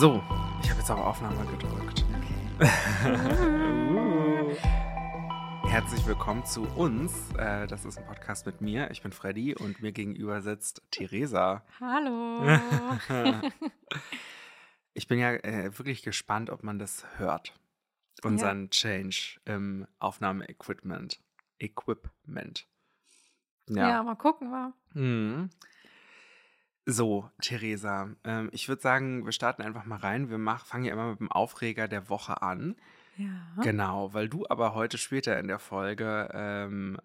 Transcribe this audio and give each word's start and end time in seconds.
So, 0.00 0.24
ich 0.62 0.70
habe 0.70 0.80
jetzt 0.80 0.90
auf 0.90 0.98
Aufnahme 0.98 1.44
gedrückt. 1.44 2.06
Okay. 2.16 2.58
Herzlich 5.68 6.06
willkommen 6.06 6.42
zu 6.46 6.62
uns. 6.62 7.12
Äh, 7.36 7.66
das 7.66 7.84
ist 7.84 7.98
ein 7.98 8.06
Podcast 8.06 8.46
mit 8.46 8.62
mir. 8.62 8.90
Ich 8.92 9.02
bin 9.02 9.12
Freddy 9.12 9.54
und 9.54 9.82
mir 9.82 9.92
gegenüber 9.92 10.40
sitzt 10.40 10.80
Theresa. 10.90 11.66
Hallo. 11.80 12.46
Ich 14.94 15.06
bin 15.06 15.18
ja 15.18 15.34
äh, 15.34 15.78
wirklich 15.78 16.02
gespannt, 16.02 16.48
ob 16.48 16.64
man 16.64 16.78
das 16.78 17.04
hört. 17.18 17.52
Unseren 18.24 18.70
Change 18.70 19.38
im 19.44 19.86
Aufnahmeequipment. 19.98 21.20
Equipment. 21.58 22.66
ja. 23.68 24.02
mal 24.02 24.16
gucken, 24.16 24.50
wa? 24.50 24.72
Mhm. 24.94 25.50
So, 26.86 27.30
Theresa, 27.40 28.08
ähm, 28.24 28.48
ich 28.52 28.68
würde 28.68 28.82
sagen, 28.82 29.24
wir 29.24 29.32
starten 29.32 29.62
einfach 29.62 29.84
mal 29.84 29.98
rein. 29.98 30.30
Wir 30.30 30.38
mach, 30.38 30.64
fangen 30.66 30.84
ja 30.84 30.92
immer 30.92 31.10
mit 31.10 31.20
dem 31.20 31.30
Aufreger 31.30 31.88
der 31.88 32.08
Woche 32.08 32.42
an. 32.42 32.76
Ja. 33.16 33.62
Genau, 33.62 34.14
weil 34.14 34.28
du 34.28 34.46
aber 34.48 34.74
heute 34.74 34.96
später 34.98 35.38
in 35.38 35.46
der 35.46 35.58
Folge 35.58 36.30
ähm, 36.32 36.98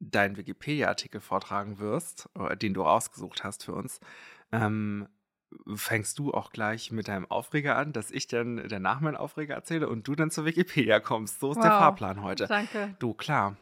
deinen 0.00 0.36
Wikipedia-Artikel 0.36 1.20
vortragen 1.20 1.78
wirst, 1.78 2.28
äh, 2.36 2.56
den 2.56 2.74
du 2.74 2.82
rausgesucht 2.82 3.44
hast 3.44 3.64
für 3.64 3.74
uns. 3.74 4.00
Ähm, 4.50 5.08
fängst 5.74 6.18
du 6.18 6.32
auch 6.34 6.50
gleich 6.50 6.90
mit 6.90 7.08
deinem 7.08 7.30
Aufreger 7.30 7.76
an, 7.76 7.92
dass 7.92 8.10
ich 8.10 8.26
dann 8.26 8.66
danach 8.68 9.00
meinen 9.00 9.16
Aufreger 9.16 9.54
erzähle 9.54 9.88
und 9.88 10.08
du 10.08 10.14
dann 10.16 10.30
zur 10.30 10.44
Wikipedia 10.46 10.98
kommst. 10.98 11.38
So 11.40 11.52
ist 11.52 11.62
der 11.62 11.70
Wow. 11.70 11.78
Fahrplan 11.78 12.22
heute. 12.22 12.46
Danke. 12.48 12.96
Du, 12.98 13.14
klar. 13.14 13.56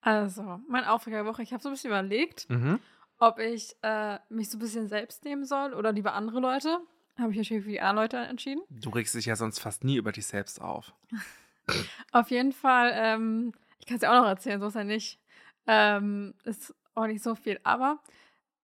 Also, 0.00 0.60
mein 0.68 0.84
Aufreger 0.84 1.18
der 1.18 1.26
Woche. 1.26 1.42
Ich 1.42 1.52
habe 1.52 1.62
so 1.62 1.68
ein 1.68 1.72
bisschen 1.72 1.90
überlegt, 1.90 2.48
Mhm. 2.48 2.78
Ob 3.20 3.38
ich 3.38 3.76
äh, 3.82 4.18
mich 4.28 4.50
so 4.50 4.56
ein 4.56 4.60
bisschen 4.60 4.88
selbst 4.88 5.24
nehmen 5.24 5.44
soll 5.44 5.74
oder 5.74 5.92
lieber 5.92 6.14
andere 6.14 6.40
Leute. 6.40 6.78
Habe 7.18 7.32
ich 7.32 7.38
natürlich 7.38 7.64
für 7.64 7.70
die 7.70 7.80
anderen 7.80 8.04
Leute 8.04 8.16
entschieden. 8.16 8.62
Du 8.70 8.90
regst 8.90 9.14
dich 9.14 9.26
ja 9.26 9.36
sonst 9.36 9.60
fast 9.60 9.84
nie 9.84 9.96
über 9.96 10.10
dich 10.10 10.26
selbst 10.26 10.60
auf. 10.60 10.92
Auf 12.12 12.30
jeden 12.30 12.52
Fall, 12.52 12.90
ähm, 12.94 13.52
ich 13.78 13.86
kann 13.86 13.96
es 13.96 14.02
ja 14.02 14.10
auch 14.10 14.22
noch 14.22 14.28
erzählen, 14.28 14.58
so 14.60 14.66
ist 14.66 14.74
ja 14.74 14.82
nicht. 14.82 15.20
Ähm, 15.66 16.34
ist 16.42 16.74
auch 16.94 17.06
nicht 17.06 17.22
so 17.22 17.36
viel, 17.36 17.60
aber 17.62 18.00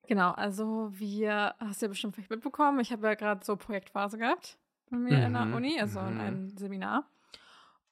genau, 0.09 0.33
also 0.33 0.91
wir, 0.93 1.55
hast 1.61 1.81
du 1.81 1.87
ja 1.87 1.91
bestimmt 1.91 2.17
vielleicht 2.17 2.31
mitbekommen, 2.31 2.81
ich 2.81 2.91
habe 2.91 3.07
ja 3.07 3.15
gerade 3.15 3.45
so 3.45 3.55
Projektphase 3.55 4.19
gehabt 4.19 4.59
bei 4.91 4.97
mir 4.97 5.25
in 5.25 5.35
der 5.35 5.45
Mhm, 5.45 5.55
Uni, 5.55 5.81
also 5.81 6.01
in 6.01 6.15
mhm. 6.15 6.21
einem 6.21 6.57
Seminar. 6.57 7.05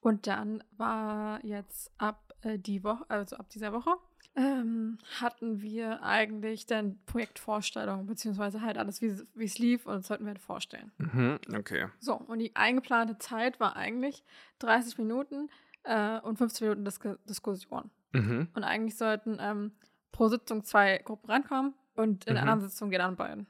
Und 0.01 0.27
dann 0.27 0.65
war 0.77 1.45
jetzt 1.45 1.93
ab 1.99 2.35
äh, 2.43 2.59
die 2.59 2.83
Woche, 2.83 3.05
also 3.09 3.37
ab 3.37 3.49
dieser 3.51 3.73
Woche, 3.73 3.95
ähm, 4.37 4.99
hatten 5.21 5.61
wir 5.63 6.03
eigentlich 6.03 6.67
dann 6.67 6.99
Projektvorstellungen, 7.07 8.07
beziehungsweise 8.07 8.63
halt 8.63 8.79
alles, 8.79 9.01
wie 9.01 9.07
es- 9.45 9.59
lief 9.59 9.87
und 9.87 9.95
das 9.95 10.07
sollten 10.09 10.25
wir 10.25 10.31
halt 10.31 10.41
vorstellen. 10.41 10.91
Mhm. 10.99 11.39
Okay. 11.57 11.87
So, 12.01 12.15
und 12.17 12.39
die 12.41 12.55
eingeplante 12.57 13.17
Zeit 13.19 13.61
war 13.61 13.77
eigentlich 13.77 14.25
30 14.59 14.99
Minuten 14.99 15.49
äh, 15.85 16.19
und 16.21 16.37
15 16.39 16.67
Minuten 16.67 16.85
Dis 16.85 16.99
Diskussion. 17.29 17.91
Mhm. 18.13 18.49
Und 18.55 18.65
eigentlich 18.65 18.97
sollten 18.97 19.39
ähm, 19.41 19.73
pro 20.13 20.29
Sitzung 20.29 20.65
zwei 20.65 20.99
Gruppen 20.99 21.31
rankommen 21.31 21.75
und 21.95 22.25
in 22.27 22.33
Mhm. 22.33 22.35
der 22.35 22.43
anderen 22.43 22.61
Sitzung 22.69 22.91
die 22.91 22.99
anderen 22.99 23.17
beiden. 23.17 23.47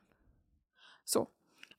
So. 1.04 1.30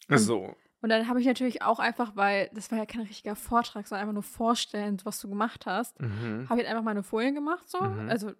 So. 0.10 0.56
Und 0.82 0.90
dann 0.90 1.08
habe 1.08 1.20
ich 1.20 1.26
natürlich 1.26 1.64
auch 1.64 1.80
einfach, 1.80 2.16
weil 2.16 2.50
das 2.54 2.70
war 2.72 2.78
ja 2.78 2.86
kein 2.86 3.02
richtiger 3.02 3.36
Vortrag, 3.36 3.88
sondern 3.88 4.04
einfach 4.04 4.14
nur 4.14 4.22
vorstellen, 4.24 4.98
was 5.04 5.20
du 5.20 5.28
gemacht 5.28 5.66
hast, 5.66 6.00
Mhm. 6.00 6.48
habe 6.48 6.62
ich 6.62 6.68
einfach 6.68 6.84
meine 6.84 7.02
Folien 7.02 7.34
gemacht, 7.34 7.68
so, 7.68 7.82
Mhm. 7.82 8.08
also 8.10 8.32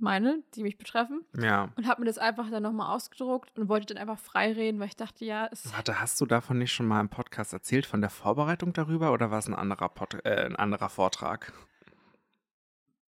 meine, 0.00 0.42
die 0.54 0.62
mich 0.62 0.78
betreffen, 0.78 1.24
Ja. 1.36 1.68
und 1.76 1.86
habe 1.86 2.00
mir 2.00 2.06
das 2.06 2.18
einfach 2.18 2.50
dann 2.50 2.62
nochmal 2.62 2.94
ausgedruckt 2.94 3.58
und 3.58 3.68
wollte 3.68 3.94
dann 3.94 3.98
einfach 4.00 4.18
frei 4.18 4.52
reden, 4.52 4.78
weil 4.80 4.88
ich 4.88 4.96
dachte, 4.96 5.24
ja, 5.24 5.48
es 5.50 5.72
Warte, 5.74 6.00
hast 6.00 6.20
du 6.20 6.26
davon 6.26 6.58
nicht 6.58 6.72
schon 6.72 6.86
mal 6.86 7.00
im 7.00 7.08
Podcast 7.08 7.52
erzählt, 7.52 7.86
von 7.86 8.00
der 8.00 8.10
Vorbereitung 8.10 8.72
darüber 8.72 9.12
oder 9.12 9.30
war 9.30 9.38
es 9.38 9.46
ein 9.48 9.54
anderer, 9.54 9.88
Pod 9.88 10.14
äh, 10.24 10.44
ein 10.46 10.56
anderer 10.56 10.88
Vortrag? 10.88 11.52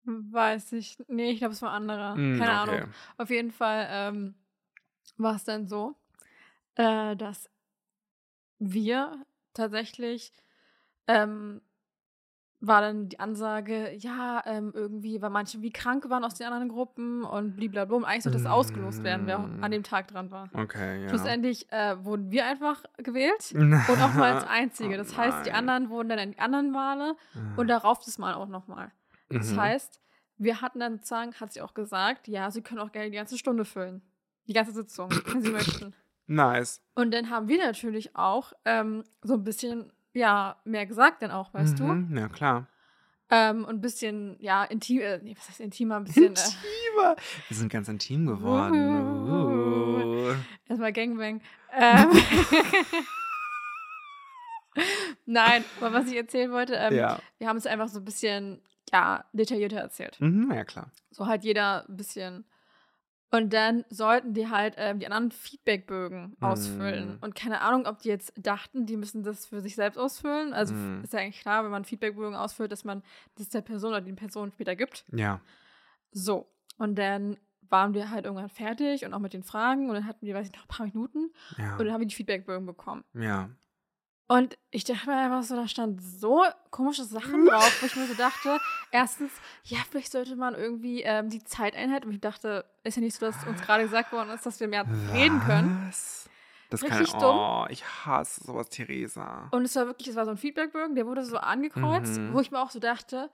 weiß 0.04 0.72
ich, 0.72 0.98
nee, 1.08 1.30
ich 1.30 1.38
glaube, 1.38 1.52
es 1.52 1.62
war 1.62 1.70
ein 1.72 1.82
anderer, 1.88 2.16
Mm, 2.16 2.38
keine 2.38 2.62
okay. 2.62 2.72
Ahnung. 2.78 2.94
Auf 3.18 3.30
jeden 3.30 3.50
Fall 3.52 3.86
ähm, 3.90 4.34
war 5.18 5.36
es 5.36 5.44
dann 5.44 5.68
so, 5.68 5.94
äh, 6.74 7.14
dass 7.16 7.48
wir 8.58 9.24
tatsächlich 9.54 10.32
ähm, 11.06 11.60
war 12.62 12.82
dann 12.82 13.08
die 13.08 13.18
Ansage, 13.18 13.94
ja, 13.98 14.42
ähm, 14.44 14.72
irgendwie, 14.74 15.22
weil 15.22 15.30
manche 15.30 15.62
wie 15.62 15.70
krank 15.70 16.08
waren 16.10 16.24
aus 16.24 16.34
den 16.34 16.46
anderen 16.46 16.68
Gruppen 16.68 17.24
und 17.24 17.56
blablabla. 17.56 17.96
Und 17.96 18.04
eigentlich 18.04 18.24
sollte 18.24 18.36
das 18.38 18.46
ausgelost 18.46 19.02
werden, 19.02 19.26
wer 19.26 19.48
an 19.60 19.70
dem 19.70 19.82
Tag 19.82 20.08
dran 20.08 20.30
war. 20.30 20.50
Okay, 20.52 21.02
ja. 21.02 21.08
Schlussendlich 21.08 21.70
äh, 21.72 22.04
wurden 22.04 22.30
wir 22.30 22.44
einfach 22.46 22.84
gewählt 22.98 23.52
und 23.54 23.72
auch 24.02 24.12
mal 24.14 24.34
als 24.34 24.44
Einzige. 24.46 24.94
Oh 24.94 24.98
Das 24.98 25.16
heißt, 25.16 25.46
die 25.46 25.52
anderen 25.52 25.88
wurden 25.88 26.10
dann 26.10 26.18
in 26.18 26.32
die 26.32 26.38
anderen 26.38 26.74
Wale 26.74 27.16
und 27.56 27.68
darauf 27.68 27.98
das 28.04 28.18
Mal 28.18 28.34
auch 28.34 28.48
nochmal. 28.48 28.92
Das 29.30 29.52
Mhm. 29.52 29.56
heißt, 29.60 30.00
wir 30.36 30.60
hatten 30.60 30.80
dann 30.80 30.96
sozusagen, 30.96 31.34
hat 31.34 31.52
sie 31.52 31.62
auch 31.62 31.72
gesagt, 31.74 32.28
ja, 32.28 32.50
sie 32.50 32.62
können 32.62 32.80
auch 32.80 32.92
gerne 32.92 33.10
die 33.10 33.16
ganze 33.16 33.38
Stunde 33.38 33.64
füllen. 33.64 34.02
Die 34.46 34.52
ganze 34.52 34.72
Sitzung, 34.72 35.10
wenn 35.26 35.42
sie 35.42 35.50
möchten. 35.50 35.94
Nice. 36.26 36.80
Und 36.94 37.12
dann 37.12 37.28
haben 37.28 37.48
wir 37.48 37.58
natürlich 37.58 38.14
auch 38.14 38.52
ähm, 38.64 39.02
so 39.22 39.34
ein 39.34 39.42
bisschen, 39.42 39.92
ja, 40.12 40.56
mehr 40.64 40.86
gesagt 40.86 41.22
dann 41.22 41.30
auch, 41.30 41.52
weißt 41.54 41.78
Mhm, 41.80 42.16
Ja, 42.16 42.28
klar. 42.28 42.60
du? 42.60 42.66
Ähm, 43.32 43.64
und 43.64 43.76
ein 43.76 43.80
bisschen, 43.80 44.36
ja, 44.40 44.64
intim, 44.64 45.00
äh, 45.00 45.18
nee, 45.22 45.36
was 45.36 45.48
heißt 45.48 45.60
intimer, 45.60 45.96
ein 45.96 46.04
bisschen, 46.04 46.24
äh, 46.24 46.28
Intimer. 46.28 47.16
Wir 47.48 47.56
sind 47.56 47.72
ganz 47.72 47.88
intim 47.88 48.26
geworden. 48.26 48.96
Uh. 49.28 50.34
erstmal 50.68 50.92
Gangbang. 50.92 51.40
Ähm, 51.72 52.10
Nein, 55.26 55.64
aber 55.78 55.92
was 55.92 56.06
ich 56.08 56.16
erzählen 56.16 56.50
wollte, 56.52 56.74
ähm, 56.74 56.94
Ja. 56.94 57.20
wir 57.38 57.48
haben 57.48 57.56
es 57.56 57.66
einfach 57.66 57.88
so 57.88 57.98
ein 58.00 58.04
bisschen, 58.04 58.62
ja, 58.92 59.24
detaillierter 59.32 59.78
erzählt. 59.78 60.20
Mhm, 60.20 60.50
ja, 60.52 60.64
klar. 60.64 60.90
So 61.10 61.26
halt 61.26 61.44
jeder 61.44 61.88
ein 61.88 61.96
bisschen. 61.96 62.44
Und 63.32 63.52
dann 63.52 63.84
sollten 63.90 64.34
die 64.34 64.48
halt 64.48 64.74
ähm, 64.76 64.98
die 64.98 65.06
anderen 65.06 65.30
Feedbackbögen 65.30 66.36
ausfüllen. 66.40 67.14
Mm. 67.20 67.24
Und 67.24 67.34
keine 67.36 67.60
Ahnung, 67.60 67.86
ob 67.86 68.00
die 68.00 68.08
jetzt 68.08 68.32
dachten, 68.36 68.86
die 68.86 68.96
müssen 68.96 69.22
das 69.22 69.46
für 69.46 69.60
sich 69.60 69.76
selbst 69.76 69.98
ausfüllen. 69.98 70.52
Also 70.52 70.74
Mm. 70.74 71.02
ist 71.04 71.12
ja 71.12 71.20
eigentlich 71.20 71.40
klar, 71.40 71.62
wenn 71.62 71.70
man 71.70 71.84
Feedbackbögen 71.84 72.34
ausfüllt, 72.34 72.72
dass 72.72 72.84
man 72.84 73.02
das 73.36 73.48
der 73.48 73.60
Person 73.60 73.90
oder 73.90 74.00
den 74.00 74.16
Person 74.16 74.50
später 74.50 74.74
gibt. 74.74 75.04
Ja. 75.12 75.40
So. 76.10 76.48
Und 76.76 76.96
dann 76.98 77.36
waren 77.68 77.94
wir 77.94 78.10
halt 78.10 78.24
irgendwann 78.24 78.48
fertig 78.48 79.04
und 79.04 79.14
auch 79.14 79.20
mit 79.20 79.32
den 79.32 79.44
Fragen. 79.44 79.88
Und 79.88 79.94
dann 79.94 80.06
hatten 80.06 80.26
wir, 80.26 80.34
weiß 80.34 80.48
ich 80.48 80.52
noch, 80.54 80.62
ein 80.64 80.68
paar 80.68 80.86
Minuten. 80.86 81.30
Ja. 81.56 81.72
Und 81.76 81.84
dann 81.84 81.92
haben 81.92 82.00
wir 82.00 82.08
die 82.08 82.14
Feedbackbögen 82.16 82.66
bekommen. 82.66 83.04
ja. 83.14 83.48
Und 84.30 84.56
ich 84.70 84.84
dachte 84.84 85.10
mir 85.10 85.16
einfach 85.16 85.42
so, 85.42 85.56
da 85.56 85.66
stand 85.66 86.00
so 86.00 86.44
komische 86.70 87.02
Sachen 87.02 87.46
drauf, 87.48 87.82
wo 87.82 87.86
ich 87.86 87.96
mir 87.96 88.06
so 88.06 88.14
dachte, 88.14 88.58
erstens, 88.92 89.32
ja, 89.64 89.78
vielleicht 89.90 90.12
sollte 90.12 90.36
man 90.36 90.54
irgendwie 90.54 91.02
ähm, 91.02 91.30
die 91.30 91.42
Zeiteinheit, 91.42 92.06
und 92.06 92.12
ich 92.12 92.20
dachte, 92.20 92.64
ist 92.84 92.94
ja 92.96 93.02
nicht 93.02 93.16
so, 93.16 93.26
dass 93.26 93.44
uns 93.44 93.60
gerade 93.60 93.82
gesagt 93.82 94.12
worden 94.12 94.30
ist, 94.30 94.46
dass 94.46 94.60
wir 94.60 94.68
mehr 94.68 94.86
reden 95.12 95.40
können. 95.40 95.84
Was? 95.88 96.30
Das 96.68 96.80
kann 96.80 96.98
Richtig 96.98 97.16
oh, 97.16 97.64
dumm. 97.64 97.66
ich 97.70 97.84
hasse 98.06 98.44
sowas, 98.44 98.68
Theresa. 98.68 99.48
Und 99.50 99.64
es 99.64 99.74
war 99.74 99.86
wirklich, 99.86 100.06
es 100.06 100.14
war 100.14 100.24
so 100.24 100.30
ein 100.30 100.36
Feedbackbögen, 100.36 100.94
der 100.94 101.06
wurde 101.06 101.24
so 101.24 101.36
angekreuzt, 101.36 102.20
Mhm. 102.20 102.32
wo 102.32 102.38
ich 102.38 102.52
mir 102.52 102.60
auch 102.60 102.70
so 102.70 102.78
dachte, 102.78 103.30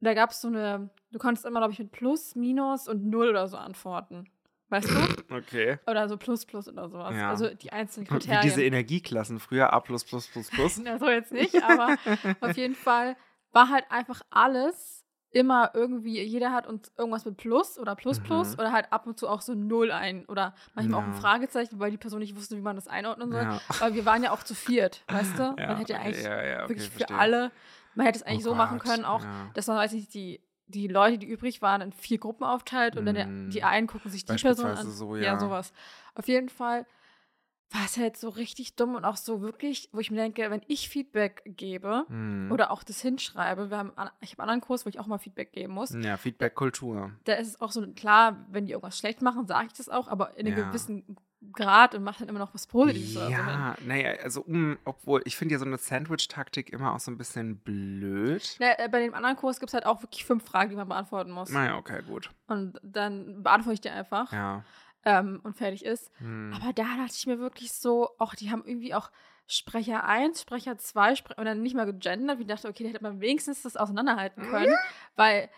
da 0.00 0.14
gab 0.14 0.30
es 0.30 0.40
so 0.40 0.48
eine, 0.48 0.90
du 1.12 1.20
konntest 1.20 1.46
immer, 1.46 1.60
glaube 1.60 1.74
ich, 1.74 1.78
mit 1.78 1.92
Plus, 1.92 2.34
Minus 2.34 2.88
und 2.88 3.06
Null 3.06 3.28
oder 3.28 3.46
so 3.46 3.56
antworten. 3.56 4.28
Weißt 4.70 4.90
du? 4.90 4.94
Okay. 5.30 5.78
Oder 5.86 6.08
so 6.08 6.16
Plus, 6.16 6.46
Plus 6.46 6.68
oder 6.68 6.88
sowas. 6.88 7.14
Ja. 7.14 7.28
Also 7.30 7.48
die 7.54 7.72
einzelnen 7.72 8.06
Wie 8.06 8.10
Kriterien. 8.12 8.42
diese 8.42 8.62
Energieklassen 8.64 9.40
früher 9.40 9.72
A 9.72 9.80
plus 9.80 10.04
plus 10.04 10.26
plus 10.26 10.50
plus. 10.50 10.78
Na, 10.82 10.98
so 10.98 11.08
jetzt 11.08 11.32
nicht, 11.32 11.62
aber 11.62 11.96
auf 12.40 12.56
jeden 12.56 12.74
Fall 12.74 13.16
war 13.52 13.68
halt 13.68 13.84
einfach 13.90 14.20
alles 14.30 15.04
immer 15.30 15.72
irgendwie, 15.74 16.22
jeder 16.22 16.52
hat 16.52 16.66
uns 16.66 16.90
irgendwas 16.96 17.26
mit 17.26 17.36
Plus 17.36 17.78
oder 17.78 17.94
Plus 17.94 18.18
Plus 18.20 18.54
Mhm. 18.54 18.60
oder 18.60 18.72
halt 18.72 18.90
ab 18.92 19.06
und 19.06 19.18
zu 19.18 19.28
auch 19.28 19.42
so 19.42 19.54
Null 19.54 19.90
ein 19.92 20.24
oder 20.24 20.54
manchmal 20.74 21.00
auch 21.02 21.06
ein 21.06 21.12
Ja. 21.12 21.20
Fragezeichen, 21.20 21.78
weil 21.78 21.90
die 21.90 21.98
Person 21.98 22.20
nicht 22.20 22.34
wusste, 22.34 22.56
wie 22.56 22.62
man 22.62 22.76
das 22.76 22.88
einordnen 22.88 23.30
soll. 23.30 23.42
Ja. 23.42 23.60
Weil 23.80 23.92
wir 23.94 24.06
waren 24.06 24.22
ja 24.22 24.30
auch 24.32 24.42
zu 24.42 24.54
viert, 24.54 25.04
weißt 25.08 25.38
du? 25.38 25.42
Ja, 25.58 25.66
man 25.66 25.76
hätte 25.76 25.92
ja 25.92 25.98
okay, 25.98 26.08
eigentlich 26.08 26.24
ja, 26.24 26.42
ja, 26.44 26.58
okay, 26.60 26.68
wirklich 26.70 26.90
für 26.90 26.98
verstehe. 27.00 27.18
alle, 27.18 27.52
man 27.94 28.06
hätte 28.06 28.18
es 28.20 28.22
eigentlich 28.22 28.40
Oh 28.46 28.50
so 28.50 28.54
machen 28.54 28.78
Gott, 28.78 28.88
können, 28.88 29.04
auch, 29.04 29.22
ja. 29.22 29.50
dass 29.52 29.66
man, 29.66 29.76
weiß 29.76 29.92
nicht, 29.92 30.14
die, 30.14 30.40
die 30.68 30.86
Leute, 30.88 31.18
die 31.18 31.26
übrig 31.26 31.60
waren, 31.62 31.80
in 31.80 31.92
vier 31.92 32.18
Gruppen 32.18 32.44
aufteilt 32.44 32.96
und 32.96 33.06
dann 33.06 33.14
der, 33.14 33.26
Mm. 33.26 33.50
die 33.50 33.62
einen 33.64 33.86
gucken 33.86 34.10
sich 34.10 34.24
die 34.24 34.36
Person 34.36 34.66
an. 34.66 34.90
So, 34.90 35.16
ja. 35.16 35.22
ja. 35.22 35.38
sowas. 35.38 35.72
Auf 36.14 36.28
jeden 36.28 36.48
Fall 36.48 36.86
war 37.70 37.84
es 37.84 37.98
halt 37.98 38.16
so 38.16 38.30
richtig 38.30 38.76
dumm 38.76 38.94
und 38.94 39.04
auch 39.04 39.16
so 39.16 39.42
wirklich, 39.42 39.90
wo 39.92 39.98
ich 40.00 40.10
mir 40.10 40.16
denke, 40.16 40.50
wenn 40.50 40.62
ich 40.68 40.88
Feedback 40.88 41.42
gebe 41.44 42.04
Hm. 42.08 42.50
oder 42.50 42.70
auch 42.70 42.82
das 42.82 43.00
hinschreibe, 43.02 43.70
wir 43.70 43.76
haben, 43.76 43.92
ich 44.20 44.32
habe 44.32 44.42
einen 44.42 44.50
anderen 44.50 44.60
Kurs, 44.62 44.86
wo 44.86 44.88
ich 44.88 44.98
auch 44.98 45.06
mal 45.06 45.18
Feedback 45.18 45.52
geben 45.52 45.74
muss, 45.74 45.92
Ja, 45.94 46.16
Feedback-Kultur. 46.16 47.12
da 47.24 47.34
ist 47.34 47.48
es 47.48 47.60
auch 47.60 47.70
so, 47.72 47.86
klar, 47.92 48.46
wenn 48.50 48.64
die 48.66 48.72
irgendwas 48.72 48.98
schlecht 48.98 49.20
machen, 49.20 49.46
sage 49.46 49.66
ich 49.66 49.74
das 49.74 49.88
auch, 49.90 50.08
aber 50.08 50.36
in 50.38 50.46
einem 50.46 50.56
Ja. 50.56 50.64
gewissen 50.70 51.16
Grad 51.52 51.94
und 51.94 52.02
mache 52.02 52.20
dann 52.20 52.28
immer 52.28 52.40
noch 52.40 52.52
was 52.52 52.66
Positives 52.66 53.20
hin. 53.20 53.30
Ja, 53.30 53.76
naja, 53.86 54.10
also, 54.22 54.42
um, 54.42 54.76
obwohl, 54.84 55.22
ich 55.24 55.36
finde 55.36 55.54
ja 55.54 55.58
so 55.58 55.64
eine 55.64 55.78
Sandwich-Taktik 55.78 56.72
immer 56.72 56.94
auch 56.94 57.00
so 57.00 57.10
ein 57.10 57.16
bisschen 57.18 57.58
blöd. 57.58 58.56
Na, 58.58 58.78
äh, 58.78 58.88
bei 58.88 59.00
dem 59.00 59.14
anderen 59.14 59.36
Kurs 59.36 59.60
gibt 59.60 59.70
es 59.70 59.74
halt 59.74 59.86
auch 59.86 60.02
wirklich 60.02 60.24
fünf 60.24 60.44
Fragen, 60.44 60.70
die 60.70 60.76
man 60.76 60.88
beantworten 60.88 61.30
muss. 61.30 61.50
Naja, 61.50 61.76
okay, 61.76 62.02
gut. 62.06 62.30
Und 62.48 62.78
dann 62.82 63.42
beantworte 63.42 63.74
ich 63.74 63.80
die 63.80 63.90
einfach 63.90 64.32
Ja. 64.32 64.64
ähm, 65.04 65.40
und 65.44 65.56
fertig 65.56 65.84
ist. 65.84 66.10
Hm. 66.18 66.52
Aber 66.54 66.72
da 66.72 66.82
dachte 66.96 67.14
ich 67.14 67.26
mir 67.26 67.38
wirklich 67.38 67.72
so, 67.72 68.10
auch 68.18 68.34
die 68.34 68.50
haben 68.50 68.64
irgendwie 68.66 68.94
auch 68.94 69.10
Sprecher 69.46 70.04
1, 70.04 70.42
Sprecher 70.42 70.76
2 70.76 71.14
Spre 71.14 71.34
und 71.36 71.44
dann 71.44 71.62
nicht 71.62 71.74
mal 71.76 71.86
gegendert. 71.86 72.40
Ich 72.40 72.46
dachte, 72.46 72.68
okay, 72.68 72.82
da 72.84 72.90
hätte 72.90 73.02
man 73.02 73.20
wenigstens 73.20 73.62
das 73.62 73.76
auseinanderhalten 73.76 74.42
können, 74.50 74.74
weil 75.16 75.48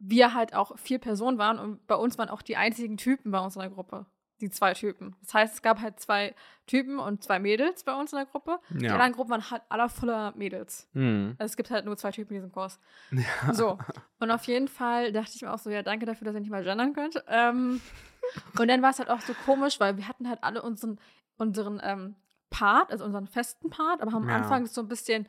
wir 0.00 0.32
halt 0.34 0.54
auch 0.54 0.78
vier 0.78 0.98
Personen 0.98 1.38
waren 1.38 1.58
und 1.58 1.86
bei 1.86 1.94
uns 1.96 2.18
waren 2.18 2.28
auch 2.30 2.42
die 2.42 2.56
einzigen 2.56 2.96
Typen 2.96 3.30
bei 3.30 3.40
unserer 3.40 3.68
Gruppe. 3.68 4.06
Die 4.40 4.50
zwei 4.50 4.72
Typen. 4.74 5.16
Das 5.22 5.34
heißt, 5.34 5.54
es 5.54 5.62
gab 5.62 5.80
halt 5.80 5.98
zwei 5.98 6.34
Typen 6.66 6.98
und 7.00 7.24
zwei 7.24 7.38
Mädels 7.40 7.82
bei 7.82 7.94
uns 7.98 8.12
in 8.12 8.18
der 8.18 8.26
Gruppe. 8.26 8.60
Die 8.70 8.84
Ja. 8.84 8.92
anderen 8.92 9.12
Gruppen 9.12 9.30
waren 9.30 9.50
halt 9.50 9.62
aller 9.68 9.88
voller 9.88 10.32
Mädels. 10.36 10.88
Mhm. 10.92 11.34
Also 11.38 11.50
es 11.50 11.56
gibt 11.56 11.70
halt 11.70 11.84
nur 11.86 11.96
zwei 11.96 12.12
Typen 12.12 12.34
in 12.34 12.40
diesem 12.40 12.52
Kurs. 12.52 12.78
Ja. 13.10 13.52
So. 13.52 13.78
Und 14.20 14.30
auf 14.30 14.44
jeden 14.44 14.68
Fall 14.68 15.10
dachte 15.12 15.32
ich 15.34 15.42
mir 15.42 15.52
auch 15.52 15.58
so, 15.58 15.70
ja, 15.70 15.82
danke 15.82 16.06
dafür, 16.06 16.26
dass 16.26 16.34
ihr 16.34 16.40
nicht 16.40 16.50
mal 16.50 16.62
gendern 16.62 16.92
könnt. 16.92 17.20
Ähm, 17.26 17.80
und 18.58 18.68
dann 18.68 18.80
war 18.82 18.90
es 18.90 18.98
halt 19.00 19.10
auch 19.10 19.20
so 19.22 19.32
komisch, 19.44 19.80
weil 19.80 19.96
wir 19.96 20.06
hatten 20.06 20.28
halt 20.28 20.44
alle 20.44 20.62
unseren, 20.62 21.00
unseren 21.36 21.80
ähm, 21.82 22.14
Part, 22.50 22.92
also 22.92 23.04
unseren 23.04 23.26
festen 23.26 23.70
Part, 23.70 24.00
aber 24.02 24.14
am 24.14 24.28
Ja. 24.28 24.36
Anfang 24.36 24.66
so 24.66 24.80
ein 24.82 24.88
bisschen, 24.88 25.26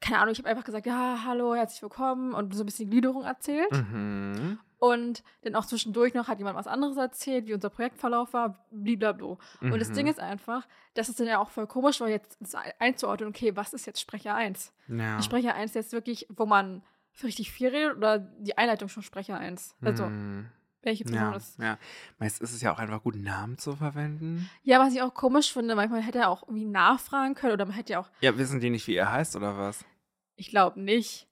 keine 0.00 0.18
Ahnung, 0.20 0.32
ich 0.32 0.38
habe 0.38 0.48
einfach 0.48 0.64
gesagt, 0.64 0.86
ja, 0.86 1.20
hallo, 1.24 1.54
herzlich 1.54 1.82
willkommen 1.82 2.32
und 2.32 2.54
so 2.54 2.62
ein 2.62 2.66
bisschen 2.66 2.88
Gliederung 2.90 3.22
erzählt. 3.24 3.70
Mhm. 3.70 4.58
Und 4.78 5.22
dann 5.42 5.54
auch 5.54 5.64
zwischendurch 5.64 6.12
noch 6.12 6.28
hat 6.28 6.38
jemand 6.38 6.56
was 6.56 6.66
anderes 6.66 6.96
erzählt, 6.98 7.46
wie 7.46 7.54
unser 7.54 7.70
Projektverlauf 7.70 8.32
war, 8.34 8.66
blablabla. 8.70 9.38
Und 9.62 9.78
das 9.80 9.88
Mhm. 9.90 9.94
Ding 9.94 10.06
ist 10.06 10.20
einfach, 10.20 10.66
das 10.94 11.08
ist 11.08 11.18
dann 11.18 11.26
ja 11.26 11.38
auch 11.38 11.48
voll 11.50 11.66
komisch, 11.66 12.00
weil 12.00 12.10
jetzt 12.10 12.38
einzuordnen, 12.78 13.30
okay, 13.30 13.56
was 13.56 13.72
ist 13.72 13.86
jetzt 13.86 14.00
Sprecher 14.00 14.34
1? 14.34 14.72
Ja. 14.88 15.22
Sprecher 15.22 15.54
1 15.54 15.72
jetzt 15.74 15.92
wirklich, 15.92 16.26
wo 16.28 16.44
man 16.44 16.82
für 17.12 17.26
richtig 17.26 17.50
viel 17.50 17.68
redet 17.68 17.96
oder 17.96 18.18
die 18.18 18.58
Einleitung 18.58 18.88
schon 18.90 19.02
Sprecher 19.02 19.38
1? 19.38 19.74
Also, 19.82 20.06
Mhm. 20.06 20.46
welche 20.82 21.04
Person 21.04 21.30
Ja, 21.30 21.36
ist? 21.36 21.58
ja. 21.58 21.78
Meist 22.18 22.42
ist 22.42 22.52
es 22.52 22.60
ja 22.60 22.70
auch 22.72 22.78
einfach 22.78 23.02
gut, 23.02 23.16
Namen 23.16 23.56
zu 23.56 23.74
verwenden. 23.76 24.50
Ja, 24.62 24.78
was 24.78 24.92
ich 24.92 25.00
auch 25.00 25.14
komisch 25.14 25.52
finde, 25.54 25.74
manchmal 25.74 26.02
hätte 26.02 26.18
er 26.18 26.28
auch 26.28 26.42
irgendwie 26.42 26.66
nachfragen 26.66 27.34
können 27.34 27.54
oder 27.54 27.64
man 27.64 27.74
hätte 27.74 27.94
ja 27.94 28.00
auch, 28.00 28.10
Ja, 28.20 28.36
wissen 28.36 28.60
die 28.60 28.68
nicht, 28.68 28.86
wie 28.86 28.96
er 28.96 29.10
heißt 29.10 29.34
oder 29.36 29.56
was? 29.56 29.86
Ich 30.36 30.50
glaube 30.50 30.80
nicht. 30.80 31.28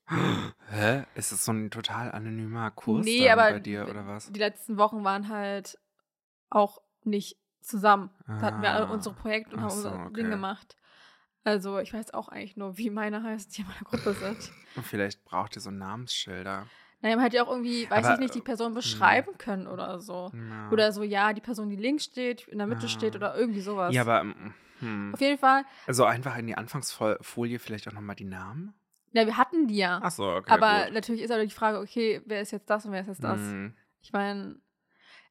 Hä? 0.71 1.05
Ist 1.15 1.33
es 1.33 1.45
so 1.45 1.53
ein 1.53 1.71
total 1.71 2.13
anonymer 2.13 2.71
Kurs 2.71 3.05
nee, 3.05 3.31
aber 3.31 3.51
bei 3.53 3.61
dir 3.61 3.87
oder 3.89 4.07
was? 4.07 4.31
die 4.33 4.41
letzten 4.41 4.77
Wochen 4.77 5.05
waren 5.05 5.29
halt 5.29 5.79
auch 6.51 6.81
nicht 7.05 7.37
zusammen. 7.61 8.11
Da 8.27 8.41
hatten 8.41 8.63
wir 8.63 8.73
alle 8.73 8.89
Ah. 8.89 8.93
unsere 8.93 9.15
Projekte 9.15 9.57
und 9.57 9.63
haben 9.63 9.71
so, 9.71 9.89
unser 9.89 10.07
okay. 10.07 10.15
Ding 10.15 10.31
gemacht. 10.31 10.77
Also, 11.45 11.79
ich 11.79 11.93
weiß 11.93 12.15
auch 12.15 12.29
eigentlich 12.29 12.57
nur, 12.57 12.79
wie 12.79 12.89
meine 12.91 13.23
heißt, 13.23 13.57
die 13.57 13.63
in 13.63 13.69
meiner 13.69 13.81
Gruppe 13.85 14.15
sind. 14.15 14.51
Und 14.77 14.87
vielleicht 14.87 15.25
braucht 15.25 15.57
ihr 15.57 15.61
so 15.61 15.71
Namensschilder. 15.71 16.67
Naja, 17.03 17.17
man 17.17 17.25
hätte 17.25 17.37
ja 17.37 17.45
auch 17.45 17.51
irgendwie, 17.51 17.89
weiß 17.91 18.07
Aber, 18.07 18.15
ich 18.15 18.21
nicht, 18.21 18.35
die 18.35 18.41
Person 18.41 18.69
hm. 18.69 18.75
beschreiben 18.75 19.37
können 19.37 19.67
oder 19.67 20.01
so. 20.01 20.31
Ja. 20.35 20.71
Oder 20.71 20.91
so, 20.93 21.03
ja, 21.03 21.35
die 21.35 21.43
Person, 21.43 21.69
die 21.69 21.77
links 21.77 22.05
steht, 22.05 22.49
in 22.49 22.57
der 22.59 22.67
Mitte 22.67 22.87
Ah. 22.87 22.89
steht 22.89 23.15
oder 23.15 23.37
irgendwie 23.37 23.61
sowas. 23.61 23.95
Ja, 23.95 24.01
aber 24.03 24.25
hm. 24.81 25.13
Auf 25.15 25.21
jeden 25.21 25.39
Fall, 25.39 25.65
also 25.87 26.05
einfach 26.05 26.37
in 26.39 26.47
die 26.47 26.57
Anfangsfolie 26.57 27.59
vielleicht 27.59 27.87
auch 27.89 27.93
nochmal 27.93 28.17
die 28.17 28.25
Namen? 28.25 28.75
Ja, 29.15 29.27
wir 29.27 29.37
hatten 29.37 29.69
die 29.69 29.77
ja. 29.77 30.01
Ach 30.03 30.11
so, 30.11 30.29
okay. 30.29 30.51
aber 30.53 30.87
gut. 30.87 30.95
natürlich 30.95 31.23
ist 31.23 31.31
halt 31.31 31.49
die 31.49 31.55
Frage, 31.55 31.79
okay, 31.79 32.21
wer 32.27 32.41
ist 32.41 32.51
jetzt 32.51 32.69
das 32.69 32.85
und 32.85 32.93
wer 32.93 33.01
ist 33.01 33.07
jetzt 33.07 33.23
das? 33.23 33.39
Hm. 33.39 33.75
Ich 34.03 34.13
meine, 34.13 34.57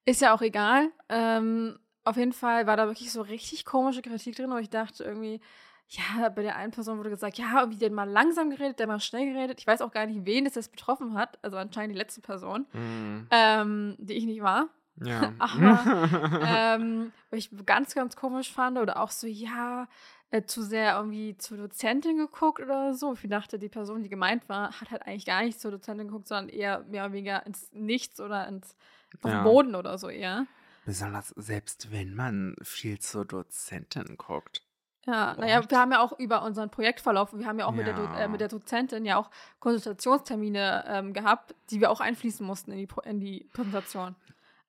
ist 0.06 0.22
ja 0.22 0.34
auch 0.34 0.42
egal. 0.42 0.90
Ähm, 1.10 1.78
auf 2.06 2.16
jeden 2.16 2.34
Fall 2.34 2.66
war 2.66 2.78
da 2.78 2.88
wirklich 2.88 3.12
so 3.12 3.22
richtig 3.22 3.66
komische 3.66 4.02
Kritik 4.02 4.36
drin, 4.36 4.50
wo 4.52 4.58
ich 4.58 4.70
dachte 4.70 5.04
irgendwie, 5.04 5.42
ja, 5.90 6.30
bei 6.30 6.44
der 6.44 6.56
einen 6.56 6.72
Person 6.72 6.98
wurde 6.98 7.10
gesagt, 7.10 7.38
ja, 7.38 7.60
irgendwie 7.60 7.78
der 7.78 7.90
hat 7.90 7.96
mal 7.96 8.10
langsam 8.10 8.50
geredet, 8.50 8.80
der 8.80 8.88
mal 8.88 9.02
schnell 9.02 9.32
geredet. 9.34 9.60
Ich 9.60 9.68
weiß 9.68 9.82
auch 9.82 9.92
gar 9.92 10.06
nicht, 10.06 10.26
wen 10.26 10.46
es 10.46 10.56
jetzt 10.56 10.72
betroffen 10.72 11.14
hat. 11.16 11.38
Also 11.44 11.58
anscheinend 11.58 11.94
die 11.94 12.00
letzte 12.00 12.22
Person, 12.22 12.66
Hm. 12.72 13.28
ähm, 13.32 13.96
die 14.00 14.14
ich 14.14 14.26
nicht 14.26 14.42
war. 14.42 14.70
Ja. 15.04 15.34
Aber, 15.40 16.40
ähm, 16.46 17.12
was 17.30 17.40
ich 17.40 17.66
ganz, 17.66 17.94
ganz 17.96 18.16
komisch 18.16 18.52
fand 18.52 18.78
oder 18.78 19.02
auch 19.02 19.12
so, 19.12 19.28
ja, 19.28 19.88
äh, 20.34 20.44
zu 20.46 20.64
sehr 20.64 20.96
irgendwie 20.98 21.38
zur 21.38 21.58
Dozentin 21.58 22.18
geguckt 22.18 22.60
oder 22.60 22.94
so. 22.96 23.14
Ich 23.14 23.30
dachte, 23.30 23.60
die 23.60 23.70
Person, 23.70 24.02
die 24.02 24.10
gemeint 24.10 24.50
war, 24.50 24.80
hat 24.82 24.90
halt 24.90 25.04
eigentlich 25.06 25.26
gar 25.26 25.44
nicht 25.44 25.60
zur 25.60 25.70
Dozentin 25.72 26.08
geguckt, 26.08 26.28
sondern 26.28 26.50
eher 26.50 26.80
mehr 26.90 27.04
oder 27.06 27.14
weniger 27.14 27.46
ins 27.46 27.72
Nichts 27.72 28.20
oder 28.20 28.48
ins 28.48 28.76
auf 29.22 29.30
Ja. 29.30 29.40
den 29.40 29.44
Boden 29.44 29.76
oder 29.76 29.98
so 30.00 30.10
eher. 30.10 30.48
Besonders 30.86 31.30
selbst 31.38 31.92
wenn 31.92 32.16
man 32.16 32.56
viel 32.64 32.98
zur 33.00 33.26
Dozentin 33.26 34.18
guckt. 34.18 34.64
Ja, 35.06 35.36
naja, 35.38 35.62
wir 35.70 35.78
haben 35.80 35.92
ja 35.92 36.02
auch 36.02 36.18
über 36.18 36.44
unseren 36.44 36.70
Projektverlauf, 36.72 37.34
wir 37.34 37.46
haben 37.46 37.60
ja 37.60 37.66
auch 37.68 37.74
Mit, 37.74 37.86
der 37.86 37.94
Do 37.94 38.04
Ja. 38.06 38.20
äh, 38.22 38.28
mit 38.30 38.40
der 38.42 38.48
Dozentin 38.48 39.06
ja 39.06 39.18
auch 39.18 39.30
Konsultationstermine 39.60 40.86
ähm, 40.88 41.14
gehabt, 41.14 41.56
die 41.70 41.80
wir 41.82 41.92
auch 41.92 42.00
einfließen 42.00 42.46
mussten 42.46 42.72
in 42.72 42.78
die, 42.80 42.88
Pro- 42.88 43.02
in 43.02 43.20
die 43.20 43.50
Präsentation. 43.54 44.16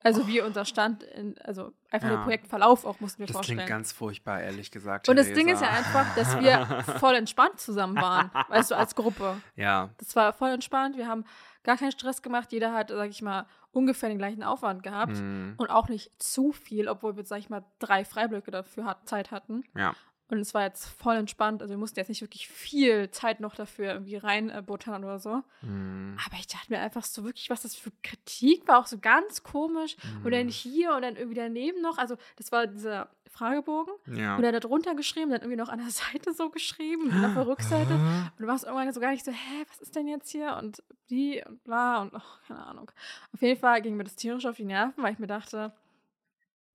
Also 0.05 0.29
wie 0.29 0.41
unser 0.43 0.65
Stand, 0.67 1.03
in, 1.03 1.37
also 1.39 1.73
einfach 1.91 2.09
Ja. 2.09 2.17
der 2.17 2.23
Projektverlauf 2.23 2.85
auch 2.85 3.01
mussten 3.01 3.21
wir 3.21 3.27
Das 3.27 3.35
vorstellen. 3.35 3.59
klingt 3.59 3.71
ganz 3.71 3.91
furchtbar, 3.91 4.41
ehrlich 4.43 4.71
gesagt. 4.71 5.09
Und 5.09 5.17
das 5.17 5.33
Ding 5.33 5.49
ist 5.49 5.61
ja 5.63 5.71
einfach, 5.71 6.15
dass 6.15 6.39
wir 6.39 6.67
voll 7.01 7.15
entspannt 7.17 7.59
zusammen 7.59 7.97
waren, 7.97 8.31
weißt 8.49 8.71
du, 8.71 8.77
als 8.77 8.95
Gruppe. 8.95 9.37
Ja, 9.57 9.91
Das 9.99 10.15
war 10.15 10.33
voll 10.33 10.51
entspannt, 10.51 10.97
wir 10.97 11.09
haben 11.09 11.25
gar 11.65 11.77
keinen 11.79 11.91
Stress 11.93 12.21
gemacht, 12.23 12.53
jeder 12.53 12.73
hat, 12.75 12.91
sag 12.91 13.09
ich 13.09 13.23
mal, 13.23 13.47
ungefähr 13.73 14.11
den 14.11 14.19
gleichen 14.19 14.43
Aufwand 14.45 14.83
gehabt 14.83 15.17
hm, 15.17 15.55
und 15.57 15.71
auch 15.71 15.89
nicht 15.89 16.13
zu 16.23 16.53
viel, 16.53 16.87
obwohl 16.89 17.17
wir, 17.17 17.25
sag 17.25 17.39
ich 17.39 17.49
mal, 17.49 17.65
drei 17.79 18.05
Freiblöcke 18.05 18.51
dafür 18.51 18.85
hat, 18.85 19.09
Zeit 19.09 19.31
hatten. 19.31 19.65
ja. 19.75 19.95
Und 20.29 20.39
es 20.39 20.55
war 20.55 20.63
jetzt 20.63 20.87
voll 20.87 21.17
entspannt, 21.17 21.61
also 21.61 21.73
wir 21.75 21.79
mussten 21.79 21.99
jetzt 21.99 22.09
nicht 22.09 22.23
wirklich 22.23 22.49
viel 22.49 23.11
Zeit 23.11 23.41
noch 23.41 23.55
dafür 23.55 23.93
irgendwie 23.93 24.17
reinbuttern 24.17 25.05
oder 25.05 25.19
so. 25.19 25.43
Hm, 25.61 26.17
Aber 26.25 26.37
ich 26.39 26.47
dachte 26.47 26.73
mir 26.73 26.81
einfach 26.81 27.05
so 27.05 27.25
wirklich, 27.25 27.51
was 27.51 27.61
das 27.63 27.77
für 27.77 27.93
Kritik 28.03 28.67
war, 28.67 28.79
auch 28.79 28.87
so 28.87 28.99
ganz 28.99 29.43
komisch. 29.43 29.97
Und 30.25 30.31
dann 30.33 30.43
hm, 30.43 30.49
hier 30.49 30.95
und 30.95 31.03
dann 31.03 31.17
irgendwie 31.17 31.37
daneben 31.37 31.83
noch, 31.83 31.99
also 31.99 32.17
das 32.37 32.51
war 32.53 32.67
dieser 32.67 33.11
Fragebogen. 33.31 33.93
ja. 34.17 34.37
Und 34.37 34.45
er 34.45 34.55
hat 34.55 34.65
drunter 34.65 34.95
geschrieben, 34.95 35.31
dann 35.31 35.41
irgendwie 35.43 35.59
noch 35.59 35.69
an 35.69 35.79
der 35.81 35.91
Seite 35.91 36.33
so 36.33 36.49
geschrieben, 36.49 37.11
und 37.11 37.25
auf 37.25 37.35
der 37.35 37.47
Rückseite. 37.47 37.93
Und 37.93 38.33
du 38.39 38.47
warst 38.47 38.65
irgendwann 38.65 38.91
so 38.95 39.01
gar 39.01 39.11
nicht 39.11 39.25
so, 39.27 39.33
hä, 39.33 39.65
was 39.69 39.79
ist 39.81 39.95
denn 39.95 40.09
jetzt 40.09 40.31
hier? 40.31 40.57
Und 40.57 40.83
die 41.11 41.43
und 41.47 41.63
bla 41.65 42.01
und 42.01 42.15
ach, 42.15 42.41
keine 42.49 42.65
Ahnung. 42.65 42.91
Auf 43.35 43.43
jeden 43.43 43.61
Fall 43.61 43.83
ging 43.83 43.97
mir 43.97 44.05
das 44.05 44.17
tierisch 44.17 44.47
auf 44.47 44.57
die 44.57 44.65
Nerven, 44.65 45.03
weil 45.03 45.13
ich 45.13 45.19
mir 45.19 45.27
dachte, 45.27 45.75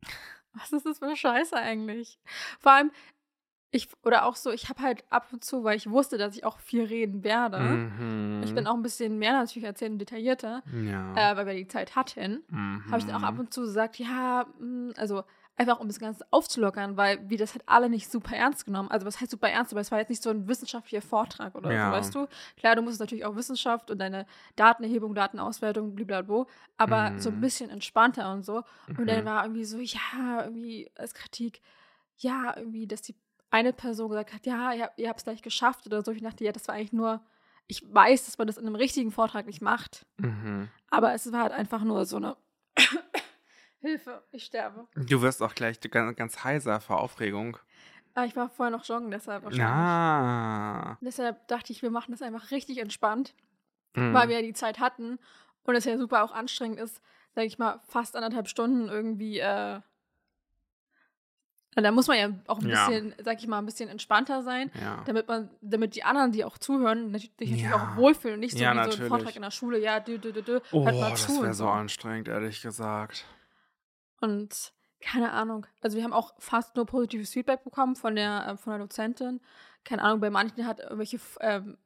was 0.54 0.72
ist 0.72 0.86
das 0.86 1.00
für 1.00 1.06
eine 1.06 1.16
Scheiße 1.18 1.56
eigentlich? 1.56 2.20
Vor 2.60 2.74
allem, 2.74 2.92
ich, 3.72 3.88
oder 4.04 4.26
auch 4.26 4.36
so, 4.36 4.52
ich 4.52 4.70
habe 4.70 4.82
halt 4.82 5.04
ab 5.12 5.28
und 5.32 5.44
zu, 5.44 5.64
weil 5.64 5.78
ich 5.78 5.90
wusste, 5.90 6.18
dass 6.18 6.36
ich 6.36 6.44
auch 6.44 6.60
viel 6.60 6.84
reden 6.84 7.24
werde. 7.24 7.60
Mhm. 7.60 8.42
Ich 8.44 8.54
bin 8.56 8.66
auch 8.68 8.74
ein 8.74 8.82
bisschen 8.82 9.18
mehr 9.20 9.34
natürlich 9.34 9.66
erzählen 9.66 9.92
und 9.94 10.00
detaillierter, 10.00 10.64
Ja. 10.86 11.32
äh, 11.34 11.38
weil 11.38 11.46
wir 11.46 11.54
die 11.54 11.68
Zeit 11.68 11.96
hatten. 11.96 12.44
mhm. 12.50 12.84
Habe 12.88 12.98
ich 13.00 13.06
dann 13.06 13.16
auch 13.16 13.24
ab 13.24 13.38
und 13.38 13.54
zu 13.54 13.62
gesagt, 13.62 14.00
ja, 14.00 14.46
mh, 14.60 14.94
also 14.98 15.24
einfach 15.56 15.82
um 15.82 15.88
das 15.88 16.00
Ganze 16.00 16.26
aufzulockern, 16.32 16.96
weil 16.96 17.30
wir 17.30 17.38
das 17.38 17.54
halt 17.54 17.64
alle 17.66 17.90
nicht 17.90 18.10
super 18.10 18.34
ernst 18.34 18.66
genommen. 18.66 18.90
Also 18.90 19.06
was 19.06 19.20
heißt 19.20 19.30
super 19.30 19.50
ernst, 19.50 19.74
aber 19.74 19.82
es 19.82 19.92
war 19.92 20.00
jetzt 20.00 20.08
nicht 20.10 20.24
so 20.24 20.30
ein 20.30 20.48
wissenschaftlicher 20.48 21.02
Vortrag 21.02 21.54
oder 21.54 21.70
Ja. 21.72 21.88
so, 21.88 21.92
weißt 21.98 22.16
du? 22.16 22.28
Klar, 22.56 22.76
du 22.78 22.82
musst 22.82 23.02
natürlich 23.02 23.26
auch 23.26 23.36
Wissenschaft 23.36 23.92
und 23.92 24.00
deine 24.00 24.26
Datenerhebung, 24.56 25.14
Datenauswertung, 25.14 25.96
blablabla, 25.96 26.46
aber 26.78 27.12
so 27.18 27.30
ein 27.30 27.36
Mhm. 27.36 27.42
bisschen 27.42 27.70
entspannter 27.70 28.32
und 28.32 28.44
so. 28.46 28.64
Und 28.98 29.08
dann 29.08 29.22
Mhm. 29.24 29.26
war 29.26 29.44
irgendwie 29.44 29.66
so, 29.66 29.80
ja, 29.80 30.44
irgendwie 30.46 30.90
als 30.96 31.14
Kritik, 31.14 31.62
ja, 32.20 32.56
irgendwie, 32.56 32.88
dass 32.88 33.02
die 33.02 33.16
eine 33.52 33.74
Person 33.74 34.10
gesagt 34.10 34.34
hat, 34.34 34.46
ja, 34.46 34.74
ihr, 34.74 34.92
ihr 34.98 35.10
habt 35.10 35.20
es 35.20 35.24
gleich 35.24 35.42
geschafft 35.42 35.86
oder 35.88 36.04
so. 36.04 36.12
Ich 36.12 36.22
dachte, 36.22 36.44
ja, 36.44 36.52
das 36.52 36.68
war 36.68 36.76
eigentlich 36.76 36.94
nur, 36.94 37.22
ich 37.68 37.82
weiß, 37.92 38.26
dass 38.26 38.38
man 38.38 38.48
das 38.48 38.58
in 38.58 38.66
einem 38.66 38.76
richtigen 38.76 39.12
Vortrag 39.12 39.46
nicht 39.46 39.62
macht, 39.62 40.06
Mhm. 40.18 40.70
aber 40.90 41.14
es 41.14 41.32
war 41.32 41.42
halt 41.44 41.54
einfach 41.54 41.84
nur 41.84 42.06
so 42.06 42.18
eine 42.18 42.36
Hilfe, 43.82 44.24
ich 44.32 44.44
sterbe. 44.46 44.88
Du 44.96 45.22
wirst 45.22 45.42
auch 45.42 45.56
gleich 45.56 45.80
ganz, 45.80 46.16
ganz 46.18 46.44
heiser 46.44 46.80
vor 46.82 47.00
Aufregung. 47.00 47.58
Ah, 48.14 48.26
ich 48.26 48.36
war 48.36 48.50
vorher 48.50 48.76
noch 48.76 48.84
joggen, 48.86 49.12
deshalb 49.12 49.44
wahrscheinlich. 49.44 49.66
Ja. 49.68 50.98
Deshalb 51.02 51.48
dachte 51.48 51.72
ich, 51.72 51.82
wir 51.82 51.92
machen 51.92 52.12
das 52.12 52.22
einfach 52.22 52.52
richtig 52.52 52.80
entspannt, 52.80 53.34
Mhm. 53.96 54.14
weil 54.14 54.28
wir 54.28 54.36
ja 54.38 54.42
die 54.42 54.54
Zeit 54.54 54.80
hatten 54.80 55.18
und 55.64 55.76
es 55.76 55.86
ja 55.86 55.98
super 55.98 56.24
auch 56.24 56.32
anstrengend 56.34 56.80
ist, 56.80 57.02
sag 57.34 57.46
ich 57.46 57.58
mal, 57.58 57.80
fast 57.88 58.16
anderthalb 58.16 58.48
Stunden 58.50 58.90
irgendwie, 58.90 59.40
äh, 59.40 59.80
da 61.76 61.92
muss 61.92 62.08
man 62.08 62.18
ja 62.18 62.30
auch 62.48 62.60
ein 62.60 62.68
Ja. 62.70 62.88
bisschen, 62.88 63.16
sag 63.24 63.40
ich 63.40 63.48
mal, 63.48 63.60
ein 63.60 63.66
bisschen 63.66 63.90
entspannter 63.90 64.42
sein, 64.44 64.72
Ja. 64.82 65.04
damit 65.06 65.28
man, 65.28 65.50
damit 65.62 65.96
die 65.96 66.04
anderen, 66.04 66.32
die 66.32 66.44
auch 66.44 66.58
zuhören, 66.58 67.12
natürlich, 67.12 67.32
sich 67.38 67.50
natürlich 67.52 67.70
Ja. 67.72 67.76
auch 67.94 67.96
wohlfühlen 67.96 68.36
und 68.36 68.40
nicht 68.42 68.54
so 68.58 68.64
Ja, 68.64 68.72
wie 68.72 68.76
so 68.76 68.82
ein 68.82 68.90
natürlich. 68.90 69.08
Vortrag 69.08 69.36
in 69.36 69.42
der 69.44 69.52
Schule, 69.52 69.80
ja, 69.80 70.00
dü, 70.00 70.18
dü, 70.20 70.34
dü, 70.34 70.42
dü, 70.42 70.60
Oh, 70.72 70.86
hört 70.86 71.00
mal 71.00 71.10
das 71.12 71.26
zu 71.26 71.36
wäre 71.38 71.48
und 71.48 71.54
so 71.54 71.68
anstrengend, 71.70 72.28
ehrlich 72.28 72.62
gesagt. 72.62 73.26
Und 74.22 74.74
keine 75.00 75.32
Ahnung. 75.32 75.66
Also 75.82 75.96
wir 75.96 76.04
haben 76.04 76.12
auch 76.14 76.34
fast 76.40 76.76
nur 76.76 76.86
positives 76.86 77.32
Feedback 77.32 77.64
bekommen 77.64 77.96
von 77.96 78.16
der, 78.16 78.48
äh, 78.48 78.58
von 78.58 78.72
der 78.72 78.80
Dozentin. 78.80 79.40
Keine 79.86 80.02
Ahnung, 80.02 80.20
bei 80.20 80.30
manchen 80.30 80.66
hat 80.68 80.80
irgendwelche 80.80 81.20
ähm, 81.40 81.78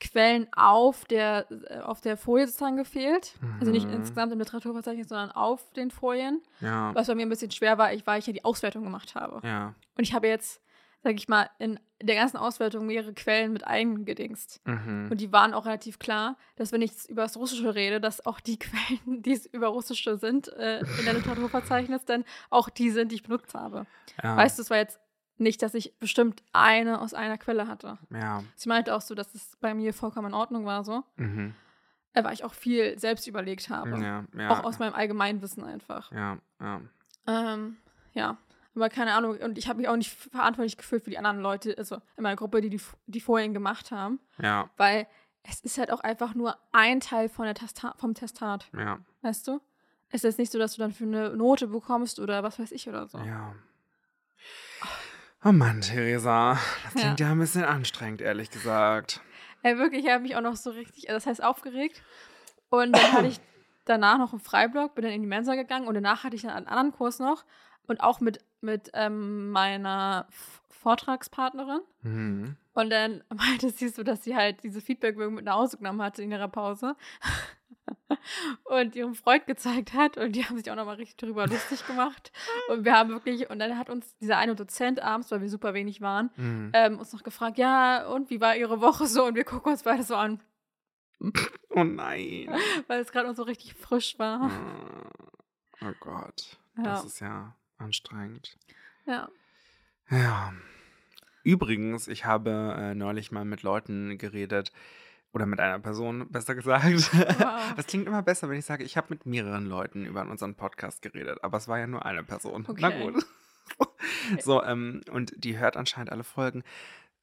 Quellen 0.00 0.48
auf 0.56 1.04
der, 1.04 1.46
äh, 1.68 1.78
auf 1.80 2.00
der 2.00 2.16
Folie 2.16 2.46
sozusagen 2.46 2.76
gefehlt. 2.76 3.34
Also 3.60 3.70
nicht 3.70 3.86
Mhm. 3.86 3.94
insgesamt 3.94 4.32
im 4.32 4.38
Literaturverzeichnis, 4.38 5.08
sondern 5.08 5.30
auf 5.30 5.72
den 5.74 5.90
Folien. 5.90 6.42
Ja. 6.60 6.94
Was 6.94 7.06
bei 7.06 7.14
mir 7.14 7.22
ein 7.26 7.28
bisschen 7.28 7.50
schwer 7.50 7.78
war, 7.78 7.92
ich, 7.92 8.06
weil 8.06 8.18
ich 8.18 8.26
ja 8.26 8.32
die 8.32 8.44
Auswertung 8.44 8.82
gemacht 8.82 9.14
habe. 9.14 9.46
Ja. 9.46 9.74
Und 9.96 10.02
ich 10.04 10.14
habe 10.14 10.26
jetzt, 10.28 10.60
sag 11.02 11.14
ich 11.14 11.28
mal, 11.28 11.48
in 11.58 11.78
der 12.02 12.16
ganzen 12.16 12.38
Auswertung 12.38 12.86
mehrere 12.86 13.12
Quellen 13.12 13.52
mit 13.52 13.66
eingedingst. 13.66 14.60
Mhm. 14.66 15.08
Und 15.10 15.20
die 15.20 15.32
waren 15.32 15.52
auch 15.52 15.66
relativ 15.66 15.98
klar, 15.98 16.36
dass 16.56 16.72
wenn 16.72 16.80
ich 16.80 16.92
über 17.10 17.22
das 17.22 17.36
Russische 17.36 17.74
rede, 17.74 18.00
dass 18.00 18.24
auch 18.24 18.40
die 18.40 18.58
Quellen, 18.58 19.22
die 19.22 19.32
es 19.32 19.44
über 19.46 19.68
Russische 19.68 20.16
sind, 20.16 20.48
äh, 20.54 20.80
in 20.80 21.04
der 21.04 21.12
Literaturverzeichnis, 21.14 22.04
dann 22.06 22.24
auch 22.48 22.70
die 22.70 22.90
sind, 22.90 23.12
die 23.12 23.16
ich 23.16 23.22
benutzt 23.22 23.54
habe. 23.54 23.86
ja. 24.22 24.36
Weißt 24.36 24.58
du, 24.58 24.62
es 24.62 24.70
war 24.70 24.78
jetzt 24.78 24.98
nicht, 25.40 25.62
dass 25.62 25.74
ich 25.74 25.98
bestimmt 25.98 26.42
eine 26.52 27.00
aus 27.00 27.14
einer 27.14 27.38
Quelle 27.38 27.66
hatte. 27.66 27.98
Ja. 28.10 28.42
Sie 28.56 28.68
meinte 28.68 28.94
auch 28.94 29.00
so, 29.00 29.14
dass 29.14 29.34
es 29.34 29.56
bei 29.60 29.74
mir 29.74 29.92
vollkommen 29.94 30.28
in 30.28 30.34
Ordnung 30.34 30.64
war 30.66 30.84
so. 30.84 31.02
Mhm. 31.16 31.54
Äh, 32.12 32.24
Weil 32.24 32.32
ich 32.34 32.44
auch 32.44 32.54
viel 32.54 32.98
selbst 32.98 33.26
überlegt 33.26 33.68
habe. 33.70 33.98
Ja, 34.00 34.24
ja. 34.36 34.50
Auch 34.50 34.64
aus 34.64 34.78
meinem 34.78 34.94
Allgemeinwissen 34.94 35.62
einfach. 35.64 36.10
Ja, 36.12 36.38
ja. 36.60 36.80
Ähm, 37.26 37.76
ja. 38.14 38.36
Aber 38.74 38.88
keine 38.88 39.14
Ahnung. 39.14 39.36
Und 39.38 39.58
ich 39.58 39.68
habe 39.68 39.78
mich 39.78 39.88
auch 39.88 39.96
nicht 39.96 40.10
verantwortlich 40.12 40.76
gefühlt 40.76 41.04
für 41.04 41.10
die 41.10 41.18
anderen 41.18 41.40
Leute, 41.40 41.76
also 41.78 41.96
in 42.16 42.22
meiner 42.22 42.36
Gruppe, 42.36 42.60
die 42.60 42.70
die, 42.70 42.80
die 43.06 43.20
vorhin 43.20 43.52
gemacht 43.54 43.90
haben. 43.90 44.20
Ja, 44.40 44.70
Weil 44.76 45.06
es 45.42 45.60
ist 45.60 45.78
halt 45.78 45.90
auch 45.90 46.00
einfach 46.00 46.34
nur 46.34 46.56
ein 46.72 47.00
Teil 47.00 47.28
von 47.28 47.44
der 47.46 47.54
Testa 47.54 47.94
vom 47.96 48.14
Testat. 48.14 48.68
ja, 48.76 48.98
Weißt 49.22 49.46
du? 49.48 49.60
Es 50.08 50.16
ist 50.16 50.22
jetzt 50.24 50.38
nicht 50.38 50.50
so, 50.52 50.58
dass 50.58 50.74
du 50.74 50.80
dann 50.80 50.92
für 50.92 51.04
eine 51.04 51.36
Note 51.36 51.68
bekommst 51.68 52.18
oder 52.18 52.42
was 52.42 52.58
weiß 52.58 52.72
ich 52.72 52.88
oder 52.88 53.06
so. 53.06 53.18
ja. 53.18 53.54
Oh 55.44 55.52
Mann, 55.52 55.80
Theresa. 55.80 56.58
Das 56.84 56.94
Ja. 56.94 57.00
klingt 57.00 57.20
ja 57.20 57.32
ein 57.32 57.38
bisschen 57.38 57.64
anstrengend, 57.64 58.20
ehrlich 58.20 58.50
gesagt. 58.50 59.20
Ey, 59.62 59.78
wirklich, 59.78 60.04
ich 60.04 60.10
habe 60.10 60.22
mich 60.22 60.36
auch 60.36 60.40
noch 60.42 60.56
so 60.56 60.70
richtig, 60.70 61.06
das 61.06 61.26
heißt 61.26 61.42
aufgeregt. 61.42 62.02
Und 62.68 62.94
dann 62.96 63.12
hatte 63.12 63.26
ich 63.26 63.40
danach 63.86 64.18
noch 64.18 64.32
einen 64.32 64.40
Freiblock, 64.40 64.94
bin 64.94 65.04
dann 65.04 65.12
in 65.12 65.22
die 65.22 65.28
Mensa 65.28 65.54
gegangen 65.54 65.88
und 65.88 65.94
danach 65.94 66.24
hatte 66.24 66.36
ich 66.36 66.42
dann 66.42 66.50
einen 66.52 66.66
anderen 66.66 66.92
Kurs 66.92 67.18
noch 67.18 67.44
und 67.86 68.00
auch 68.02 68.20
mit, 68.20 68.44
mit 68.60 68.90
ähm, 68.94 69.50
meiner 69.50 70.28
Vortragspartnerin. 70.68 71.80
Mhm. 72.02 72.56
Und 72.72 72.90
dann 72.90 73.24
meinte 73.34 73.70
sie 73.70 73.88
so, 73.88 74.02
dass 74.02 74.22
sie 74.24 74.36
halt 74.36 74.62
diese 74.62 74.80
Feedbackbögen 74.80 75.34
mit 75.34 75.44
nach 75.44 75.56
Hause 75.56 75.78
genommen 75.78 76.02
hatte 76.02 76.22
in 76.22 76.30
ihrer 76.30 76.48
Pause 76.48 76.96
und 78.64 78.94
ihrem 78.96 79.14
Freund 79.14 79.46
gezeigt 79.46 79.92
hat 79.94 80.16
und 80.16 80.32
die 80.32 80.44
haben 80.44 80.56
sich 80.56 80.70
auch 80.70 80.76
nochmal 80.76 80.96
richtig 80.96 81.16
darüber 81.16 81.46
lustig 81.46 81.86
gemacht. 81.86 82.32
Und 82.68 82.84
wir 82.84 82.94
haben 82.96 83.10
wirklich, 83.10 83.50
und 83.50 83.58
dann 83.58 83.76
hat 83.78 83.90
uns 83.90 84.16
dieser 84.18 84.38
eine 84.38 84.54
Dozent 84.54 85.00
abends, 85.02 85.30
weil 85.30 85.40
wir 85.40 85.48
super 85.48 85.74
wenig 85.74 86.00
waren, 86.00 86.30
Mhm. 86.36 86.70
ähm, 86.74 86.98
uns 86.98 87.12
noch 87.12 87.22
gefragt, 87.22 87.58
ja, 87.58 88.06
und 88.06 88.30
wie 88.30 88.40
war 88.40 88.56
ihre 88.56 88.80
Woche 88.80 89.06
so? 89.06 89.24
Und 89.26 89.34
wir 89.34 89.44
gucken 89.44 89.72
uns 89.72 89.82
beide 89.82 90.02
so 90.02 90.16
an, 90.16 90.40
Oh 91.70 91.84
nein. 91.84 92.48
weil 92.86 93.00
es 93.00 93.12
gerade 93.12 93.28
noch 93.28 93.36
so 93.36 93.42
richtig 93.42 93.74
frisch 93.74 94.18
war. 94.18 94.50
Oh 95.82 95.92
Gott. 96.00 96.58
Ja. 96.76 96.82
Das 96.84 97.04
ist 97.04 97.20
ja 97.20 97.54
anstrengend. 97.78 98.56
Ja. 99.06 99.28
Ja. 100.10 100.52
Übrigens, 101.42 102.06
ich 102.08 102.24
habe 102.26 102.74
äh, 102.78 102.94
neulich 102.94 103.32
mal 103.32 103.44
mit 103.44 103.62
Leuten 103.62 104.18
geredet, 104.18 104.72
oder 105.32 105.46
mit 105.46 105.60
einer 105.60 105.78
Person, 105.78 106.28
besser 106.30 106.54
gesagt. 106.54 106.84
Wow. 107.12 107.72
Das 107.76 107.86
klingt 107.86 108.06
immer 108.06 108.22
besser, 108.22 108.48
wenn 108.48 108.58
ich 108.58 108.64
sage, 108.64 108.82
ich 108.84 108.96
habe 108.96 109.06
mit 109.10 109.26
mehreren 109.26 109.66
Leuten 109.66 110.04
über 110.04 110.22
unseren 110.22 110.54
Podcast 110.56 111.02
geredet, 111.02 111.38
aber 111.42 111.58
es 111.58 111.68
war 111.68 111.78
ja 111.78 111.86
nur 111.86 112.04
eine 112.04 112.24
Person. 112.24 112.64
Na 112.78 112.88
Okay. 112.88 113.12
gut. 113.12 113.26
so, 114.42 114.62
ähm, 114.64 115.02
und 115.12 115.32
die 115.36 115.58
hört 115.58 115.76
anscheinend 115.76 116.10
alle 116.10 116.24
Folgen. 116.24 116.62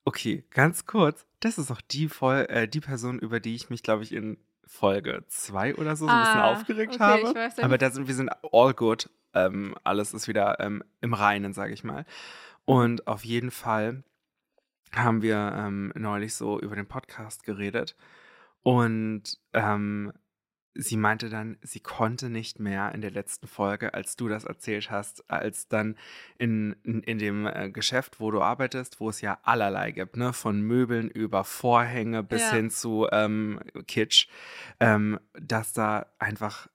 Okay, 0.05 0.45
ganz 0.51 0.85
kurz, 0.85 1.25
das 1.41 1.57
ist 1.57 1.69
auch 1.69 1.81
die, 1.81 2.07
Vol 2.07 2.45
äh, 2.49 2.67
die 2.67 2.79
Person, 2.79 3.19
über 3.19 3.39
die 3.41 3.55
ich 3.55 3.69
mich, 3.69 3.83
glaube 3.83 4.03
ich, 4.03 4.13
in 4.13 4.37
Folge 4.65 5.23
2 5.27 5.75
oder 5.75 5.95
so, 5.97 6.05
so 6.07 6.11
ein 6.13 6.19
bisschen 6.21 6.39
Ah, 6.41 6.51
aufgeregt 6.51 6.93
okay, 6.95 7.03
habe. 7.03 7.21
ich 7.29 7.35
weiß 7.35 7.59
aber 7.59 7.77
da 7.77 7.89
sind 7.89 8.07
wir 8.07 8.15
sind 8.15 8.29
all 8.51 8.73
good. 8.73 9.09
Ähm, 9.33 9.75
alles 9.83 10.13
ist 10.13 10.27
wieder 10.29 10.59
ähm, 10.61 10.83
im 11.01 11.13
Reinen, 11.13 11.53
sage 11.53 11.73
ich 11.73 11.83
mal. 11.83 12.05
Und 12.65 13.07
auf 13.07 13.23
jeden 13.25 13.51
Fall 13.51 14.03
haben 14.95 15.21
wir 15.21 15.53
ähm, 15.55 15.91
neulich 15.95 16.33
so 16.35 16.59
über 16.59 16.75
den 16.75 16.87
Podcast 16.87 17.43
geredet. 17.43 17.95
Und 18.63 19.23
ähm, 19.53 20.11
sie 20.73 20.97
meinte 20.97 21.29
dann, 21.29 21.57
sie 21.61 21.79
konnte 21.79 22.29
nicht 22.29 22.59
mehr 22.59 22.93
in 22.93 23.01
der 23.01 23.11
letzten 23.11 23.47
Folge, 23.47 23.93
als 23.93 24.15
du 24.15 24.27
das 24.27 24.43
erzählt 24.43 24.91
hast, 24.91 25.29
als 25.29 25.67
dann 25.67 25.97
in, 26.37 26.75
in, 26.83 27.01
in 27.01 27.17
dem 27.17 27.47
äh, 27.47 27.71
Geschäft, 27.71 28.19
wo 28.19 28.29
du 28.31 28.41
arbeitest, 28.41 28.99
wo 28.99 29.09
es 29.09 29.21
ja 29.21 29.39
allerlei 29.43 29.91
gibt, 29.91 30.17
ne? 30.17 30.33
von 30.33 30.61
Möbeln 30.61 31.09
über 31.09 31.43
Vorhänge 31.43 32.23
bis 32.23 32.41
Ja. 32.43 32.51
hin 32.57 32.69
zu 32.69 33.07
ähm, 33.11 33.59
Kitsch, 33.87 34.27
ähm, 34.79 35.19
dass 35.33 35.73
da 35.73 36.05
einfach 36.19 36.67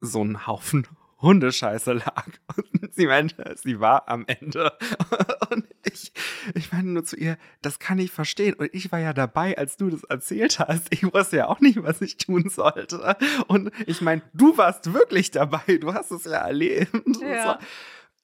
so 0.00 0.22
ein 0.24 0.46
Haufen 0.46 0.86
Hundescheiße 1.20 1.94
lag. 1.94 2.26
Und 2.56 2.94
sie 2.94 3.06
meinte, 3.06 3.54
sie 3.56 3.80
war 3.80 4.08
am 4.08 4.24
Ende. 4.26 4.72
Und 5.50 5.66
ich, 5.84 6.12
ich 6.54 6.72
meinte 6.72 6.88
nur 6.90 7.04
zu 7.04 7.16
ihr, 7.16 7.36
das 7.62 7.78
kann 7.78 7.98
ich 7.98 8.10
verstehen. 8.10 8.54
Und 8.54 8.70
ich 8.72 8.92
war 8.92 9.00
ja 9.00 9.12
dabei, 9.12 9.56
als 9.58 9.76
du 9.76 9.90
das 9.90 10.04
erzählt 10.04 10.58
hast. 10.58 10.92
Ich 10.92 11.02
wusste 11.12 11.38
ja 11.38 11.48
auch 11.48 11.60
nicht, 11.60 11.82
was 11.82 12.00
ich 12.00 12.16
tun 12.18 12.48
sollte. 12.48 13.16
Und 13.48 13.70
ich 13.86 14.00
meine, 14.00 14.22
du 14.32 14.56
warst 14.56 14.92
wirklich 14.92 15.30
dabei. 15.30 15.78
Du 15.80 15.92
hast 15.94 16.10
es 16.10 16.24
ja 16.24 16.38
erlebt. 16.38 16.92
Ja. 17.20 17.58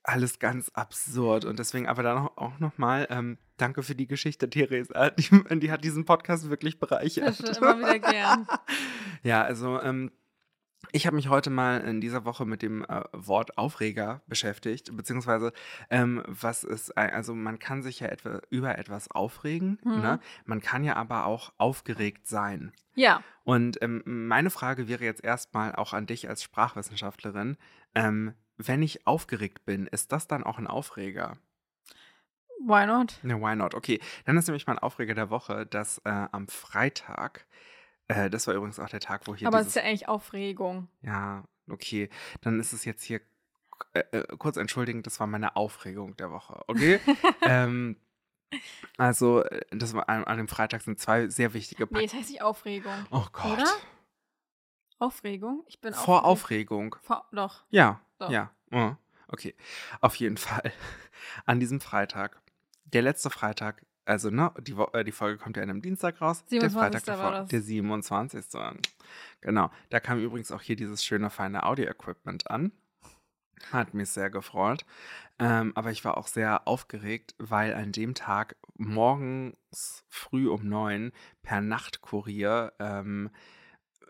alles 0.03 0.39
ganz 0.39 0.71
absurd. 0.71 1.45
Und 1.45 1.59
deswegen 1.59 1.89
aber 1.89 2.03
dann 2.03 2.29
auch, 2.37 2.59
nochmal, 2.59 3.07
ähm, 3.11 3.39
danke 3.57 3.83
für 3.83 3.95
die 3.95 4.07
Geschichte, 4.07 4.49
Theresa. 4.49 5.11
Die, 5.11 5.29
die 5.59 5.71
hat 5.71 5.85
diesen 5.85 6.05
Podcast 6.05 6.49
wirklich 6.49 6.79
bereichert. 6.79 7.41
Das 7.41 7.59
immer 7.59 7.79
wieder 7.79 7.99
gern. 7.99 8.47
Ja, 9.23 9.43
also 9.43 9.81
ähm, 9.81 10.11
ich 10.93 11.07
habe 11.07 11.17
mich 11.17 11.29
heute 11.29 11.51
mal 11.51 11.81
in 11.81 12.01
dieser 12.01 12.25
Woche 12.25 12.45
mit 12.47 12.63
dem 12.63 12.85
äh, 12.85 13.03
Wort 13.13 13.59
Aufreger 13.59 14.23
beschäftigt, 14.27 14.97
beziehungsweise 14.97 15.53
ähm, 15.91 16.23
was 16.27 16.65
ist, 16.65 16.97
also 16.97 17.35
man 17.35 17.59
kann 17.59 17.83
sich 17.83 18.01
ja 18.01 18.09
etwa 18.09 18.41
über 18.51 18.79
etwas 18.79 19.11
aufregen, 19.11 19.79
Mhm. 19.85 20.01
ne? 20.01 20.21
man 20.45 20.61
kann 20.61 20.85
ja 20.85 20.97
aber 20.97 21.27
auch 21.27 21.53
aufgeregt 21.59 22.27
sein. 22.27 22.73
Ja. 22.95 23.23
Und 23.45 23.83
ähm, 23.83 24.03
meine 24.07 24.51
Frage 24.51 24.89
wäre 24.89 25.05
jetzt 25.05 25.23
erstmal 25.25 25.75
auch 25.75 25.93
an 25.93 26.07
dich 26.07 26.29
als 26.29 26.43
Sprachwissenschaftlerin, 26.43 27.57
ähm, 27.95 28.35
wenn 28.57 28.83
ich 28.83 29.07
aufgeregt 29.07 29.65
bin, 29.65 29.87
ist 29.89 30.13
das 30.13 30.29
dann 30.29 30.45
auch 30.45 30.59
ein 30.59 30.67
Aufreger? 30.69 31.37
Why 32.67 32.87
not? 32.87 33.19
Ne, 33.23 33.39
why 33.41 33.57
not? 33.57 33.75
Okay, 33.75 34.01
dann 34.25 34.37
ist 34.37 34.47
nämlich 34.47 34.67
mein 34.67 34.79
Aufreger 34.79 35.15
der 35.15 35.29
Woche, 35.29 35.67
dass 35.67 35.99
äh, 36.05 36.27
am 36.33 36.49
Freitag, 36.49 37.47
äh, 38.09 38.31
das 38.31 38.47
war 38.47 38.55
übrigens 38.55 38.79
auch 38.79 38.89
der 38.89 39.01
Tag, 39.01 39.27
wo 39.27 39.35
hier 39.35 39.49
Aber 39.49 39.61
es 39.61 39.69
ist 39.69 39.77
ja 39.77 39.83
eigentlich 39.83 40.09
Aufregung. 40.09 40.89
Ja, 41.03 41.45
okay. 41.69 42.11
Dann 42.41 42.61
ist 42.61 42.73
es 42.73 42.85
jetzt 42.85 43.03
hier 43.03 43.21
äh, 43.93 44.01
äh, 44.13 44.37
kurz 44.39 44.57
entschuldigen, 44.57 45.03
das 45.03 45.21
war 45.21 45.27
meine 45.27 45.57
Aufregung 45.57 46.17
der 46.17 46.31
Woche, 46.31 46.63
okay? 46.67 47.01
ähm, 47.43 47.97
also, 48.97 49.43
äh, 49.43 49.61
das 49.71 49.95
war 49.95 50.09
an, 50.09 50.25
an 50.25 50.37
dem 50.39 50.49
Freitag 50.49 50.83
sind 50.83 51.01
zwei 51.01 51.29
sehr 51.29 51.55
wichtige 51.55 51.85
Nee, 51.85 51.91
Pak 51.91 52.03
es 52.05 52.15
heißt 52.15 52.31
nicht 52.31 52.43
Aufregung. 52.43 53.07
Oh 53.11 53.27
Gott. 53.33 53.53
Oder? 53.53 53.71
Aufregung? 54.99 55.65
Ich 55.67 55.81
bin 55.81 55.93
Vor. 55.93 56.25
Aufregung. 56.25 56.97
Vor, 57.03 57.27
doch. 57.33 57.65
Ja, 57.71 58.01
Doch. 58.19 58.31
ja. 58.31 58.51
Oh, 58.71 58.93
okay. 59.29 59.55
Auf 60.01 60.15
jeden 60.17 60.37
Fall. 60.39 60.73
An 61.47 61.61
diesem 61.61 61.81
Freitag, 61.81 62.41
der 62.85 63.03
letzte 63.03 63.31
Freitag, 63.31 63.85
also 64.05 64.31
ne, 64.31 64.53
die, 64.61 64.75
äh, 64.93 65.05
die 65.05 65.13
Folge 65.13 65.39
kommt 65.39 65.57
ja 65.57 65.63
an 65.63 65.71
einem 65.71 65.83
Dienstag 65.83 66.21
raus. 66.21 66.45
Der 66.47 66.61
27. 66.61 67.05
Freitag 67.05 67.07
war 67.07 67.31
davor, 67.31 67.47
der 67.49 67.63
27. 67.63 68.45
Genau. 69.41 69.71
Da 69.91 70.01
kam 70.01 70.19
übrigens 70.21 70.53
auch 70.53 70.63
hier 70.63 70.77
dieses 70.77 71.05
schöne, 71.05 71.31
feine 71.31 71.65
Audio-Equipment 71.65 72.51
an. 72.51 72.73
Hat 73.73 73.95
mich 73.95 74.11
sehr 74.11 74.31
gefreut. 74.31 74.85
Ähm, 75.39 75.73
aber 75.75 75.91
ich 75.91 76.05
war 76.05 76.19
auch 76.19 76.27
sehr 76.27 76.69
aufgeregt, 76.69 77.35
weil 77.39 77.75
an 77.75 77.93
dem 77.93 78.15
Tag 78.15 78.57
morgens 78.75 80.05
früh 80.09 80.49
um 80.49 80.69
neun 80.69 81.13
per 81.43 81.61
Nachtkurier 81.61 82.73
ähm, 82.79 83.31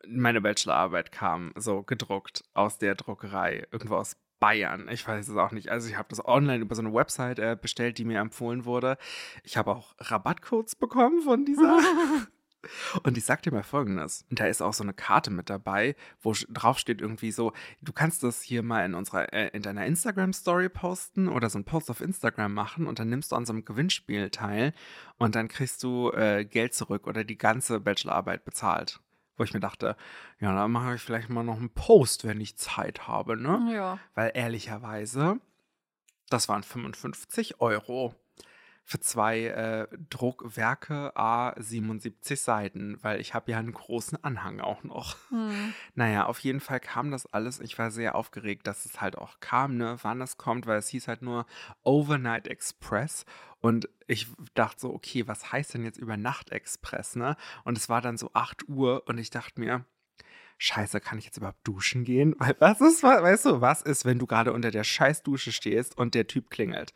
meine 0.07 0.41
Bachelorarbeit 0.41 1.13
kam, 1.13 1.53
so 1.57 1.83
gedruckt 1.83 2.45
aus 2.53 2.79
der 2.79 2.95
Druckerei, 2.95 3.67
irgendwo 3.71 3.97
aus 3.97 4.17
Bayern. 4.41 4.89
Ich 4.91 5.07
weiß 5.07 5.29
es 5.29 5.37
auch 5.37 5.53
nicht. 5.53 5.71
Also 5.71 5.89
ich 5.89 5.97
habe 5.97 6.09
das 6.11 6.25
online 6.25 6.63
über 6.63 6.75
so 6.75 6.83
eine 6.83 6.93
Website 6.93 7.39
äh, 7.39 7.57
bestellt, 7.61 7.99
die 7.99 8.05
mir 8.05 8.21
empfohlen 8.21 8.65
wurde. 8.65 8.97
Ich 9.43 9.57
habe 9.57 9.71
auch 9.71 9.95
Rabattcodes 9.99 10.77
bekommen 10.77 11.23
von 11.23 11.45
dieser. 11.45 11.79
Und 13.03 13.17
ich 13.17 13.25
sag 13.25 13.43
dir 13.43 13.53
mal 13.53 13.63
folgendes. 13.63 14.25
Da 14.31 14.47
ist 14.47 14.63
auch 14.63 14.73
so 14.73 14.83
eine 14.83 14.95
Karte 14.95 15.31
mit 15.31 15.51
dabei, 15.51 15.97
wo 16.23 16.35
drauf 16.49 16.79
steht 16.79 17.01
irgendwie 17.01 17.33
so, 17.33 17.53
du 17.83 17.93
kannst 17.93 18.23
das 18.23 18.43
hier 18.43 18.63
mal 18.63 18.85
in 18.85 18.95
unserer, 18.95 19.33
äh, 19.33 19.49
in 19.49 19.63
deiner 19.63 19.87
Instagram-Story 19.87 20.69
posten 20.69 21.29
oder 21.29 21.51
so 21.51 21.59
einen 21.59 21.65
Post 21.65 21.91
auf 21.91 22.01
Instagram 22.01 22.53
machen 22.53 22.87
und 22.87 22.99
dann 22.99 23.09
nimmst 23.09 23.33
du 23.33 23.37
an 23.37 23.47
so 23.47 23.53
einem 23.53 23.65
Gewinnspiel 23.65 24.31
teil 24.31 24.73
und 25.19 25.35
dann 25.35 25.49
kriegst 25.49 25.83
du 25.83 26.11
äh, 26.13 26.45
Geld 26.45 26.75
zurück 26.75 27.07
oder 27.07 27.25
die 27.25 27.39
ganze 27.39 27.81
Bachelorarbeit 27.81 28.45
bezahlt. 28.45 29.01
Wo 29.37 29.45
ich 29.45 29.53
mir 29.53 29.61
dachte, 29.61 29.97
ja, 30.41 30.55
dann 30.55 30.71
mache 30.71 30.95
ich 30.95 31.03
vielleicht 31.03 31.29
mal 31.29 31.43
noch 31.43 31.57
einen 31.57 31.71
Post, 31.71 32.25
wenn 32.25 32.41
ich 32.41 32.57
Zeit 32.57 33.09
habe, 33.09 33.37
ne? 33.37 33.73
Ja. 33.75 33.99
Weil 34.15 34.33
ehrlicherweise, 34.35 35.41
das 36.29 36.49
waren 36.49 36.63
55 36.63 37.61
Euro 37.61 38.15
für 38.85 39.01
zwei 39.01 39.47
äh, 39.47 39.89
Druckwerke 40.11 41.17
A 41.17 41.55
77 41.59 42.41
Seiten, 42.41 42.99
weil 43.03 43.21
ich 43.21 43.33
habe 43.33 43.51
ja 43.51 43.59
einen 43.59 43.73
großen 43.73 44.23
Anhang 44.23 44.61
auch 44.61 44.85
noch. 44.85 45.17
Hm. 45.31 45.75
Naja, 45.95 46.27
auf 46.27 46.41
jeden 46.41 46.61
Fall 46.61 46.81
kam 46.81 47.11
das 47.11 47.27
alles. 47.33 47.61
Ich 47.61 47.79
war 47.79 47.91
sehr 47.91 48.15
aufgeregt, 48.15 48.67
dass 48.67 48.85
es 48.85 49.01
halt 49.01 49.17
auch 49.17 49.41
kam, 49.41 49.77
ne, 49.77 49.97
wann 50.03 50.21
es 50.21 50.37
kommt, 50.37 50.67
weil 50.67 50.79
es 50.79 50.89
hieß 50.89 51.09
halt 51.09 51.23
nur 51.23 51.47
Overnight 51.83 52.49
Express. 52.49 53.25
Und 53.61 53.89
ich 54.07 54.27
dachte 54.55 54.81
so, 54.81 54.93
okay, 54.93 55.27
was 55.27 55.53
heißt 55.53 55.75
denn 55.75 55.85
jetzt 55.85 55.99
über 55.99 56.17
Nacht 56.17 56.51
Express, 56.51 57.17
ne? 57.17 57.37
Und 57.65 57.79
es 57.79 57.89
war 57.89 58.03
dann 58.03 58.19
so 58.19 58.31
8 58.35 58.69
Uhr 58.69 59.05
und 59.07 59.19
ich 59.19 59.31
dachte 59.31 59.61
mir, 59.61 59.85
scheiße, 60.59 61.01
kann 61.01 61.19
ich 61.19 61.25
jetzt 61.27 61.37
überhaupt 61.37 61.67
duschen 61.67 62.05
gehen? 62.05 62.35
Weil 62.39 62.57
was 62.59 62.81
ist, 62.81 63.03
weißt 63.03 63.47
du, 63.47 63.61
was 63.61 63.83
ist, 63.83 64.05
wenn 64.05 64.19
du 64.19 64.27
gerade 64.27 64.53
unter 64.53 64.71
der 64.71 64.85
Scheißdusche 64.85 65.53
stehst 65.53 65.97
und 65.97 66.15
der 66.15 66.27
Typ 66.27 66.51
klingelt? 66.51 66.93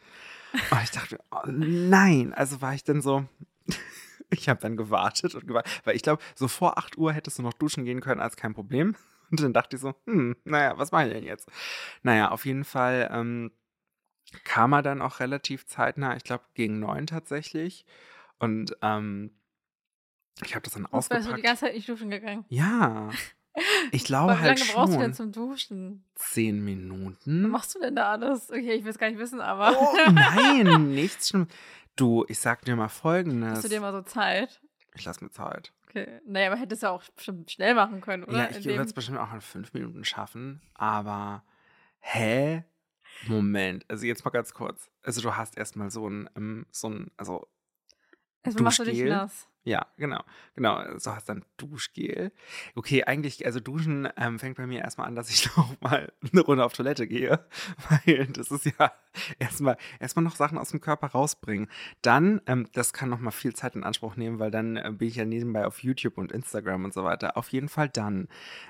Und 0.71 0.83
ich 0.83 0.91
dachte, 0.91 1.19
oh 1.31 1.47
nein. 1.47 2.33
Also 2.33 2.61
war 2.61 2.75
ich 2.75 2.85
dann 2.85 3.03
so, 3.03 3.27
ich 4.31 4.49
habe 4.49 4.61
dann 4.61 4.77
gewartet 4.77 5.35
und 5.35 5.47
gewartet, 5.47 5.83
weil 5.85 5.97
ich 5.97 6.03
glaube, 6.03 6.23
so 6.35 6.49
vor 6.49 6.79
8 6.79 6.97
Uhr 6.99 7.13
hättest 7.13 7.39
du 7.39 7.43
noch 7.43 7.53
duschen 7.53 7.85
gehen 7.85 8.01
können, 8.01 8.21
als 8.21 8.37
kein 8.37 8.55
Problem. 8.55 8.97
Und 9.31 9.43
dann 9.43 9.53
dachte 9.53 9.77
ich 9.77 9.83
so, 9.83 9.95
hm, 10.07 10.37
naja, 10.45 10.79
was 10.79 10.91
mache 10.91 11.07
ich 11.09 11.13
denn 11.13 11.23
jetzt? 11.25 11.51
Naja, 12.03 12.31
auf 12.31 12.47
jeden 12.47 12.65
Fall 12.65 13.11
ähm, 13.13 13.53
kam 14.45 14.73
er 14.73 14.81
dann 14.81 15.03
auch 15.03 15.21
relativ 15.21 15.67
zeitnah, 15.67 16.17
ich 16.17 16.25
glaube 16.25 16.45
gegen 16.55 16.79
neun 16.81 17.07
tatsächlich. 17.07 17.85
Und 18.39 18.75
ähm, 18.81 19.31
ich 20.43 20.55
habe 20.55 20.63
das 20.63 20.73
dann 20.73 20.87
Was 20.91 21.11
wärst 21.11 21.11
du 21.11 21.15
die 21.15 21.19
ausgepackt. 21.19 21.45
ganze 21.45 21.61
Zeit 21.67 21.75
nicht 21.75 21.89
duschen 21.89 22.09
gegangen? 22.09 22.47
Ja, 22.49 23.11
ich 23.93 24.03
Wie 24.03 24.05
glaube 24.07 24.33
lange 24.33 24.43
halt 24.43 24.73
brauchst 24.75 24.95
du 24.95 24.99
denn 24.99 25.15
schon. 25.15 25.33
zum 25.33 25.33
Duschen? 25.33 26.05
Zehn 26.15 26.59
Was 26.59 26.65
Minuten. 26.65 27.49
machst 27.49 27.75
du 27.75 27.79
denn 27.81 27.97
da 27.97 28.13
alles? 28.13 28.51
Okay, 28.51 28.73
ich 28.73 28.85
will 28.85 28.91
es 28.91 28.99
gar 28.99 29.09
nicht 29.11 29.19
wissen, 29.19 29.41
aber 29.41 29.77
Oh 29.79 29.97
nein, 30.11 30.91
nichts 30.95 31.29
schlimm. 31.31 31.47
Du, 31.97 32.25
ich 32.29 32.39
sag 32.39 32.65
dir 32.65 32.77
mal 32.77 32.85
hast 32.85 32.99
folgendes. 32.99 33.61
du 33.63 33.69
dir 33.69 33.81
mal 33.81 33.93
so 33.93 34.03
Zeit? 34.03 34.61
Ich 34.95 35.05
lass 35.05 35.21
mir 35.21 35.31
Zeit. 35.31 35.73
Okay. 35.89 36.21
Naja, 36.27 36.49
aber 36.51 36.61
hättest 36.61 36.83
du 36.83 36.91
auch 36.91 37.03
bestimmt 37.17 37.51
schnell 37.51 37.75
machen 37.75 38.01
können, 38.01 38.25
oder? 38.25 38.37
Ja, 38.37 38.51
ich 38.51 38.65
würde 38.65 38.83
es 38.83 38.93
bestimmt 38.93 39.19
auch 39.19 39.33
in 39.33 39.41
fünf 39.41 39.73
Minuten 39.73 40.05
schaffen, 40.05 40.61
aber 40.75 41.43
hä? 42.01 42.65
Moment, 43.27 43.85
also 43.89 44.07
jetzt 44.07 44.25
mal 44.25 44.31
ganz 44.31 44.53
kurz. 44.55 44.91
Also 45.03 45.21
du 45.23 45.35
hast 45.35 45.57
erstmal 45.57 45.91
so 45.91 46.09
ein, 46.09 46.29
ähm, 46.37 46.67
so 46.71 46.89
ein, 46.91 47.11
also 47.17 47.49
Erstmal 48.45 48.65
machst 48.65 48.79
du 48.79 48.85
dich 48.85 49.03
nass. 49.03 49.49
Ja, 49.69 49.87
genau, 49.99 50.23
genau, 50.55 50.83
so 50.99 51.15
hast 51.15 51.29
dann 51.29 51.45
Duschgel. 51.59 52.33
Okay, 52.75 53.05
eigentlich, 53.05 53.45
also 53.45 53.61
Duschen 53.61 54.09
ähm, 54.17 54.39
fängt 54.39 54.57
bei 54.57 54.67
mir 54.67 54.81
erstmal 54.81 55.07
an, 55.07 55.15
dass 55.15 55.29
ich 55.29 55.45
noch 55.57 55.79
mal 55.81 56.11
eine 56.33 56.41
Runde 56.41 56.65
auf 56.65 56.73
Toilette 56.73 57.07
gehe, 57.07 57.45
weil 58.07 58.27
das 58.29 58.51
ist 58.51 58.65
ja 58.65 58.93
erstmal 59.39 59.77
erstmal 60.01 60.25
noch 60.25 60.37
Sachen 60.37 60.57
aus 60.57 60.71
dem 60.71 60.81
Körper 60.81 61.09
rausbringen. 61.09 61.69
Dann, 62.01 62.41
ähm, 62.47 62.67
das 62.73 62.95
kann 62.95 63.11
noch 63.11 63.21
mal 63.21 63.31
viel 63.31 63.55
Zeit 63.55 63.77
in 63.77 63.85
Anspruch 63.85 64.17
nehmen, 64.17 64.39
weil 64.39 64.51
dann 64.51 64.77
äh, 64.77 64.91
bin 64.91 65.09
ich 65.09 65.17
ja 65.17 65.27
nebenbei 65.27 65.67
auf 65.67 65.83
YouTube 65.83 66.17
und 66.17 66.33
Instagram 66.33 66.85
und 66.85 66.95
so 66.95 67.05
weiter. 67.05 67.37
Auf 67.37 67.51
jeden 67.51 67.69
Fall 67.69 67.91
dann. 67.91 68.29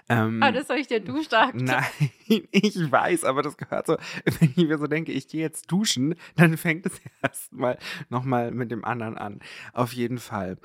Ähm, 0.09 0.43
Ah, 0.43 0.51
das 0.51 0.67
soll 0.67 0.79
ich 0.79 0.89
dir 0.89 1.01
Duschtag. 1.01 1.55
Nein, 1.55 1.85
ich 2.27 2.91
weiß, 2.91 3.23
aber 3.23 3.43
das 3.43 3.57
gehört 3.57 3.87
so, 3.87 3.97
wenn 4.25 4.51
ich 4.57 4.69
mir 4.69 4.79
so 4.79 4.89
denke, 4.89 5.13
ich 5.13 5.29
gehe 5.29 5.43
jetzt 5.43 5.71
duschen, 5.71 6.17
dann 6.35 6.57
fängt 6.57 6.87
es 6.87 7.01
erstmal 7.23 7.79
nochmal 8.09 8.51
mit 8.51 8.73
dem 8.73 8.85
anderen 8.85 9.17
an. 9.17 9.41
Auf 9.73 9.93
jeden 9.93 10.19
Fall. 10.19 10.59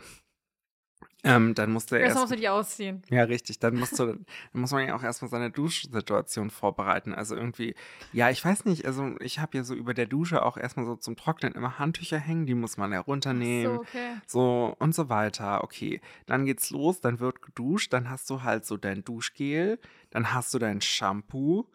Ähm, 1.24 1.53
dann 1.55 1.72
musste 1.72 1.98
er 1.98 2.05
Erst 2.07 2.17
musst 2.17 2.31
du 2.31 2.36
die 2.36 2.50
ausziehen. 2.50 3.01
Ja, 3.10 3.24
richtig. 3.24 3.60
Dann, 3.60 3.75
musst 3.75 3.98
du, 3.98 4.05
dann 4.07 4.25
muss 4.53 4.72
man 4.72 4.88
ja 4.88 4.95
auch 4.95 5.03
erstmal 5.03 5.29
seine 5.29 5.51
Duschsituation 5.51 6.50
vorbereiten. 6.50 7.13
Also 7.13 7.36
irgendwie, 7.36 7.75
ja, 8.12 8.29
ich 8.29 8.43
weiß 8.43 8.65
nicht, 8.65 8.86
also 8.86 9.15
ich 9.19 9.39
habe 9.39 9.57
ja 9.57 9.63
so 9.63 9.74
über 9.74 9.93
der 9.93 10.05
Dusche 10.05 10.43
auch 10.43 10.57
erstmal 10.57 10.86
so 10.86 10.95
zum 10.95 11.15
Trocknen 11.15 11.53
immer 11.53 11.79
Handtücher 11.79 12.17
hängen, 12.19 12.45
die 12.45 12.55
muss 12.55 12.77
man 12.77 12.91
herunternehmen. 12.91 13.75
so, 13.75 13.81
okay. 13.81 14.15
So 14.27 14.75
und 14.79 14.93
so 14.93 15.10
weiter. 15.10 15.63
Okay, 15.63 16.01
dann 16.25 16.45
geht's 16.45 16.69
los, 16.69 17.00
dann 17.00 17.19
wird 17.19 17.41
geduscht, 17.41 17.93
dann 17.93 18.10
hast 18.10 18.29
du 18.29 18.43
halt 18.43 18.65
so 18.65 18.77
dein 18.77 19.03
Duschgel, 19.03 19.79
dann 20.10 20.33
hast 20.33 20.53
du 20.53 20.60
dein 20.60 20.81
Shampoo, 20.81 21.67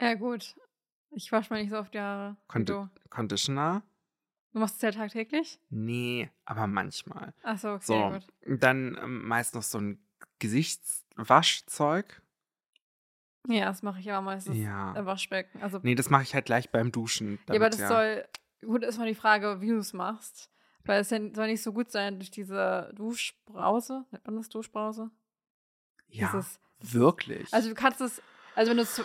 Ja, 0.00 0.14
gut. 0.14 0.56
Ich 1.14 1.30
wasche 1.30 1.52
mal 1.52 1.60
nicht 1.60 1.70
so 1.70 1.76
oft 1.78 1.92
die 1.94 2.00
Haare. 2.00 2.36
Condi 2.48 2.72
Du. 2.72 2.88
Conditioner. 3.10 3.82
Du 4.52 4.58
machst 4.58 4.76
es 4.76 4.82
ja 4.82 4.90
tagtäglich? 4.92 5.58
Nee, 5.70 6.30
aber 6.44 6.66
manchmal. 6.66 7.34
Ach 7.42 7.58
so, 7.58 7.70
okay, 7.72 7.84
So, 7.84 8.10
gut. 8.10 8.60
dann 8.60 8.98
ähm, 9.02 9.26
meist 9.26 9.54
noch 9.54 9.62
so 9.62 9.78
ein 9.78 9.98
Gesichtswaschzeug. 10.38 12.22
Ja, 13.48 13.64
das 13.66 13.82
mache 13.82 14.00
ich 14.00 14.10
aber 14.10 14.20
meistens 14.22 14.56
Ja. 14.56 14.92
im 14.94 15.04
Waschbecken. 15.06 15.62
Also, 15.62 15.80
Nee, 15.82 15.94
das 15.96 16.10
mache 16.10 16.22
ich 16.22 16.34
halt 16.34 16.44
gleich 16.44 16.70
beim 16.70 16.92
Duschen. 16.92 17.38
ja, 17.48 17.54
aber 17.54 17.58
damit 17.58 17.72
das 17.74 17.80
ja- 17.80 17.88
soll. 17.88 18.24
Gut, 18.64 18.84
ist 18.84 18.98
mal 18.98 19.08
die 19.08 19.16
Frage, 19.16 19.60
wie 19.60 19.68
du 19.68 19.78
es 19.78 19.92
machst. 19.92 20.48
Weil 20.84 21.00
es 21.00 21.10
ja, 21.10 21.18
soll 21.34 21.46
nicht 21.48 21.62
so 21.62 21.72
gut 21.72 21.90
sein 21.90 22.18
durch 22.18 22.30
diese 22.30 22.92
Duschbrause. 22.94 24.04
Nennt 24.10 24.24
man 24.26 24.36
das 24.36 24.48
Duschbrause? 24.48 25.10
Ja, 26.08 26.28
Dieses, 26.32 26.60
wirklich. 26.80 27.52
also, 27.52 27.68
du 27.68 27.74
kannst 27.74 28.00
es. 28.00 28.22
Also, 28.54 28.70
wenn 28.70 28.76
du 28.76 28.82
es 28.84 28.94
zu, 28.94 29.02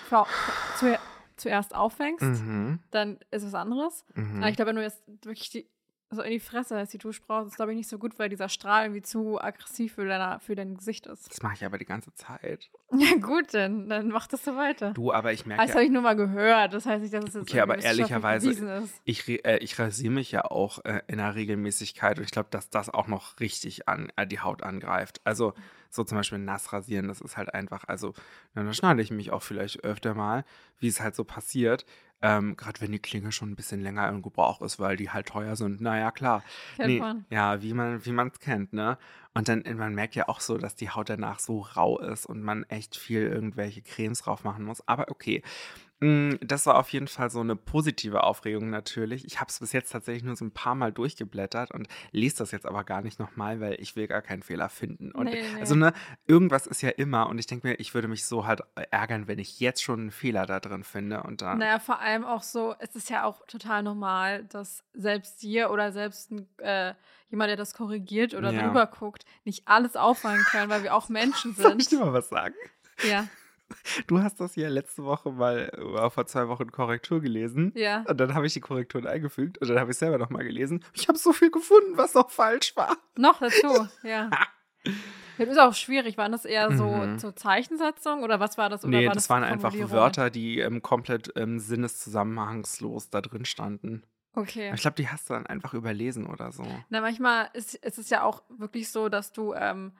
zu, 0.77 0.99
zuerst 1.37 1.75
auffängst, 1.75 2.23
mhm, 2.23 2.79
dann 2.91 3.19
ist 3.31 3.43
es 3.43 3.53
was 3.53 3.61
anderes. 3.61 4.05
mhm. 4.15 4.37
Aber 4.37 4.49
ich 4.49 4.55
glaube, 4.55 4.69
wenn 4.69 4.75
du 4.75 4.81
jetzt 4.83 5.01
wirklich 5.23 5.49
die, 5.49 5.67
so 6.09 6.21
in 6.21 6.31
die 6.31 6.39
Fresse 6.39 6.77
als 6.77 6.91
die 6.91 6.97
Duschbrause, 6.97 7.49
ist 7.49 7.55
glaube 7.57 7.71
ich 7.73 7.77
nicht 7.77 7.89
so 7.89 7.97
gut, 7.99 8.17
weil 8.17 8.29
dieser 8.29 8.47
Strahl 8.49 8.85
irgendwie 8.85 9.01
zu 9.01 9.41
aggressiv 9.41 9.95
für, 9.95 10.05
deiner, 10.07 10.39
für 10.39 10.55
dein 10.55 10.75
Gesicht 10.77 11.05
ist. 11.07 11.29
das 11.29 11.41
mache 11.43 11.55
ich 11.55 11.65
aber 11.65 11.77
die 11.77 11.85
ganze 11.85 12.13
Zeit. 12.13 12.69
Ja, 12.97 13.17
gut, 13.19 13.53
dann, 13.53 13.89
dann 13.89 14.07
mach 14.07 14.27
das 14.27 14.45
so 14.45 14.55
weiter. 14.55 14.93
Du, 14.93 15.11
aber 15.11 15.33
ich 15.33 15.43
Ah, 15.43 15.47
merke 15.49 15.61
das 15.63 15.69
ja, 15.71 15.75
habe 15.75 15.83
ich 15.83 15.91
nur 15.91 16.01
mal 16.01 16.15
gehört. 16.15 16.73
Das 16.73 16.85
heißt 16.85 17.01
nicht, 17.01 17.13
dass 17.13 17.25
es 17.25 17.33
jetzt 17.33 17.49
Okay, 17.49 17.59
aber 17.59 17.77
ehrlicherweise- 17.79 18.87
ich, 19.03 19.27
äh, 19.45 19.57
ich 19.57 19.77
rasiere 19.77 20.13
mich 20.13 20.31
ja 20.31 20.45
auch 20.45 20.85
äh, 20.85 21.01
in 21.07 21.19
einer 21.19 21.35
Regelmäßigkeit 21.35 22.17
und 22.17 22.23
ich 22.23 22.31
glaube, 22.31 22.47
dass 22.49 22.69
das 22.69 22.89
auch 22.89 23.07
noch 23.07 23.41
richtig 23.41 23.89
an 23.89 24.09
äh, 24.15 24.25
die 24.25 24.39
Haut 24.39 24.63
angreift. 24.63 25.19
Also 25.25 25.53
so 25.89 26.05
zum 26.05 26.17
Beispiel 26.17 26.39
nass 26.39 26.71
rasieren, 26.71 27.09
das 27.09 27.19
ist 27.19 27.35
halt 27.35 27.53
einfach, 27.53 27.83
also 27.89 28.13
na, 28.53 28.63
da 28.63 28.71
schneide 28.73 29.01
ich 29.01 29.11
mich 29.11 29.31
auch 29.31 29.41
vielleicht 29.43 29.83
öfter 29.83 30.13
mal, 30.13 30.45
wie 30.79 30.87
es 30.87 31.01
halt 31.01 31.15
so 31.15 31.25
passiert. 31.25 31.85
Ähm, 32.21 32.57
Gerade 32.57 32.81
wenn 32.81 32.91
die 32.91 32.99
Klinge 32.99 33.31
schon 33.31 33.51
ein 33.51 33.55
bisschen 33.55 33.81
länger 33.81 34.09
im 34.09 34.21
Gebrauch 34.21 34.61
ist, 34.61 34.79
weil 34.79 34.97
die 34.97 35.09
halt 35.09 35.27
teuer 35.27 35.55
sind. 35.55 35.81
Naja, 35.81 36.11
klar. 36.11 36.43
Kennt 36.75 36.99
man. 36.99 37.25
Ja, 37.29 37.61
wie 37.61 37.73
man 37.73 38.05
wie 38.05 38.11
es 38.11 38.39
kennt, 38.39 38.73
ne? 38.73 38.97
Und 39.33 39.49
dann, 39.49 39.63
man 39.75 39.93
merkt 39.93 40.15
ja 40.15 40.27
auch 40.27 40.39
so, 40.39 40.57
dass 40.57 40.75
die 40.75 40.89
Haut 40.89 41.09
danach 41.09 41.37
so 41.37 41.61
rau 41.61 41.99
ist 41.99 42.25
und 42.25 42.41
man 42.41 42.63
echt 42.63 42.97
viel 42.97 43.21
irgendwelche 43.21 43.83
Cremes 43.83 44.23
drauf 44.23 44.43
machen 44.43 44.63
muss. 44.63 44.87
Aber 44.87 45.11
okay. 45.11 45.43
Mm, 45.99 46.35
Das 46.41 46.65
war 46.67 46.77
auf 46.77 46.89
jeden 46.89 47.07
Fall 47.07 47.29
so 47.31 47.39
eine 47.39 47.55
positive 47.55 48.23
Aufregung 48.23 48.69
natürlich. 48.69 49.25
Ich 49.25 49.39
habe 49.39 49.49
es 49.49 49.59
bis 49.59 49.71
jetzt 49.73 49.89
tatsächlich 49.91 50.23
nur 50.23 50.35
so 50.35 50.45
ein 50.45 50.51
paar 50.51 50.75
Mal 50.75 50.91
durchgeblättert 50.91 51.71
und 51.71 51.87
lese 52.11 52.37
das 52.37 52.51
jetzt 52.51 52.65
aber 52.67 52.83
gar 52.83 53.01
nicht 53.01 53.17
nochmal, 53.19 53.59
weil 53.59 53.81
ich 53.81 53.95
will 53.95 54.07
gar 54.07 54.21
keinen 54.21 54.43
Fehler 54.43 54.69
finden. 54.69 55.11
Und 55.11 55.25
Nee, 55.25 55.41
nee. 55.55 55.59
also 55.59 55.73
ne, 55.75 55.93
irgendwas 56.27 56.67
ist 56.67 56.81
ja 56.81 56.89
immer 56.89 57.27
und 57.29 57.39
ich 57.39 57.47
denke 57.47 57.67
mir, 57.67 57.73
ich 57.79 57.93
würde 57.95 58.07
mich 58.07 58.25
so 58.25 58.45
halt 58.45 58.61
ärgern, 58.91 59.27
wenn 59.27 59.39
ich 59.39 59.59
jetzt 59.59 59.81
schon 59.81 59.99
einen 60.01 60.11
Fehler 60.11 60.45
da 60.45 60.59
drin 60.59 60.83
finde 60.83 61.23
und 61.23 61.41
dann. 61.41 61.57
Naja, 61.57 61.79
vor 61.79 61.99
allem 61.99 62.25
auch 62.25 62.43
so, 62.43 62.75
es 62.79 62.95
ist 62.95 63.09
ja 63.09 63.23
auch 63.23 63.45
total 63.47 63.81
normal, 63.81 64.43
dass 64.45 64.83
selbst 64.93 65.41
dir 65.41 65.71
oder 65.71 65.91
selbst 65.91 66.31
äh, 66.59 66.93
jemand, 67.29 67.49
der 67.49 67.57
das 67.57 67.73
korrigiert 67.73 68.35
oder 68.35 68.51
Ja. 68.51 68.65
drüber 68.67 68.85
guckt, 68.85 69.25
nicht 69.45 69.67
alles 69.67 69.95
auffallen 69.95 70.43
können, 70.51 70.69
weil 70.69 70.83
wir 70.83 70.93
auch 70.93 71.09
Menschen 71.09 71.55
Soll 71.55 71.75
ich 71.79 71.89
sind. 71.89 71.99
dir 71.99 72.05
mal 72.05 72.13
was 72.13 72.29
sagen? 72.29 72.53
Ja, 73.01 73.27
Du 74.07 74.21
hast 74.21 74.39
das 74.39 74.55
ja 74.55 74.69
letzte 74.69 75.03
Woche 75.03 75.31
mal, 75.31 75.69
äh, 75.73 76.09
vor 76.09 76.25
zwei 76.25 76.47
Wochen 76.47 76.71
Korrektur 76.71 77.19
gelesen. 77.21 77.71
ja. 77.75 78.03
Und 78.07 78.17
dann 78.19 78.33
habe 78.33 78.47
ich 78.47 78.53
die 78.53 78.61
Korrekturen 78.61 79.07
eingefügt 79.07 79.57
und 79.57 79.67
dann 79.69 79.79
habe 79.79 79.91
ich 79.91 79.97
selber 79.97 80.17
nochmal 80.17 80.43
gelesen. 80.43 80.83
Ich 80.93 81.07
habe 81.07 81.17
so 81.17 81.33
viel 81.33 81.51
gefunden, 81.51 81.97
was 81.97 82.13
noch 82.13 82.29
falsch 82.31 82.75
war. 82.75 82.95
Noch 83.17 83.39
dazu, 83.39 83.87
ja. 84.03 84.29
Das 85.37 85.49
ist 85.49 85.59
auch 85.59 85.73
schwierig. 85.73 86.17
Waren 86.17 86.31
das 86.31 86.45
eher 86.45 86.75
so 86.77 86.85
Mhm. 86.87 87.19
zur 87.19 87.35
Zeichensetzung 87.35 88.23
oder 88.23 88.39
was 88.39 88.57
war 88.57 88.69
das? 88.69 88.83
Oder 88.85 88.97
nee, 88.97 89.07
war 89.07 89.13
das, 89.13 89.29
waren 89.29 89.43
einfach? 89.43 89.73
Wörter, 89.91 90.29
die 90.29 90.59
ähm, 90.59 90.81
komplett 90.81 91.31
ähm, 91.35 91.59
sinneszusammenhangslos 91.59 93.09
da 93.09 93.21
drin 93.21 93.45
standen. 93.45 94.03
Okay. 94.33 94.71
Ich 94.73 94.81
glaube, 94.81 94.95
die 94.95 95.09
hast 95.09 95.29
du 95.29 95.33
dann 95.33 95.45
einfach 95.47 95.73
überlesen 95.73 96.27
oder 96.27 96.51
so. 96.51 96.63
Na, 96.89 97.01
manchmal 97.01 97.49
ist, 97.53 97.73
ist 97.75 97.97
es 97.97 98.09
ja 98.09 98.23
auch 98.23 98.43
wirklich 98.49 98.89
so, 98.91 99.09
dass 99.09 99.31
du 99.31 99.53
ähm, 99.53 99.93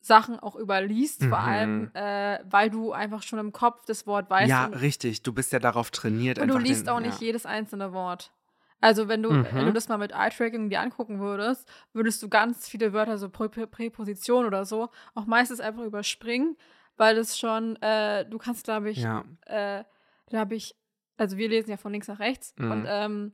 Sachen 0.00 0.38
auch 0.40 0.56
überliest, 0.56 1.24
vor 1.24 1.38
Mhm. 1.40 1.44
allem, 1.48 1.90
äh, 1.94 2.38
weil 2.50 2.70
du 2.70 2.92
einfach 2.92 3.22
schon 3.22 3.38
im 3.38 3.52
Kopf 3.52 3.84
das 3.86 4.06
Wort 4.06 4.30
weißt. 4.30 4.48
ja, 4.48 4.64
richtig. 4.66 5.22
Du 5.22 5.32
bist 5.32 5.52
ja 5.52 5.58
darauf 5.58 5.90
trainiert. 5.90 6.38
und 6.38 6.48
du 6.48 6.56
liest 6.58 6.86
den, 6.86 6.94
auch 6.94 7.00
nicht 7.00 7.20
ja. 7.20 7.26
jedes 7.26 7.44
einzelne 7.46 7.92
Wort. 7.92 8.32
Also 8.80 9.08
wenn 9.08 9.22
du, 9.22 9.30
Mhm. 9.32 9.46
wenn 9.52 9.66
du 9.66 9.72
das 9.74 9.88
mal 9.88 9.98
mit 9.98 10.12
Eye-Tracking 10.12 10.70
dir 10.70 10.80
angucken 10.80 11.20
würdest, 11.20 11.70
würdest 11.92 12.22
du 12.22 12.30
ganz 12.30 12.66
viele 12.66 12.94
Wörter, 12.94 13.18
so 13.18 13.28
Prä 13.28 13.48
Prä 13.50 13.66
Präposition 13.66 14.46
oder 14.46 14.64
so, 14.64 14.88
auch 15.14 15.26
meistens 15.26 15.60
einfach 15.60 15.82
überspringen, 15.84 16.56
weil 16.96 17.14
das 17.14 17.38
schon, 17.38 17.76
äh, 17.82 18.24
du 18.24 18.38
kannst, 18.38 18.64
glaube 18.64 18.88
ich, 18.88 18.98
Ja, 19.02 19.24
äh, 19.44 19.84
da 20.30 20.38
habe 20.38 20.54
ich, 20.54 20.74
also 21.18 21.36
wir 21.36 21.50
lesen 21.50 21.68
ja 21.70 21.76
von 21.76 21.92
links 21.92 22.08
nach 22.08 22.20
rechts 22.20 22.54
Mhm. 22.56 22.70
und 22.70 22.86
ähm, 22.88 23.32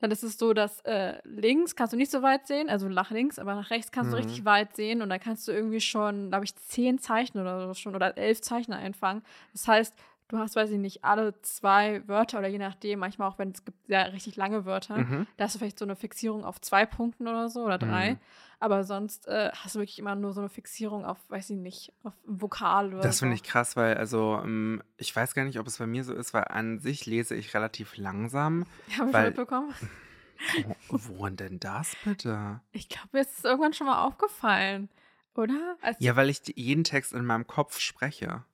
dann 0.00 0.10
ist 0.10 0.22
es 0.22 0.38
so, 0.38 0.52
dass 0.52 0.80
äh, 0.82 1.18
links 1.24 1.74
kannst 1.76 1.92
du 1.92 1.96
nicht 1.96 2.10
so 2.10 2.22
weit 2.22 2.46
sehen, 2.46 2.68
also 2.68 2.88
nach 2.88 3.10
links, 3.10 3.38
aber 3.38 3.54
nach 3.54 3.70
rechts 3.70 3.90
kannst 3.92 4.12
du 4.12 4.16
Mhm. 4.16 4.22
richtig 4.22 4.44
weit 4.44 4.74
sehen 4.76 5.02
und 5.02 5.10
dann 5.10 5.20
kannst 5.20 5.46
du 5.48 5.52
irgendwie 5.52 5.80
schon, 5.80 6.28
glaube 6.30 6.44
ich, 6.44 6.54
zehn 6.56 6.98
Zeichen 6.98 7.38
oder 7.40 7.66
so 7.68 7.74
schon 7.74 7.94
oder 7.96 8.16
elf 8.16 8.40
Zeichen 8.40 8.72
einfangen. 8.72 9.22
Das 9.52 9.66
heißt, 9.68 9.94
du 10.28 10.38
hast, 10.38 10.56
weiß 10.56 10.70
ich 10.70 10.78
nicht, 10.78 11.04
alle 11.04 11.40
zwei 11.42 12.06
Wörter 12.06 12.38
oder 12.38 12.48
je 12.48 12.58
nachdem, 12.58 13.00
manchmal 13.00 13.28
auch 13.28 13.38
wenn 13.38 13.50
es 13.50 13.64
gibt 13.64 13.88
ja 13.88 14.02
richtig 14.02 14.36
lange 14.36 14.64
Wörter, 14.64 14.98
mhm. 14.98 15.26
da 15.36 15.44
hast 15.44 15.54
du 15.54 15.58
vielleicht 15.58 15.78
so 15.78 15.84
eine 15.84 15.96
Fixierung 15.96 16.44
auf 16.44 16.60
zwei 16.60 16.86
Punkten 16.86 17.26
oder 17.26 17.48
so 17.48 17.64
oder 17.64 17.78
drei. 17.78 18.12
Mhm. 18.12 18.18
Aber 18.60 18.82
sonst 18.82 19.28
äh, 19.28 19.50
hast 19.52 19.76
du 19.76 19.78
wirklich 19.78 20.00
immer 20.00 20.16
nur 20.16 20.32
so 20.32 20.40
eine 20.40 20.48
Fixierung 20.48 21.04
auf, 21.04 21.18
weiß 21.28 21.50
ich 21.50 21.56
nicht, 21.56 21.92
auf 22.02 22.12
Vokal 22.24 22.92
oder 22.92 23.02
Das 23.02 23.18
so. 23.18 23.20
finde 23.20 23.36
ich 23.36 23.44
krass, 23.44 23.76
weil 23.76 23.96
also 23.96 24.40
ähm, 24.42 24.82
ich 24.96 25.14
weiß 25.14 25.34
gar 25.34 25.44
nicht, 25.44 25.60
ob 25.60 25.66
es 25.66 25.78
bei 25.78 25.86
mir 25.86 26.02
so 26.02 26.12
ist, 26.12 26.34
weil 26.34 26.44
an 26.44 26.80
sich 26.80 27.06
lese 27.06 27.36
ich 27.36 27.54
relativ 27.54 27.96
langsam. 27.96 28.66
Haben 28.98 29.12
wir 29.12 29.20
mitbekommen? 29.22 29.72
Wo, 30.88 30.98
woran 31.08 31.36
denn 31.36 31.58
das 31.60 31.96
bitte? 32.04 32.60
Ich 32.72 32.88
glaube, 32.88 33.08
mir 33.12 33.20
ist 33.20 33.38
es 33.38 33.44
irgendwann 33.44 33.74
schon 33.74 33.86
mal 33.88 34.04
aufgefallen. 34.04 34.88
Oder? 35.34 35.76
Also, 35.82 35.98
Ja, 36.00 36.16
weil 36.16 36.28
ich 36.30 36.40
jeden 36.56 36.84
Text 36.84 37.12
in 37.12 37.24
meinem 37.24 37.46
Kopf 37.46 37.78
spreche. 37.78 38.44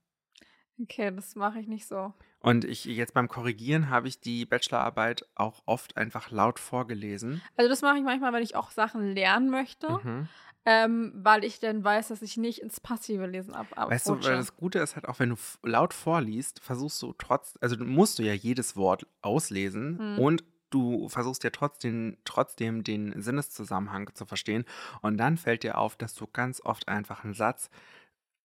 Okay, 0.82 1.12
das 1.14 1.36
mache 1.36 1.60
ich 1.60 1.68
nicht 1.68 1.86
so. 1.86 2.12
Und 2.40 2.64
ich 2.64 2.84
jetzt 2.84 3.14
beim 3.14 3.28
Korrigieren 3.28 3.88
habe 3.88 4.08
ich 4.08 4.20
die 4.20 4.44
Bachelorarbeit 4.44 5.26
auch 5.34 5.62
oft 5.66 5.96
einfach 5.96 6.30
laut 6.30 6.58
vorgelesen. 6.58 7.40
Also 7.56 7.68
das 7.70 7.80
mache 7.80 7.96
ich 7.98 8.04
manchmal, 8.04 8.32
wenn 8.32 8.42
ich 8.42 8.54
auch 8.56 8.70
Sachen 8.70 9.14
lernen 9.14 9.48
möchte, 9.50 9.88
Mhm. 10.02 10.28
ähm, 10.66 11.12
weil 11.16 11.44
ich 11.44 11.60
dann 11.60 11.82
weiß, 11.84 12.08
dass 12.08 12.22
ich 12.22 12.36
nicht 12.36 12.60
ins 12.60 12.80
passive 12.80 13.26
Lesen 13.26 13.54
ab 13.54 13.68
Weißt 13.76 14.08
du, 14.08 14.22
weil 14.22 14.36
das 14.36 14.56
Gute 14.56 14.78
ist 14.80 14.94
halt 14.96 15.08
auch, 15.08 15.18
wenn 15.20 15.30
du 15.30 15.36
laut 15.62 15.94
vorliest, 15.94 16.60
versuchst 16.60 17.00
du 17.02 17.14
trotz, 17.16 17.56
also 17.60 17.76
du 17.76 17.84
musst 17.84 18.18
du 18.18 18.22
ja 18.22 18.34
jedes 18.34 18.76
Wort 18.76 19.06
auslesen 19.22 20.14
Mhm. 20.16 20.18
und 20.18 20.44
du 20.70 21.08
versuchst 21.08 21.44
ja 21.44 21.50
trotzdem, 21.50 22.16
trotzdem 22.24 22.82
den 22.82 23.22
Sinneszusammenhang 23.22 24.10
zu 24.14 24.26
verstehen. 24.26 24.64
Und 25.02 25.18
dann 25.18 25.36
fällt 25.36 25.62
dir 25.62 25.78
auf, 25.78 25.94
dass 25.96 26.14
du 26.14 26.26
ganz 26.26 26.60
oft 26.60 26.88
einfach 26.88 27.22
einen 27.24 27.34
Satz 27.34 27.70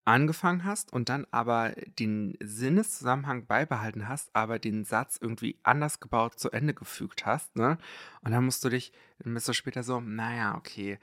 angefangen 0.04 0.64
hast 0.64 0.92
und 0.92 1.08
dann 1.08 1.26
aber 1.30 1.70
den 1.98 2.36
Sinneszusammenhang 2.40 3.46
beibehalten 3.46 4.08
hast, 4.08 4.30
aber 4.34 4.58
den 4.58 4.84
Satz 4.84 5.18
irgendwie 5.20 5.58
anders 5.62 6.00
gebaut 6.00 6.38
zu 6.38 6.50
Ende 6.50 6.74
gefügt 6.74 7.26
hast, 7.26 7.54
ne? 7.56 7.78
Und 8.22 8.32
dann 8.32 8.44
musst 8.44 8.64
du 8.64 8.68
dich, 8.70 8.92
dann 9.18 9.34
bist 9.34 9.48
du 9.48 9.52
später 9.52 9.82
so, 9.82 10.00
naja, 10.00 10.56
okay, 10.56 10.98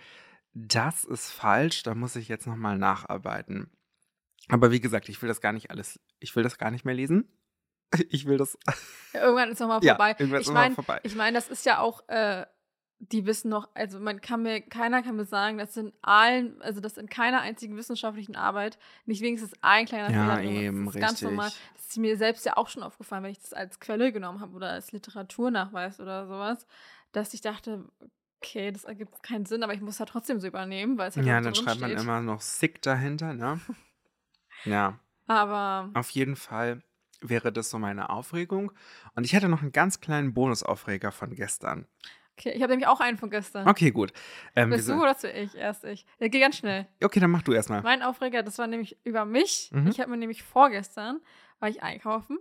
das 0.54 1.04
ist 1.04 1.30
falsch, 1.32 1.84
da 1.84 1.94
muss 1.96 2.16
ich 2.16 2.28
jetzt 2.28 2.48
nochmal 2.48 2.78
nacharbeiten. 2.78 3.70
Aber 4.50 4.72
wie 4.72 4.80
gesagt, 4.80 5.10
ich 5.10 5.22
will 5.22 5.28
das 5.30 5.42
gar 5.42 5.54
nicht 5.54 5.70
alles, 5.72 6.00
ich 6.20 6.36
will 6.36 6.44
das 6.44 6.58
gar 6.58 6.72
nicht 6.72 6.86
mehr 6.86 6.96
lesen. 6.96 7.28
Ich 8.10 8.26
will 8.26 8.36
das, 8.38 8.58
Ja, 9.14 9.22
irgendwann 9.22 9.50
ist 9.52 9.60
nochmal 9.62 9.82
ja, 9.82 9.94
vorbei. 9.96 10.16
irgendwann 10.20 10.42
ich 10.42 10.48
ist 10.48 10.50
immer 10.50 10.60
meine, 10.62 10.76
vorbei. 10.76 11.00
ich 11.04 11.16
meine, 11.16 11.38
das 11.38 11.48
ist 11.48 11.66
ja 11.66 11.80
auch, 11.80 12.06
äh, 12.10 12.46
die 13.00 13.26
wissen 13.26 13.50
noch, 13.50 13.70
also 13.76 14.00
man 14.00 14.22
kann 14.22 14.42
mir, 14.42 14.60
keiner 14.62 15.04
kann 15.04 15.16
mir 15.16 15.26
sagen, 15.26 15.58
dass 15.58 15.78
in 15.78 15.94
allen, 16.02 16.60
also 16.62 16.82
dass 16.82 16.98
in 16.98 17.08
keiner 17.08 17.42
einzigen 17.42 17.78
wissenschaftlichen 17.78 18.36
Arbeit 18.36 18.80
nicht 19.06 19.22
wenigstens 19.22 19.54
ein 19.62 19.86
kleiner 19.86 20.12
Ja, 20.12 20.38
Fehler 20.38 20.52
eben, 20.52 20.86
das 20.86 20.96
ist 20.96 21.00
ganz 21.02 21.14
richtig. 21.14 21.28
normal. 21.30 21.52
Das 21.76 21.86
ist 21.88 21.98
mir 21.98 22.18
selbst 22.18 22.46
ja 22.46 22.58
auch 22.58 22.70
schon 22.70 22.84
aufgefallen, 22.84 23.24
wenn 23.24 23.32
ich 23.32 23.40
das 23.40 23.54
als 23.54 23.80
Quelle 23.80 24.12
genommen 24.12 24.40
habe 24.42 24.54
oder 24.56 24.72
als 24.72 24.92
Literaturnachweis 24.92 26.00
oder 26.00 26.28
sowas, 26.28 26.66
dass 27.12 27.34
ich 27.34 27.42
dachte, 27.42 27.86
okay, 28.42 28.72
das 28.72 28.84
ergibt 28.84 29.22
keinen 29.22 29.46
Sinn, 29.46 29.64
aber 29.64 29.74
ich 29.74 29.82
muss 29.82 30.00
ja 30.00 30.06
trotzdem 30.06 30.40
so 30.40 30.48
übernehmen, 30.48 30.98
weil 30.98 31.10
es 31.10 31.18
halt 31.18 31.28
Ja, 31.28 31.34
dort 31.36 31.46
dann 31.46 31.56
schreibt 31.56 31.82
man 31.82 31.92
immer 31.92 32.22
noch 32.22 32.42
sick 32.42 32.82
dahinter, 32.82 33.34
ne? 33.34 33.60
Ja. 34.66 35.00
Aber 35.28 35.90
Auf 35.94 36.10
jeden 36.10 36.36
Fall 36.36 36.82
wäre 37.22 37.52
das 37.52 37.70
so 37.70 37.80
meine 37.80 38.10
Aufregung. 38.10 38.72
Und 39.16 39.24
ich 39.24 39.34
hätte 39.34 39.50
noch 39.50 39.62
einen 39.62 39.72
ganz 39.72 40.00
kleinen 40.00 40.34
Bonusaufreger 40.34 41.12
von 41.12 41.36
gestern. 41.36 41.88
Okay, 42.38 42.52
ich 42.52 42.62
habe 42.62 42.72
nämlich 42.72 42.88
auch 42.88 43.00
einen 43.00 43.18
von 43.18 43.30
gestern. 43.30 43.68
Okay, 43.68 43.92
gut. 43.92 44.14
Ähm, 44.56 44.70
Bist 44.70 44.88
du 44.90 44.94
oder 45.02 45.18
zu 45.18 45.30
ich? 45.32 45.56
Erst 45.56 45.84
ich. 45.86 46.06
Ja, 46.20 46.28
geh 46.28 46.40
ganz 46.40 46.58
schnell. 46.58 46.88
okay, 47.04 47.20
dann 47.20 47.32
mach 47.32 47.42
du 47.44 47.54
erstmal. 47.54 47.82
Mein 47.82 48.02
Aufreger, 48.04 48.44
das 48.44 48.58
war 48.58 48.68
nämlich 48.68 48.98
über 49.04 49.26
mich. 49.26 49.70
Mhm. 49.74 49.88
Ich 49.88 50.00
habe 50.00 50.12
mir 50.12 50.18
nämlich 50.18 50.44
vorgestern, 50.44 51.20
war 51.60 51.70
ich 51.70 51.82
einkaufen 51.84 52.38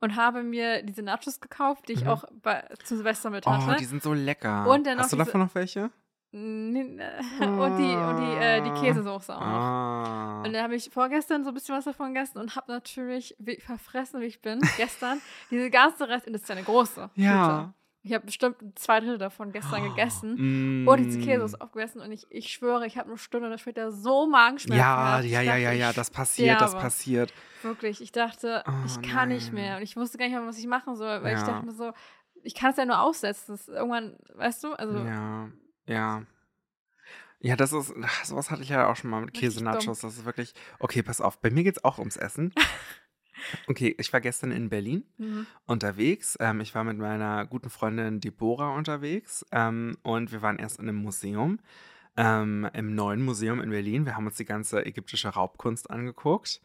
und 0.00 0.16
habe 0.16 0.42
mir 0.42 0.82
diese 0.82 1.02
Nachos 1.02 1.40
gekauft, 1.40 1.88
die 1.88 1.94
ich 1.94 2.04
Mhm. 2.04 2.10
auch 2.10 2.24
bei, 2.42 2.64
zu 2.84 2.96
Silvester 2.96 3.30
mit 3.30 3.46
Oh, 3.46 3.50
hatte. 3.50 3.76
die 3.78 3.84
sind 3.86 4.02
so 4.02 4.12
lecker. 4.14 4.66
Und 4.68 4.86
dann 4.86 4.98
Hast 4.98 5.12
du 5.12 5.16
davon 5.16 5.40
noch 5.40 5.54
welche? 5.54 5.90
Und 6.32 6.72
die, 6.72 7.96
und 7.96 8.16
die, 8.20 8.36
äh, 8.38 8.62
die 8.62 8.70
Käsesoße 8.80 9.34
auch 9.34 9.40
noch. 9.40 9.46
Ah. 9.46 10.42
Und 10.44 10.52
dann 10.52 10.62
habe 10.62 10.76
ich 10.76 10.88
vorgestern 10.90 11.42
so 11.42 11.50
ein 11.50 11.54
bisschen 11.54 11.74
was 11.74 11.84
davon 11.86 12.14
gegessen 12.14 12.38
und 12.38 12.54
habe 12.54 12.70
natürlich, 12.70 13.34
wie 13.40 13.56
verfressen 13.60 14.20
wie 14.20 14.26
ich 14.26 14.40
bin, 14.40 14.60
gestern 14.76 15.20
diese 15.50 15.70
ganze 15.70 16.08
Rest, 16.08 16.28
und 16.28 16.32
das 16.34 16.42
ist 16.42 16.48
ja 16.48 16.54
eine 16.54 16.64
große. 16.64 17.10
Ja. 17.16 17.46
Tüte. 17.46 17.74
Ich 18.02 18.14
habe 18.14 18.24
bestimmt 18.24 18.56
zwei 18.78 19.00
Drittel 19.00 19.18
davon 19.18 19.52
gestern 19.52 19.82
gegessen. 19.82 20.84
Mm. 20.84 20.88
Und 20.88 20.98
diese 21.04 21.18
Käsesoße 21.18 21.60
aufgegessen 21.60 22.00
und 22.00 22.10
ich, 22.12 22.26
ich 22.30 22.50
schwöre, 22.50 22.86
ich 22.86 22.96
habe 22.96 23.08
eine 23.08 23.18
Stunde 23.18 23.58
später 23.58 23.92
so 23.92 24.26
Magenschmerzen 24.26 24.78
Ja, 24.78 25.04
gehabt. 25.04 25.24
Ich 25.26 25.32
ja, 25.32 25.42
ja, 25.42 25.56
ja, 25.56 25.72
ich 25.72 25.80
ja, 25.80 25.92
das 25.92 26.10
passiert, 26.10 26.60
das 26.60 26.70
sterbe. 26.70 26.82
passiert. 26.82 27.34
Wirklich, 27.62 28.00
ich 28.00 28.10
dachte, 28.12 28.64
Oh, 28.66 28.72
ich 28.86 29.02
kann 29.02 29.28
nicht 29.28 29.52
nein. 29.52 29.62
mehr. 29.64 29.76
Und 29.76 29.82
ich 29.82 29.96
wusste 29.96 30.16
gar 30.16 30.24
nicht 30.26 30.34
mehr, 30.34 30.46
was 30.46 30.58
ich 30.58 30.66
machen 30.66 30.96
soll, 30.96 31.22
weil 31.22 31.34
ich 31.34 31.40
Ja. 31.40 31.46
dachte 31.52 31.66
mir 31.66 31.72
so, 31.72 31.92
ich 32.42 32.54
kann 32.54 32.70
es 32.70 32.78
ja 32.78 32.86
nur 32.86 33.00
aussetzen. 33.00 33.52
Das 33.52 33.68
ist 33.68 33.68
irgendwann, 33.68 34.16
weißt 34.34 34.64
du, 34.64 34.72
also 34.72 34.96
Ja, 34.98 35.50
ja. 35.86 36.22
Ja, 37.42 37.56
das 37.56 37.72
ist, 37.72 37.92
sowas 38.24 38.50
hatte 38.50 38.62
ich 38.62 38.68
ja 38.70 38.90
auch 38.90 38.96
schon 38.96 39.10
mal 39.10 39.20
mit 39.22 39.34
Käse-Nachos. 39.34 40.00
Das 40.00 40.16
ist 40.16 40.24
wirklich, 40.24 40.54
okay, 40.78 41.02
pass 41.02 41.20
auf, 41.20 41.40
bei 41.40 41.50
mir 41.50 41.64
geht 41.64 41.76
es 41.78 41.84
auch 41.84 41.98
ums 41.98 42.16
Essen. 42.16 42.54
Okay, 43.66 43.94
ich 43.98 44.12
war 44.12 44.20
gestern 44.20 44.52
in 44.52 44.68
Berlin 44.68 45.04
mhm. 45.18 45.46
unterwegs. 45.66 46.36
Ähm, 46.40 46.60
ich 46.60 46.74
war 46.74 46.84
mit 46.84 46.98
meiner 46.98 47.46
guten 47.46 47.70
Freundin 47.70 48.20
Deborah 48.20 48.74
unterwegs 48.74 49.44
ähm, 49.52 49.96
und 50.02 50.32
wir 50.32 50.42
waren 50.42 50.58
erst 50.58 50.78
in 50.78 50.88
einem 50.88 50.98
Museum, 50.98 51.58
ähm, 52.16 52.68
im 52.72 52.94
neuen 52.94 53.22
Museum 53.22 53.60
in 53.60 53.70
Berlin. 53.70 54.06
Wir 54.06 54.16
haben 54.16 54.26
uns 54.26 54.36
die 54.36 54.44
ganze 54.44 54.84
ägyptische 54.84 55.28
Raubkunst 55.28 55.90
angeguckt. 55.90 56.60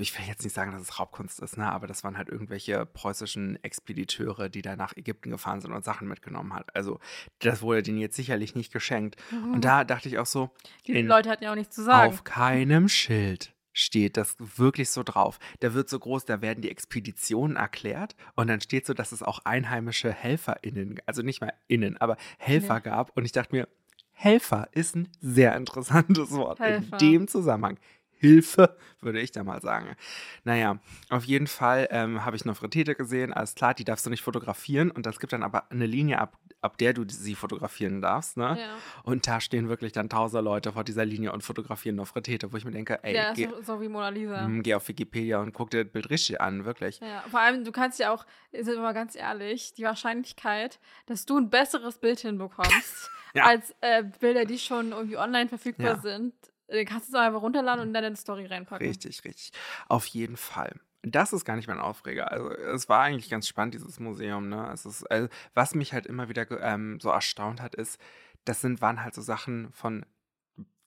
Ich 0.00 0.16
will 0.16 0.26
jetzt 0.28 0.44
nicht 0.44 0.54
sagen, 0.54 0.70
dass 0.70 0.82
es 0.82 1.00
Raubkunst 1.00 1.40
ist, 1.40 1.56
ne? 1.56 1.72
aber 1.72 1.88
das 1.88 2.04
waren 2.04 2.16
halt 2.16 2.28
irgendwelche 2.28 2.86
preußischen 2.86 3.62
Expediteure, 3.64 4.48
die 4.48 4.62
da 4.62 4.76
nach 4.76 4.96
Ägypten 4.96 5.30
gefahren 5.30 5.60
sind 5.60 5.72
und 5.72 5.84
Sachen 5.84 6.06
mitgenommen 6.06 6.54
hat. 6.54 6.74
Also 6.76 7.00
das 7.40 7.62
wurde 7.62 7.82
denen 7.82 7.98
jetzt 7.98 8.14
sicherlich 8.14 8.54
nicht 8.54 8.72
geschenkt. 8.72 9.16
Und 9.52 9.64
da 9.64 9.82
dachte 9.82 10.08
ich 10.08 10.18
auch 10.18 10.26
so, 10.26 10.50
die 10.86 11.02
Leute 11.02 11.30
hatten 11.30 11.42
ja 11.42 11.50
auch 11.50 11.56
nichts 11.56 11.74
zu 11.74 11.82
sagen. 11.82 12.12
auf 12.12 12.22
keinem 12.22 12.88
Schild 12.88 13.52
steht 13.72 14.16
das 14.16 14.36
wirklich 14.38 14.90
so 14.90 15.02
drauf. 15.02 15.38
Da 15.60 15.74
wird 15.74 15.88
so 15.88 15.98
groß, 15.98 16.24
da 16.24 16.40
werden 16.42 16.60
die 16.62 16.70
Expeditionen 16.70 17.56
erklärt 17.56 18.16
und 18.34 18.48
dann 18.48 18.60
steht 18.60 18.86
so, 18.86 18.94
dass 18.94 19.12
es 19.12 19.22
auch 19.22 19.40
einheimische 19.44 20.12
HelferInnen, 20.12 21.00
also 21.06 21.22
nicht 21.22 21.40
mal 21.40 21.52
innen, 21.68 21.96
aber 21.98 22.16
Helfer 22.38 22.76
Nee. 22.76 22.80
gab. 22.82 23.16
Und 23.16 23.24
ich 23.24 23.32
dachte 23.32 23.54
mir, 23.54 23.68
Helfer 24.12 24.68
ist 24.72 24.96
ein 24.96 25.08
sehr 25.20 25.54
interessantes 25.56 26.32
Wort 26.32 26.58
Helfer. 26.58 26.98
in 27.00 27.12
dem 27.12 27.28
Zusammenhang. 27.28 27.78
Hilfe, 28.20 28.76
würde 29.00 29.20
ich 29.20 29.30
da 29.30 29.44
mal 29.44 29.60
sagen. 29.60 29.94
Naja, 30.42 30.80
auf 31.08 31.22
jeden 31.22 31.46
Fall 31.46 31.86
ähm, 31.92 32.24
habe 32.24 32.34
ich 32.34 32.42
eine 32.44 32.56
Fritete 32.56 32.96
gesehen. 32.96 33.32
Alles 33.32 33.54
klar, 33.54 33.74
die 33.74 33.84
darfst 33.84 34.04
du 34.06 34.10
nicht 34.10 34.22
fotografieren. 34.22 34.90
Und 34.90 35.06
es 35.06 35.20
gibt 35.20 35.32
dann 35.32 35.44
aber 35.44 35.70
eine 35.70 35.86
Linie, 35.86 36.18
ab, 36.18 36.36
ab 36.60 36.76
der 36.78 36.92
du 36.92 37.04
sie 37.08 37.34
fotografieren 37.34 38.00
darfst. 38.02 38.36
Ne? 38.36 38.56
Ja, 38.60 38.76
Und 39.04 39.26
da 39.26 39.40
stehen 39.40 39.68
wirklich 39.68 39.92
dann 39.92 40.08
tausend 40.08 40.42
Leute 40.44 40.72
vor 40.72 40.84
dieser 40.84 41.04
Linie 41.04 41.32
und 41.32 41.42
fotografieren 41.42 41.96
noch 41.96 42.06
Fritete, 42.08 42.52
wo 42.52 42.56
ich 42.56 42.64
mir 42.64 42.70
denke, 42.72 42.98
ey, 43.04 43.14
ja 43.14 43.32
geh, 43.32 43.48
so, 43.48 43.62
so 43.62 43.80
wie 43.80 43.88
Mona 43.88 44.08
Lisa. 44.08 44.46
mm, 44.48 44.62
geh 44.62 44.74
auf 44.74 44.88
Wikipedia 44.88 45.38
und 45.40 45.52
guck 45.52 45.70
dir 45.70 45.84
das 45.84 45.92
Bild 45.92 46.10
richtig 46.10 46.40
an, 46.40 46.64
wirklich. 46.64 46.98
Ja, 47.00 47.22
vor 47.30 47.40
allem, 47.40 47.64
du 47.64 47.70
kannst 47.72 47.98
ja 47.98 48.12
auch, 48.12 48.26
sind 48.52 48.66
wir 48.66 48.80
mal 48.80 48.94
ganz 48.94 49.14
ehrlich, 49.14 49.74
die 49.74 49.84
Wahrscheinlichkeit, 49.84 50.80
dass 51.06 51.26
du 51.26 51.38
ein 51.38 51.50
besseres 51.50 51.98
Bild 51.98 52.20
hinbekommst, 52.20 53.10
Ja. 53.34 53.44
als 53.44 53.74
äh, 53.82 54.04
Bilder, 54.20 54.46
die 54.46 54.58
schon 54.58 54.92
irgendwie 54.92 55.18
online 55.18 55.48
verfügbar 55.50 56.00
sind, 56.00 56.32
äh, 56.66 56.84
kannst 56.86 57.08
du 57.12 57.16
es 57.16 57.22
einfach 57.22 57.42
runterladen 57.42 57.82
und 57.82 57.88
in 57.88 57.94
deine 57.94 58.16
Story 58.16 58.46
reinpacken. 58.46 58.86
Richtig, 58.88 59.22
richtig. 59.24 59.52
Auf 59.86 60.06
jeden 60.06 60.36
Fall. 60.38 60.72
Das 61.02 61.32
ist 61.32 61.44
gar 61.44 61.56
nicht 61.56 61.68
mein 61.68 61.78
Aufreger. 61.78 62.32
Also 62.32 62.50
es 62.50 62.88
war 62.88 63.00
eigentlich 63.00 63.30
ganz 63.30 63.46
spannend, 63.46 63.74
dieses 63.74 64.00
Museum. 64.00 64.48
Ne? 64.48 64.70
Es 64.72 64.84
ist, 64.84 65.04
also, 65.10 65.28
was 65.54 65.74
mich 65.74 65.92
halt 65.92 66.06
immer 66.06 66.28
wieder 66.28 66.50
ähm, 66.60 66.98
so 67.00 67.10
erstaunt 67.10 67.62
hat, 67.62 67.74
ist, 67.74 68.00
das 68.44 68.60
sind, 68.60 68.80
waren 68.80 69.02
halt 69.02 69.14
so 69.14 69.22
Sachen 69.22 69.70
von 69.72 70.04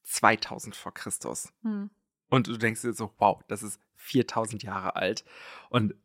2000 0.04 0.76
vor 0.76 0.94
Christus. 0.94 1.54
Hm. 1.64 1.90
Und 2.30 2.48
du 2.48 2.58
denkst 2.58 2.82
dir 2.82 2.94
so, 2.94 3.14
wow, 3.18 3.42
das 3.48 3.64
ist 3.64 3.80
4000 3.96 4.64
Jahre 4.64 4.96
alt. 4.96 5.24
Und 5.70 5.96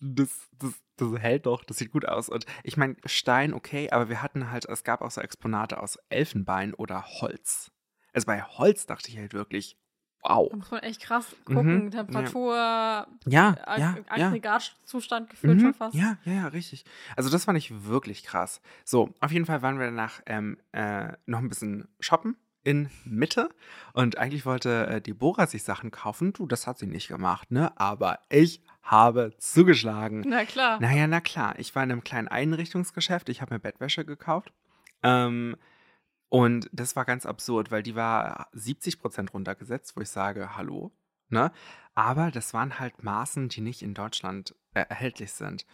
das, 0.00 0.48
das, 0.58 0.74
das 0.96 1.18
hält 1.18 1.46
doch, 1.46 1.64
das 1.64 1.78
sieht 1.78 1.92
gut 1.92 2.06
aus. 2.06 2.28
Und 2.28 2.46
ich 2.62 2.76
meine, 2.76 2.96
Stein, 3.06 3.54
okay, 3.54 3.90
aber 3.90 4.08
wir 4.08 4.22
hatten 4.22 4.50
halt, 4.50 4.66
es 4.66 4.84
gab 4.84 5.02
auch 5.02 5.10
so 5.10 5.20
Exponate 5.20 5.80
aus 5.80 5.98
Elfenbein 6.08 6.74
oder 6.74 7.04
Holz. 7.04 7.70
Also 8.12 8.26
bei 8.26 8.42
Holz 8.42 8.86
dachte 8.86 9.08
ich 9.08 9.18
halt 9.18 9.32
wirklich, 9.32 9.76
wow. 10.22 10.48
Da 10.50 10.56
muss 10.56 10.70
man 10.70 10.80
echt 10.82 11.00
krass 11.00 11.34
gucken. 11.44 11.84
Mhm, 11.84 11.90
Temperatur, 11.90 12.54
Ja, 13.26 13.56
Ag 13.64 13.78
ja, 13.78 13.96
ja. 14.16 14.26
Aggregatzustand 14.28 15.30
gefühlt 15.30 15.56
Mhm, 15.58 15.60
schon 15.60 15.74
fast. 15.74 15.94
Ja, 15.94 16.16
ja, 16.24 16.32
ja, 16.32 16.46
richtig. 16.48 16.84
Also 17.16 17.30
das 17.30 17.44
fand 17.44 17.58
ich 17.58 17.84
wirklich 17.84 18.24
krass. 18.24 18.60
So, 18.84 19.12
auf 19.20 19.32
jeden 19.32 19.46
Fall 19.46 19.62
waren 19.62 19.78
wir 19.78 19.86
danach 19.86 20.20
ähm, 20.26 20.58
äh, 20.72 21.12
noch 21.26 21.38
ein 21.38 21.48
bisschen 21.48 21.88
shoppen 22.00 22.36
in 22.64 22.90
Mitte 23.04 23.48
und 23.94 24.18
eigentlich 24.18 24.44
wollte 24.44 24.86
äh, 24.88 25.00
Deborah 25.00 25.46
sich 25.46 25.62
Sachen 25.62 25.90
kaufen. 25.90 26.32
Du, 26.32 26.46
das 26.46 26.66
hat 26.66 26.78
sie 26.78 26.86
nicht 26.86 27.08
gemacht, 27.08 27.50
ne? 27.50 27.72
Aber 27.78 28.18
ich 28.28 28.60
habe 28.82 29.32
zugeschlagen. 29.38 30.24
Na 30.26 30.44
klar. 30.44 30.80
Naja, 30.80 31.06
na 31.06 31.20
klar. 31.20 31.58
Ich 31.58 31.74
war 31.74 31.82
in 31.82 31.92
einem 31.92 32.04
kleinen 32.04 32.28
Einrichtungsgeschäft. 32.28 33.28
Ich 33.28 33.40
habe 33.40 33.54
mir 33.54 33.60
Bettwäsche 33.60 34.04
gekauft. 34.04 34.52
Ähm, 35.02 35.56
und 36.28 36.68
das 36.72 36.96
war 36.96 37.04
ganz 37.04 37.26
absurd, 37.26 37.70
weil 37.70 37.82
die 37.82 37.94
war 37.94 38.50
70% 38.54 39.30
runtergesetzt, 39.30 39.96
wo 39.96 40.00
ich 40.00 40.10
sage, 40.10 40.56
hallo. 40.56 40.92
Ne? 41.30 41.52
Aber 41.94 42.30
das 42.30 42.54
waren 42.54 42.78
halt 42.78 43.02
Maßen, 43.02 43.48
die 43.48 43.60
nicht 43.60 43.82
in 43.82 43.94
Deutschland 43.94 44.54
äh, 44.74 44.84
erhältlich 44.88 45.32
sind. 45.32 45.66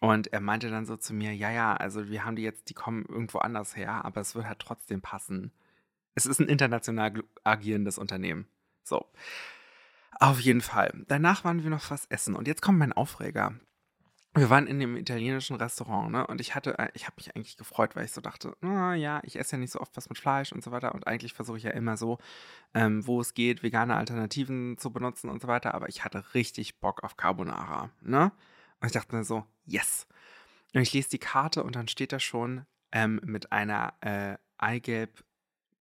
Und 0.00 0.32
er 0.32 0.40
meinte 0.40 0.70
dann 0.70 0.86
so 0.86 0.96
zu 0.96 1.14
mir, 1.14 1.34
ja, 1.34 1.50
ja, 1.50 1.74
also 1.74 2.08
wir 2.08 2.24
haben 2.24 2.36
die 2.36 2.42
jetzt, 2.42 2.68
die 2.68 2.74
kommen 2.74 3.04
irgendwo 3.06 3.38
anders 3.38 3.76
her, 3.76 4.04
aber 4.04 4.20
es 4.20 4.34
wird 4.34 4.46
halt 4.46 4.58
trotzdem 4.58 5.00
passen. 5.00 5.52
Es 6.14 6.26
ist 6.26 6.40
ein 6.40 6.48
international 6.48 7.22
agierendes 7.44 7.98
Unternehmen. 7.98 8.46
So. 8.82 9.06
Auf 10.18 10.40
jeden 10.40 10.60
Fall. 10.60 11.04
Danach 11.08 11.44
waren 11.44 11.62
wir 11.62 11.70
noch 11.70 11.90
was 11.90 12.06
essen. 12.06 12.34
Und 12.34 12.48
jetzt 12.48 12.62
kommt 12.62 12.78
mein 12.78 12.92
Aufreger. 12.92 13.54
Wir 14.34 14.48
waren 14.48 14.66
in 14.66 14.80
dem 14.80 14.96
italienischen 14.96 15.56
Restaurant, 15.56 16.10
ne? 16.10 16.26
Und 16.26 16.40
ich 16.40 16.54
hatte, 16.54 16.78
äh, 16.78 16.88
ich 16.94 17.04
habe 17.04 17.16
mich 17.16 17.36
eigentlich 17.36 17.58
gefreut, 17.58 17.94
weil 17.94 18.06
ich 18.06 18.12
so 18.12 18.22
dachte, 18.22 18.56
na 18.62 18.94
ja, 18.94 19.20
ich 19.24 19.38
esse 19.38 19.56
ja 19.56 19.58
nicht 19.58 19.72
so 19.72 19.80
oft 19.80 19.94
was 19.96 20.08
mit 20.08 20.18
Fleisch 20.18 20.52
und 20.52 20.64
so 20.64 20.70
weiter. 20.70 20.94
Und 20.94 21.06
eigentlich 21.06 21.34
versuche 21.34 21.58
ich 21.58 21.64
ja 21.64 21.72
immer 21.72 21.98
so, 21.98 22.18
ähm, 22.72 23.06
wo 23.06 23.20
es 23.20 23.34
geht, 23.34 23.62
vegane 23.62 23.94
Alternativen 23.94 24.78
zu 24.78 24.90
benutzen 24.90 25.28
und 25.28 25.42
so 25.42 25.48
weiter. 25.48 25.74
Aber 25.74 25.88
ich 25.88 26.04
hatte 26.04 26.34
richtig 26.34 26.80
Bock 26.80 27.04
auf 27.04 27.16
Carbonara, 27.18 27.90
ne? 28.00 28.32
Und 28.80 28.86
ich 28.86 28.92
dachte 28.92 29.14
mir 29.14 29.24
so, 29.24 29.44
yes. 29.66 30.06
Und 30.74 30.80
ich 30.80 30.92
lese 30.94 31.10
die 31.10 31.18
Karte 31.18 31.62
und 31.62 31.76
dann 31.76 31.88
steht 31.88 32.12
da 32.12 32.18
schon 32.18 32.64
ähm, 32.90 33.20
mit 33.24 33.52
einer 33.52 33.92
äh, 34.00 34.36
Eigelb 34.56 35.24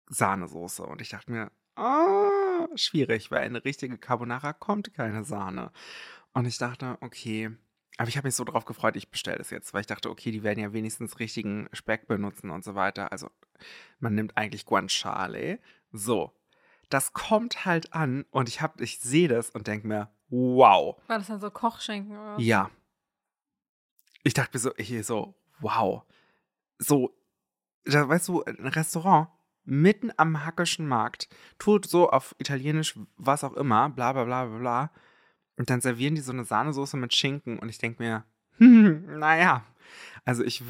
Sahnesoße. 0.09 0.85
Und 0.85 1.03
ich 1.03 1.11
dachte 1.11 1.31
mir, 1.31 1.53
ah, 1.77 2.67
schwierig, 2.77 3.31
weil 3.31 3.43
eine 3.43 3.65
richtige 3.65 3.99
Carbonara 3.99 4.55
kommt 4.55 4.95
keine 4.95 5.25
Sahne. 5.25 5.71
Und 6.33 6.47
ich 6.47 6.57
dachte, 6.57 6.97
okay, 7.03 7.51
aber 7.99 8.09
ich 8.09 8.17
habe 8.17 8.29
mich 8.29 8.37
so 8.37 8.45
drauf 8.45 8.65
gefreut, 8.65 8.95
ich 8.95 9.11
bestelle 9.11 9.39
das 9.39 9.51
jetzt, 9.51 9.75
weil 9.75 9.81
ich 9.81 9.89
dachte, 9.89 10.09
okay, 10.09 10.31
die 10.31 10.45
werden 10.45 10.61
ja 10.61 10.73
wenigstens 10.73 11.19
richtigen 11.19 11.69
Speck 11.73 12.07
benutzen 12.07 12.51
und 12.51 12.63
so 12.65 12.77
weiter. 12.77 13.11
Also 13.11 13.29
man 13.99 14.15
nimmt 14.15 14.37
eigentlich 14.37 14.65
Guanciale. 14.65 15.59
So, 15.91 16.33
das 16.91 17.13
kommt 17.13 17.65
halt 17.65 17.93
an 17.93 18.25
und 18.31 18.49
ich 18.49 18.61
habe, 18.61 18.85
ich 18.85 19.01
sehe 19.01 19.27
das 19.27 19.51
und 19.51 19.67
denke 19.67 19.89
mir, 19.89 20.11
wow. 20.29 20.97
War 21.09 21.19
das 21.19 21.27
dann 21.27 21.41
so 21.41 21.51
Kochschenken 21.51 22.13
oder? 22.13 22.37
was? 22.37 22.43
Ja. 22.45 22.71
Ich 24.23 24.35
dachte 24.35 24.57
mir 24.57 24.61
so, 24.61 24.73
ich 24.77 25.05
so, 25.05 25.35
wow. 25.59 26.05
So, 26.79 27.13
da, 27.85 28.09
weißt 28.09 28.29
du, 28.29 28.45
ein 28.45 28.69
Restaurant 28.69 29.29
mitten 29.65 30.13
am 30.17 30.45
Hackischen 30.45 30.87
Markt 30.87 31.29
tut 31.59 31.87
so 31.87 32.11
auf 32.11 32.37
Italienisch 32.39 32.97
was 33.17 33.43
auch 33.43 33.55
immer, 33.55 33.91
bla 33.91 34.13
bla 34.13 34.25
bla 34.25 34.45
bla 34.45 34.59
bla. 34.59 34.91
Und 35.59 35.71
dann 35.71 35.81
servieren 35.81 36.15
die 36.15 36.21
so 36.21 36.33
eine 36.33 36.45
Sahnesoße 36.45 36.97
mit 36.97 37.15
Schinken 37.15 37.59
und 37.59 37.69
ich 37.69 37.79
denke 37.79 38.03
mir, 38.03 38.25
hm, 38.59 39.19
naja. 39.19 39.65
Also 40.25 40.45
ich, 40.45 40.63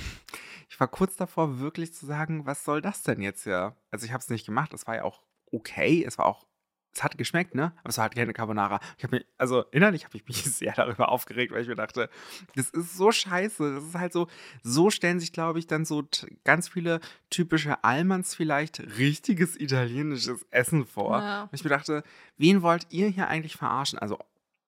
ich 0.68 0.80
war 0.80 0.88
kurz 0.88 1.16
davor, 1.16 1.58
wirklich 1.58 1.92
zu 1.92 2.06
sagen, 2.06 2.46
was 2.46 2.64
soll 2.64 2.80
das 2.80 3.02
denn 3.02 3.20
jetzt 3.20 3.44
hier? 3.44 3.76
Also 3.90 4.06
ich 4.06 4.12
habe 4.12 4.20
es 4.20 4.30
nicht 4.30 4.46
gemacht, 4.46 4.72
es 4.72 4.86
war 4.86 4.96
ja 4.96 5.04
auch 5.04 5.22
okay, 5.52 6.04
es 6.06 6.16
war 6.16 6.26
auch, 6.26 6.46
es 6.92 7.04
hat 7.04 7.16
geschmeckt, 7.18 7.54
ne? 7.54 7.72
Aber 7.80 7.90
es 7.90 7.98
war 7.98 8.04
halt 8.04 8.14
keine 8.14 8.32
Carbonara. 8.32 8.80
Ich 8.98 9.04
habe 9.04 9.16
mich, 9.16 9.26
also 9.38 9.64
innerlich 9.70 10.04
habe 10.04 10.16
ich 10.16 10.26
mich 10.26 10.42
sehr 10.44 10.72
darüber 10.72 11.10
aufgeregt, 11.10 11.52
weil 11.52 11.62
ich 11.62 11.68
mir 11.68 11.76
dachte, 11.76 12.10
das 12.56 12.70
ist 12.70 12.96
so 12.96 13.12
scheiße. 13.12 13.74
Das 13.74 13.84
ist 13.84 13.94
halt 13.94 14.12
so, 14.12 14.26
so 14.62 14.90
stellen 14.90 15.20
sich, 15.20 15.32
glaube 15.32 15.58
ich, 15.58 15.66
dann 15.66 15.84
so 15.84 16.04
ganz 16.44 16.68
viele 16.68 17.00
typische 17.30 17.84
Allmanns 17.84 18.34
vielleicht 18.34 18.80
richtiges 18.98 19.58
italienisches 19.58 20.46
Essen 20.50 20.84
vor. 20.84 21.18
Ja. 21.18 21.42
Und 21.42 21.54
ich 21.54 21.64
mir 21.64 21.70
dachte, 21.70 22.02
wen 22.38 22.62
wollt 22.62 22.86
ihr 22.90 23.08
hier 23.08 23.28
eigentlich 23.28 23.56
verarschen? 23.56 23.98
Also, 23.98 24.18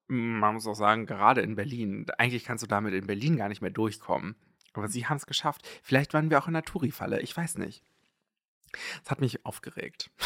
man 0.08 0.54
muss 0.54 0.66
auch 0.66 0.74
sagen, 0.74 1.06
gerade 1.06 1.40
in 1.40 1.56
Berlin, 1.56 2.06
eigentlich 2.18 2.44
kannst 2.44 2.62
du 2.62 2.68
damit 2.68 2.94
in 2.94 3.06
Berlin 3.06 3.36
gar 3.36 3.48
nicht 3.48 3.62
mehr 3.62 3.70
durchkommen. 3.70 4.36
Aber 4.74 4.88
sie 4.88 5.06
haben 5.06 5.16
es 5.16 5.26
geschafft. 5.26 5.68
Vielleicht 5.82 6.14
waren 6.14 6.30
wir 6.30 6.38
auch 6.38 6.48
in 6.48 6.54
der 6.54 6.64
Touri-Falle, 6.64 7.20
ich 7.20 7.36
weiß 7.36 7.58
nicht. 7.58 7.82
Das 9.02 9.10
hat 9.10 9.20
mich 9.20 9.44
aufgeregt. 9.46 10.10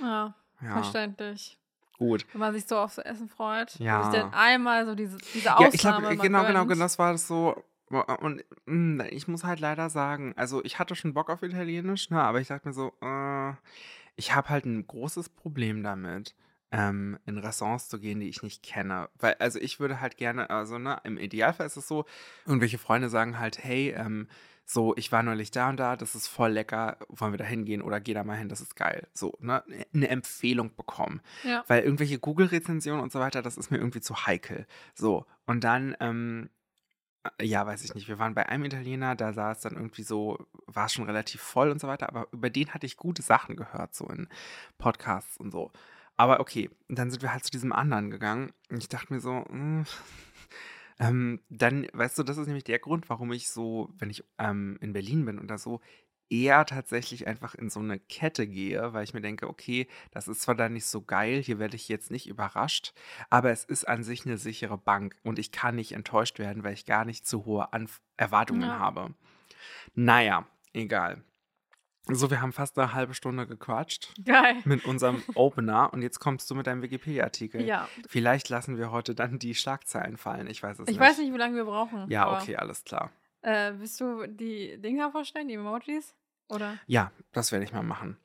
Ja, 0.00 0.34
Ja, 0.62 0.72
verständlich. 0.72 1.58
gut. 1.98 2.26
Wenn 2.32 2.40
man 2.40 2.52
sich 2.54 2.66
so 2.66 2.78
auf 2.78 2.92
so 2.92 3.02
Essen 3.02 3.28
freut. 3.28 3.78
Ja. 3.78 4.02
Sich 4.10 4.20
dann 4.20 4.32
einmal 4.32 4.86
so 4.86 4.94
diese, 4.94 5.18
diese 5.34 5.48
Ja, 5.48 5.54
Ausnahme 5.54 5.74
ich 5.74 5.80
glaube, 5.80 6.02
mal 6.02 6.16
genau, 6.16 6.22
genau, 6.44 6.58
gönnt. 6.60 6.72
genau, 6.72 6.84
das 6.84 6.98
war 6.98 7.12
das 7.12 7.26
so. 7.26 7.62
Und 8.20 8.44
mh, 8.66 9.06
ich 9.10 9.28
muss 9.28 9.44
halt 9.44 9.60
leider 9.60 9.90
sagen, 9.90 10.34
also 10.36 10.62
ich 10.64 10.78
hatte 10.78 10.96
schon 10.96 11.14
Bock 11.14 11.30
auf 11.30 11.42
Italienisch, 11.42 12.10
ne, 12.10 12.20
aber 12.20 12.40
ich 12.40 12.48
dachte 12.48 12.66
mir 12.68 12.74
so, 12.74 12.92
äh, 13.00 13.52
ich 14.16 14.34
habe 14.34 14.48
halt 14.48 14.64
ein 14.64 14.86
großes 14.86 15.28
Problem 15.28 15.82
damit, 15.84 16.34
ähm, 16.72 17.18
in 17.26 17.38
Restaurants 17.38 17.88
zu 17.88 18.00
gehen, 18.00 18.18
die 18.18 18.28
ich 18.28 18.42
nicht 18.42 18.62
kenne. 18.64 19.08
Weil, 19.18 19.34
also 19.38 19.60
ich 19.60 19.78
würde 19.78 20.00
halt 20.00 20.16
gerne, 20.16 20.50
also 20.50 20.78
ne, 20.78 21.00
im 21.04 21.16
Idealfall 21.16 21.66
ist 21.66 21.76
es 21.76 21.86
so, 21.86 22.06
irgendwelche 22.44 22.78
Freunde 22.78 23.08
sagen 23.08 23.38
halt, 23.38 23.62
hey, 23.62 23.90
ähm, 23.96 24.26
so, 24.68 24.96
ich 24.96 25.12
war 25.12 25.22
neulich 25.22 25.52
da 25.52 25.68
und 25.68 25.76
da, 25.76 25.94
das 25.94 26.16
ist 26.16 26.26
voll 26.26 26.50
lecker, 26.50 26.98
wollen 27.08 27.32
wir 27.32 27.38
da 27.38 27.44
hingehen 27.44 27.80
oder 27.80 28.00
geh 28.00 28.14
da 28.14 28.24
mal 28.24 28.36
hin, 28.36 28.48
das 28.48 28.60
ist 28.60 28.74
geil. 28.74 29.06
So, 29.14 29.32
ne, 29.38 29.62
eine 29.94 30.08
Empfehlung 30.08 30.74
bekommen. 30.74 31.20
Ja. 31.44 31.64
Weil 31.68 31.84
irgendwelche 31.84 32.18
Google-Rezensionen 32.18 33.00
und 33.00 33.12
so 33.12 33.20
weiter, 33.20 33.42
das 33.42 33.56
ist 33.56 33.70
mir 33.70 33.78
irgendwie 33.78 34.00
zu 34.00 34.26
heikel. 34.26 34.66
So, 34.94 35.24
und 35.46 35.62
dann, 35.62 35.96
ähm, 36.00 36.50
äh, 37.38 37.44
ja, 37.44 37.64
weiß 37.64 37.84
ich 37.84 37.94
nicht, 37.94 38.08
wir 38.08 38.18
waren 38.18 38.34
bei 38.34 38.48
einem 38.48 38.64
Italiener, 38.64 39.14
da 39.14 39.32
sah 39.32 39.52
es 39.52 39.60
dann 39.60 39.74
irgendwie 39.74 40.02
so, 40.02 40.44
war 40.66 40.86
es 40.86 40.94
schon 40.94 41.06
relativ 41.06 41.40
voll 41.40 41.70
und 41.70 41.80
so 41.80 41.86
weiter, 41.86 42.08
aber 42.08 42.26
über 42.32 42.50
den 42.50 42.74
hatte 42.74 42.86
ich 42.86 42.96
gute 42.96 43.22
Sachen 43.22 43.54
gehört, 43.54 43.94
so 43.94 44.08
in 44.08 44.28
Podcasts 44.78 45.36
und 45.36 45.52
so. 45.52 45.70
Aber 46.16 46.40
okay, 46.40 46.70
dann 46.88 47.12
sind 47.12 47.22
wir 47.22 47.32
halt 47.32 47.44
zu 47.44 47.52
diesem 47.52 47.72
anderen 47.72 48.10
gegangen 48.10 48.52
und 48.68 48.78
ich 48.78 48.88
dachte 48.88 49.12
mir 49.12 49.20
so, 49.20 49.44
mm, 49.48 49.84
ähm, 50.98 51.40
dann, 51.48 51.86
weißt 51.92 52.18
du, 52.18 52.22
das 52.22 52.38
ist 52.38 52.46
nämlich 52.46 52.64
der 52.64 52.78
Grund, 52.78 53.08
warum 53.08 53.32
ich 53.32 53.48
so, 53.50 53.90
wenn 53.98 54.10
ich 54.10 54.24
ähm, 54.38 54.78
in 54.80 54.92
Berlin 54.92 55.24
bin 55.24 55.38
oder 55.38 55.58
so, 55.58 55.80
eher 56.28 56.64
tatsächlich 56.66 57.26
einfach 57.28 57.54
in 57.54 57.70
so 57.70 57.78
eine 57.80 58.00
Kette 58.00 58.48
gehe, 58.48 58.92
weil 58.92 59.04
ich 59.04 59.14
mir 59.14 59.20
denke, 59.20 59.48
okay, 59.48 59.86
das 60.10 60.26
ist 60.26 60.42
zwar 60.42 60.56
dann 60.56 60.72
nicht 60.72 60.86
so 60.86 61.02
geil, 61.02 61.40
hier 61.42 61.58
werde 61.60 61.76
ich 61.76 61.88
jetzt 61.88 62.10
nicht 62.10 62.26
überrascht, 62.26 62.94
aber 63.30 63.50
es 63.52 63.64
ist 63.64 63.86
an 63.86 64.02
sich 64.02 64.26
eine 64.26 64.36
sichere 64.38 64.76
Bank 64.78 65.16
und 65.22 65.38
ich 65.38 65.52
kann 65.52 65.76
nicht 65.76 65.92
enttäuscht 65.92 66.38
werden, 66.40 66.64
weil 66.64 66.74
ich 66.74 66.84
gar 66.86 67.04
nicht 67.04 67.26
zu 67.26 67.44
hohe 67.44 67.72
Anf 67.72 68.00
Erwartungen 68.16 68.62
Ja. 68.70 68.78
habe. 68.78 69.14
Naja, 69.94 70.46
egal. 70.74 71.24
So, 72.08 72.30
wir 72.30 72.40
haben 72.40 72.52
fast 72.52 72.78
eine 72.78 72.92
halbe 72.92 73.14
Stunde 73.14 73.46
gequatscht 73.48 74.12
Geil. 74.24 74.56
mit 74.64 74.84
unserem 74.84 75.22
Opener 75.34 75.92
und 75.92 76.02
jetzt 76.02 76.20
kommst 76.20 76.48
du 76.50 76.54
mit 76.54 76.66
deinem 76.68 76.82
Wikipedia-Artikel. 76.82 77.62
Ja. 77.62 77.88
Vielleicht 78.08 78.48
lassen 78.48 78.78
wir 78.78 78.92
heute 78.92 79.14
dann 79.16 79.40
die 79.40 79.56
Schlagzeilen 79.56 80.16
fallen, 80.16 80.46
ich 80.46 80.62
weiß 80.62 80.78
es 80.78 80.88
Ich 80.88 80.92
nicht. 80.94 81.00
weiß 81.00 81.18
nicht, 81.18 81.32
wie 81.32 81.36
lange 81.38 81.56
wir 81.56 81.64
brauchen. 81.64 82.08
Ja, 82.08 82.26
aber, 82.26 82.40
okay, 82.40 82.56
alles 82.56 82.84
klar. 82.84 83.10
Äh, 83.42 83.72
willst 83.78 84.00
du 84.00 84.26
die 84.28 84.80
Dinger 84.80 85.10
vorstellen, 85.10 85.48
die 85.48 85.54
Emojis? 85.54 86.14
Oder? 86.48 86.78
Ja, 86.86 87.10
das 87.32 87.50
werde 87.50 87.64
ich 87.64 87.72
mal 87.72 87.82
machen. 87.82 88.16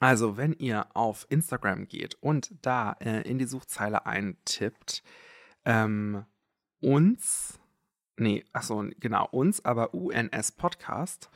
Also, 0.00 0.36
wenn 0.38 0.52
ihr 0.54 0.86
auf 0.94 1.26
Instagram 1.28 1.88
geht 1.88 2.14
und 2.22 2.52
da 2.62 2.92
äh, 3.00 3.22
in 3.28 3.38
die 3.38 3.46
Suchzeile 3.46 4.06
eintippt, 4.06 5.02
ähm, 5.64 6.24
uns, 6.80 7.58
nee, 8.16 8.44
achso, 8.52 8.84
genau, 8.98 9.26
uns, 9.30 9.64
aber 9.64 9.92
UNS 9.94 10.52
Podcast, 10.52 11.30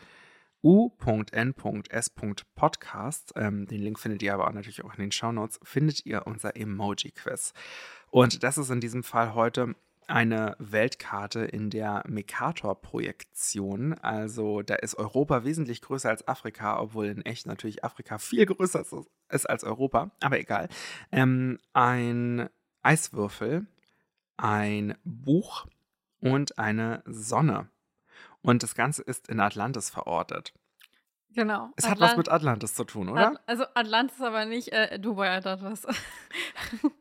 u.n.s.podcast, 0.63 3.33
ähm, 3.37 3.67
den 3.67 3.81
Link 3.81 3.99
findet 3.99 4.23
ihr 4.23 4.35
aber 4.35 4.47
auch 4.47 4.53
natürlich 4.53 4.85
auch 4.85 4.95
in 4.95 5.01
den 5.01 5.13
Shownotes, 5.13 5.59
findet 5.63 6.05
ihr 6.07 6.27
unser 6.27 6.57
Emoji-Quiz. 6.57 7.53
Und 8.11 8.43
das 8.43 8.59
ist 8.59 8.71
in 8.71 8.81
diesem 8.81 9.03
Fall 9.03 9.35
heute 9.35 9.75
eine 10.07 10.55
Weltkarte 10.59 11.41
in 11.41 11.71
der 11.71 12.03
Mercator-Projektion. 12.07 13.95
Also 13.95 14.63
da 14.63 14.75
ist 14.77 14.97
Europa 14.97 15.45
wesentlich 15.45 15.81
größer 15.81 16.11
als 16.11 16.29
Afrika, 16.29 16.79
obwohl 16.79 17.07
in 17.07 17.23
echt 17.23 17.47
natürlich 17.47 17.85
Afrika 17.85 18.19
viel 18.19 18.47
größer 18.47 18.81
ist, 18.81 18.95
ist 19.31 19.49
als 19.49 19.65
Europa. 19.65 20.11
Aber 20.21 20.39
egal. 20.39 20.69
Ähm, 21.11 21.59
ein 21.73 22.49
Eiswürfel, 22.83 23.67
ein 24.37 24.95
Buch 25.05 25.67
und 26.21 26.59
eine 26.59 27.03
Sonne. 27.07 27.69
Und 28.43 28.63
das 28.63 28.75
Ganze 28.75 29.03
ist 29.03 29.29
in 29.29 29.41
Atlantis 29.41 29.89
verortet. 29.91 30.53
Genau. 31.35 31.71
Es 31.77 31.89
hat 31.89 31.99
was 31.99 32.11
Atlant- 32.11 32.17
mit 32.19 32.29
Atlantis 32.29 32.75
zu 32.75 32.85
tun, 32.85 33.09
oder? 33.09 33.29
At 33.29 33.41
also 33.47 33.65
Atlantis 33.75 34.21
aber 34.21 34.45
nicht 34.45 34.69
äh, 34.73 34.99
Dubai 34.99 35.31
Atlantis. 35.35 35.87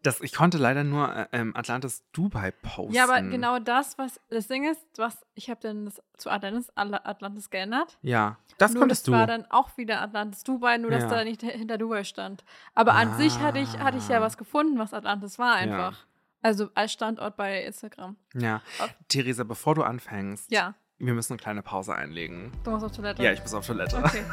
Das, 0.03 0.19
ich 0.21 0.33
konnte 0.33 0.57
leider 0.57 0.83
nur 0.83 1.13
äh, 1.15 1.27
ähm, 1.31 1.55
Atlantis 1.55 2.03
Dubai 2.11 2.51
posten. 2.51 2.93
ja, 2.93 3.03
aber 3.05 3.21
genau 3.21 3.59
das, 3.59 3.97
was 3.97 4.19
das 4.29 4.47
Ding 4.47 4.69
ist, 4.69 4.81
was 4.97 5.25
ich 5.35 5.49
habe 5.49 5.59
dann 5.61 5.85
das 5.85 6.01
zu 6.17 6.29
Atlantis, 6.29 6.69
Atla- 6.75 7.05
Atlantis 7.05 7.49
geändert. 7.49 7.97
Ja, 8.01 8.37
das 8.57 8.73
nur 8.73 8.81
konntest 8.81 9.07
das 9.07 9.11
du. 9.13 9.17
war 9.17 9.27
dann 9.27 9.45
auch 9.49 9.77
wieder 9.77 10.01
Atlantis 10.01 10.43
Dubai, 10.43 10.77
nur 10.77 10.91
dass 10.91 11.03
Ja. 11.03 11.09
da 11.09 11.23
nicht 11.23 11.41
hinter 11.41 11.77
Dubai 11.77 12.03
stand. 12.03 12.43
Aber 12.73 12.93
an 12.93 13.15
sich 13.17 13.39
hatte 13.39 13.59
ich, 13.59 13.79
hatte 13.79 13.97
ich 13.97 14.07
ja 14.09 14.17
Ah. 14.17 14.21
was 14.21 14.37
gefunden, 14.37 14.77
was 14.79 14.93
Atlantis 14.93 15.39
war 15.39 15.55
Ja. 15.55 15.61
einfach. 15.73 16.05
Also 16.41 16.69
als 16.73 16.91
Standort 16.91 17.37
bei 17.37 17.63
Instagram. 17.63 18.17
Ja. 18.33 18.61
Auf- 18.79 18.93
Theresa, 19.07 19.43
bevor 19.43 19.75
du 19.75 19.83
anfängst, 19.83 20.51
Ja, 20.51 20.73
wir 21.05 21.13
müssen 21.13 21.33
eine 21.33 21.39
kleine 21.39 21.61
Pause 21.63 21.95
einlegen. 21.95 22.51
du 22.63 22.71
musst 22.71 22.85
auf 22.85 22.91
Toilette. 22.91 23.23
Ja, 23.23 23.31
ich 23.31 23.41
muss 23.41 23.53
auf 23.53 23.65
Toilette. 23.65 23.97
Okay. 23.97 24.23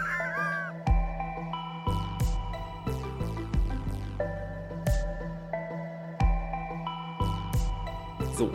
So, 8.36 8.52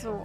So, 0.00 0.20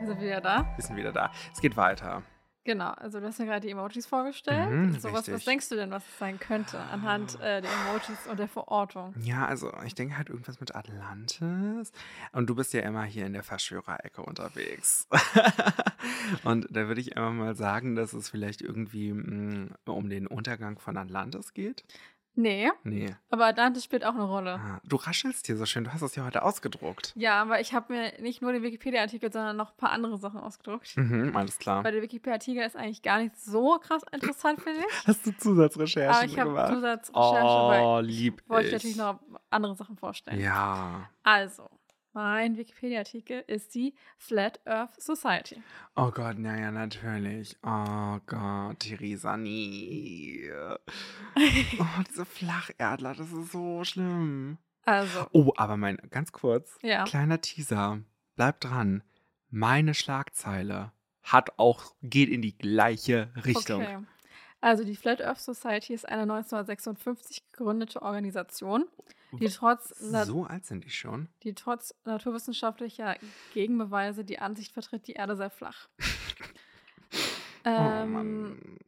wir 0.00 0.06
sind 0.06 0.20
wieder 0.20 0.40
da. 0.40 0.64
wir 0.76 0.84
sind 0.84 0.96
wieder 0.96 1.12
da. 1.12 1.30
Es 1.52 1.60
geht 1.60 1.76
weiter. 1.76 2.22
Genau, 2.64 2.90
also 2.90 3.18
du 3.18 3.26
hast 3.26 3.38
ja 3.40 3.44
gerade 3.44 3.60
die 3.60 3.70
Emojis 3.70 4.06
vorgestellt. 4.06 4.70
Mhm, 4.70 5.00
so, 5.00 5.12
was, 5.12 5.30
was 5.30 5.44
denkst 5.44 5.68
du 5.68 5.74
denn, 5.74 5.90
was 5.90 6.04
es 6.06 6.18
sein 6.18 6.38
könnte 6.38 6.78
anhand 6.78 7.40
äh, 7.40 7.60
der 7.60 7.70
Emojis 7.70 8.26
und 8.30 8.38
der 8.38 8.46
Verortung? 8.46 9.14
Ja, 9.20 9.46
also 9.46 9.72
ich 9.84 9.96
denke 9.96 10.16
halt 10.16 10.28
irgendwas 10.28 10.60
mit 10.60 10.74
Atlantis. 10.74 11.90
Und 12.30 12.48
du 12.48 12.54
bist 12.54 12.72
ja 12.72 12.82
immer 12.82 13.02
hier 13.02 13.26
in 13.26 13.32
der 13.32 13.42
Verschwörerecke 13.42 14.22
unterwegs. 14.22 15.08
Und 16.44 16.66
da 16.70 16.88
würde 16.88 17.00
ich 17.00 17.16
einfach 17.16 17.32
mal 17.32 17.54
sagen, 17.54 17.94
dass 17.94 18.12
es 18.12 18.28
vielleicht 18.28 18.62
irgendwie 18.62 19.12
mh, 19.12 19.68
um 19.86 20.08
den 20.08 20.26
Untergang 20.26 20.78
von 20.78 20.96
Atlantis 20.96 21.54
geht. 21.54 21.84
Nee, 22.34 22.70
Nee. 22.82 23.14
aber 23.30 23.46
Atlantis 23.46 23.84
spielt 23.84 24.04
auch 24.04 24.14
eine 24.14 24.24
Rolle. 24.24 24.54
Ah, 24.54 24.80
du 24.84 24.96
raschelst 24.96 25.46
hier 25.46 25.56
so 25.56 25.66
schön. 25.66 25.84
Du 25.84 25.92
hast 25.92 26.00
es 26.02 26.14
ja 26.16 26.24
heute 26.24 26.42
ausgedruckt. 26.42 27.12
Ja, 27.14 27.42
aber 27.42 27.60
ich 27.60 27.74
habe 27.74 27.92
mir 27.92 28.12
nicht 28.22 28.40
nur 28.40 28.52
den 28.52 28.62
Wikipedia-Artikel, 28.62 29.30
sondern 29.30 29.56
noch 29.56 29.72
ein 29.72 29.76
paar 29.76 29.90
andere 29.90 30.16
Sachen 30.16 30.40
ausgedruckt. 30.40 30.96
Mhm, 30.96 31.36
alles 31.36 31.58
klar. 31.58 31.84
Weil 31.84 31.92
der 31.92 32.02
Wikipedia-Artikel 32.02 32.62
ist 32.64 32.74
eigentlich 32.76 33.02
gar 33.02 33.18
nicht 33.18 33.38
so 33.38 33.78
krass 33.78 34.02
interessant, 34.12 34.62
finde 34.62 34.80
ich. 34.80 34.86
Hast 35.06 35.26
du 35.26 35.36
Zusatzrecherchen 35.36 36.14
Aber 36.14 36.24
ich 36.24 36.38
habe 36.38 36.50
gemacht? 36.50 36.72
Zusatzrecherche, 36.72 37.44
oh, 37.44 37.68
weil 37.68 38.04
lieb 38.06 38.42
wollte 38.48 38.62
ich 38.68 38.68
ich. 38.68 38.72
natürlich 38.74 38.96
noch 38.96 39.20
andere 39.50 39.74
Sachen 39.76 39.96
vorstellen. 39.98 40.40
Ja. 40.40 41.08
Also, 41.24 41.68
mein 42.12 42.56
Wikipedia-Artikel 42.56 43.44
ist 43.46 43.74
die 43.74 43.94
Flat 44.18 44.60
Earth 44.66 45.00
Society. 45.00 45.62
Oh 45.96 46.10
Gott, 46.10 46.38
naja, 46.38 46.70
natürlich. 46.70 47.56
Oh 47.62 48.18
Gott, 48.26 48.80
Theresa, 48.80 49.36
nie. 49.36 50.50
Oh, 51.78 52.02
diese 52.08 52.24
Flacherdler, 52.24 53.14
das 53.14 53.30
ist 53.32 53.52
so 53.52 53.84
schlimm. 53.84 54.58
Also, 54.84 55.26
Oh, 55.32 55.52
aber 55.56 55.76
mein, 55.76 55.96
ganz 56.10 56.32
kurz, 56.32 56.78
ja. 56.82 57.04
kleiner 57.04 57.40
Teaser. 57.40 58.00
Bleib 58.36 58.60
dran. 58.60 59.02
Meine 59.50 59.94
Schlagzeile 59.94 60.92
hat 61.22 61.58
auch, 61.58 61.94
geht 62.02 62.28
in 62.28 62.42
die 62.42 62.56
gleiche 62.56 63.30
Richtung. 63.44 63.82
Okay. 63.82 63.98
Also 64.62 64.84
die 64.84 64.94
Flat 64.94 65.20
Earth 65.20 65.40
Society 65.40 65.92
ist 65.92 66.08
eine 66.08 66.22
1956 66.22 67.50
gegründete 67.50 68.00
Organisation, 68.00 68.86
die 69.32 69.48
trotz, 69.48 69.88
So 69.88 70.44
alt 70.44 70.64
sind 70.64 70.84
die 70.84 70.90
schon. 70.90 71.28
die 71.42 71.52
trotz 71.52 71.94
naturwissenschaftlicher 72.04 73.16
Gegenbeweise 73.54 74.24
die 74.24 74.38
Ansicht 74.38 74.72
vertritt, 74.72 75.08
die 75.08 75.14
Erde 75.14 75.34
sei 75.34 75.50
flach. 75.50 75.88
oh 77.64 77.68
ähm, 77.68 78.12
Mann. 78.12 78.78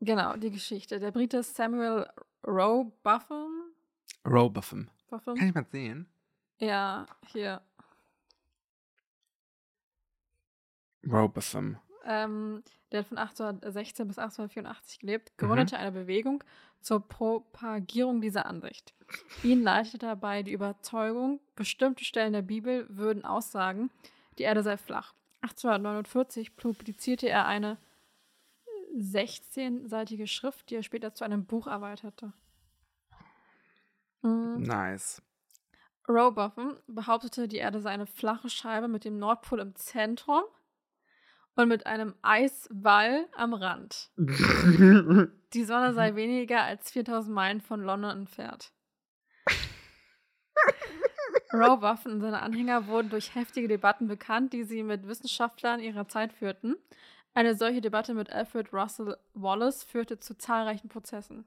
genau, 0.00 0.36
die 0.36 0.50
Geschichte. 0.50 1.00
Der 1.00 1.10
Brite 1.10 1.42
Samuel 1.42 2.06
Rowe 2.46 2.92
Buffum, 3.02 3.50
Robotham. 4.26 4.90
Buffum 5.08 5.36
Kann 5.36 5.48
ich 5.48 5.54
mal 5.54 5.64
sehen? 5.72 6.06
ja, 6.58 7.06
hier, 7.32 7.62
Robotham. 11.10 11.78
Ähm, 12.04 12.62
der 12.92 13.00
hat 13.00 13.06
von 13.08 13.18
1816 13.18 14.06
bis 14.08 14.18
1884 14.18 15.00
gelebt, 15.00 15.32
Mhm. 15.40 15.46
gründete 15.46 15.76
eine 15.76 15.92
Bewegung 15.92 16.42
zur 16.80 17.06
Propagierung 17.06 18.20
dieser 18.20 18.46
Ansicht. 18.46 18.94
Ihn 19.42 19.62
leitete 19.62 19.98
dabei 19.98 20.42
die 20.42 20.52
Überzeugung, 20.52 21.40
bestimmte 21.56 22.04
Stellen 22.04 22.32
der 22.32 22.42
Bibel 22.42 22.86
würden 22.88 23.24
aussagen, 23.24 23.90
die 24.38 24.44
Erde 24.44 24.62
sei 24.62 24.76
flach. 24.76 25.14
1849 25.42 26.56
publizierte 26.56 27.28
er 27.28 27.46
eine 27.46 27.78
16-seitige 28.96 30.26
Schrift, 30.26 30.70
die 30.70 30.76
er 30.76 30.82
später 30.82 31.14
zu 31.14 31.24
einem 31.24 31.46
Buch 31.46 31.66
erweiterte. 31.66 32.32
Mhm. 34.22 34.62
Nice. 34.62 35.22
Robotham 36.08 36.76
behauptete, 36.86 37.48
die 37.48 37.58
Erde 37.58 37.80
sei 37.80 37.90
eine 37.90 38.06
flache 38.06 38.48
Scheibe 38.48 38.88
mit 38.88 39.04
dem 39.04 39.18
Nordpol 39.18 39.60
im 39.60 39.74
Zentrum 39.76 40.42
und 41.58 41.68
mit 41.68 41.86
einem 41.86 42.14
Eiswall 42.22 43.26
am 43.34 43.52
Rand. 43.52 44.10
Die 44.16 45.64
Sonne 45.64 45.92
sei 45.92 46.14
weniger 46.14 46.62
als 46.62 46.92
4000 46.92 47.34
Meilen 47.34 47.60
von 47.60 47.82
London 47.82 48.18
entfernt. 48.18 48.70
Robotham 51.52 52.12
und 52.12 52.20
seine 52.20 52.42
Anhänger 52.42 52.86
wurden 52.86 53.10
durch 53.10 53.34
heftige 53.34 53.66
Debatten 53.66 54.06
bekannt, 54.06 54.52
die 54.52 54.62
sie 54.62 54.84
mit 54.84 55.08
Wissenschaftlern 55.08 55.80
ihrer 55.80 56.06
Zeit 56.06 56.32
führten. 56.32 56.76
Eine 57.34 57.56
solche 57.56 57.80
Debatte 57.80 58.14
mit 58.14 58.30
Alfred 58.30 58.72
Russel 58.72 59.16
Wallace 59.34 59.82
führte 59.82 60.20
zu 60.20 60.38
zahlreichen 60.38 60.88
Prozessen. 60.88 61.44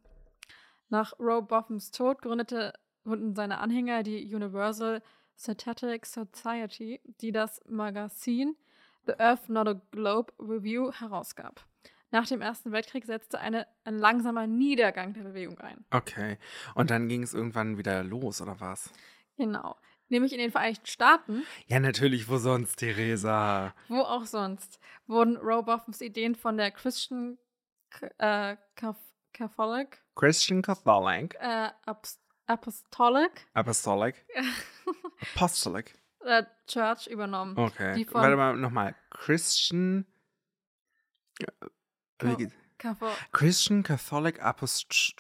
Nach 0.90 1.18
Robothams 1.20 1.92
Tod 1.92 2.22
gründete 2.22 2.74
gründeten 3.06 3.36
seine 3.36 3.60
Anhänger 3.60 4.04
die 4.04 4.36
Universal 4.36 5.02
Statistic 5.38 6.06
Society, 6.06 7.00
die 7.22 7.32
das 7.32 7.62
Magazin 7.70 8.58
The 9.06 9.20
Earth 9.20 9.50
Not 9.50 9.68
a 9.68 9.82
Globe 9.92 10.32
Review 10.40 10.92
herausgab. 10.92 11.66
Nach 12.12 12.28
dem 12.28 12.42
Ersten 12.42 12.72
Weltkrieg 12.74 13.06
setzte 13.06 13.40
eine, 13.40 13.66
ein 13.86 13.98
langsamer 13.98 14.46
Niedergang 14.46 15.14
der 15.14 15.22
Bewegung 15.24 15.58
ein. 15.60 15.86
Okay. 15.92 16.38
Und 16.76 16.90
dann 16.92 17.08
ging 17.08 17.24
es 17.24 17.34
irgendwann 17.34 17.78
wieder 17.78 18.04
los, 18.04 18.42
oder 18.42 18.60
was? 18.60 18.92
Genau. 19.38 19.78
Nämlich 20.10 20.34
in 20.34 20.40
den 20.40 20.52
Vereinigten 20.52 20.88
Staaten, 20.88 21.44
Ja, 21.68 21.80
natürlich, 21.80 22.28
wo 22.28 22.38
sonst, 22.38 22.76
Theresa? 22.76 23.74
wo 23.88 24.02
auch 24.02 24.26
sonst, 24.26 24.78
wurden 25.08 25.38
Robothams 25.38 26.02
Ideen 26.02 26.36
von 26.36 26.58
der 26.58 26.72
Christian 26.72 27.38
äh, 28.18 28.58
Cath- 28.76 28.98
Catholic 29.34 30.02
Christian 30.16 30.62
Catholic, 30.62 31.36
äh, 31.40 31.70
Apost- 31.86 32.20
Apostolic 32.46 33.48
Apostolic, 33.54 34.26
Apostolic. 35.36 35.94
Äh, 36.26 36.44
Church 36.68 37.08
übernommen. 37.08 37.58
Okay. 37.58 38.08
Warte 38.12 38.36
mal, 38.36 38.56
nochmal. 38.56 38.96
Christian. 39.10 40.06
äh, 41.40 41.46
Wie 42.20 42.30
Ka- 42.30 42.36
geht? 42.36 42.52
Catholic. 42.78 43.14
Christian 43.32 43.84
Catholic 43.84 44.42
Apost 44.42 45.14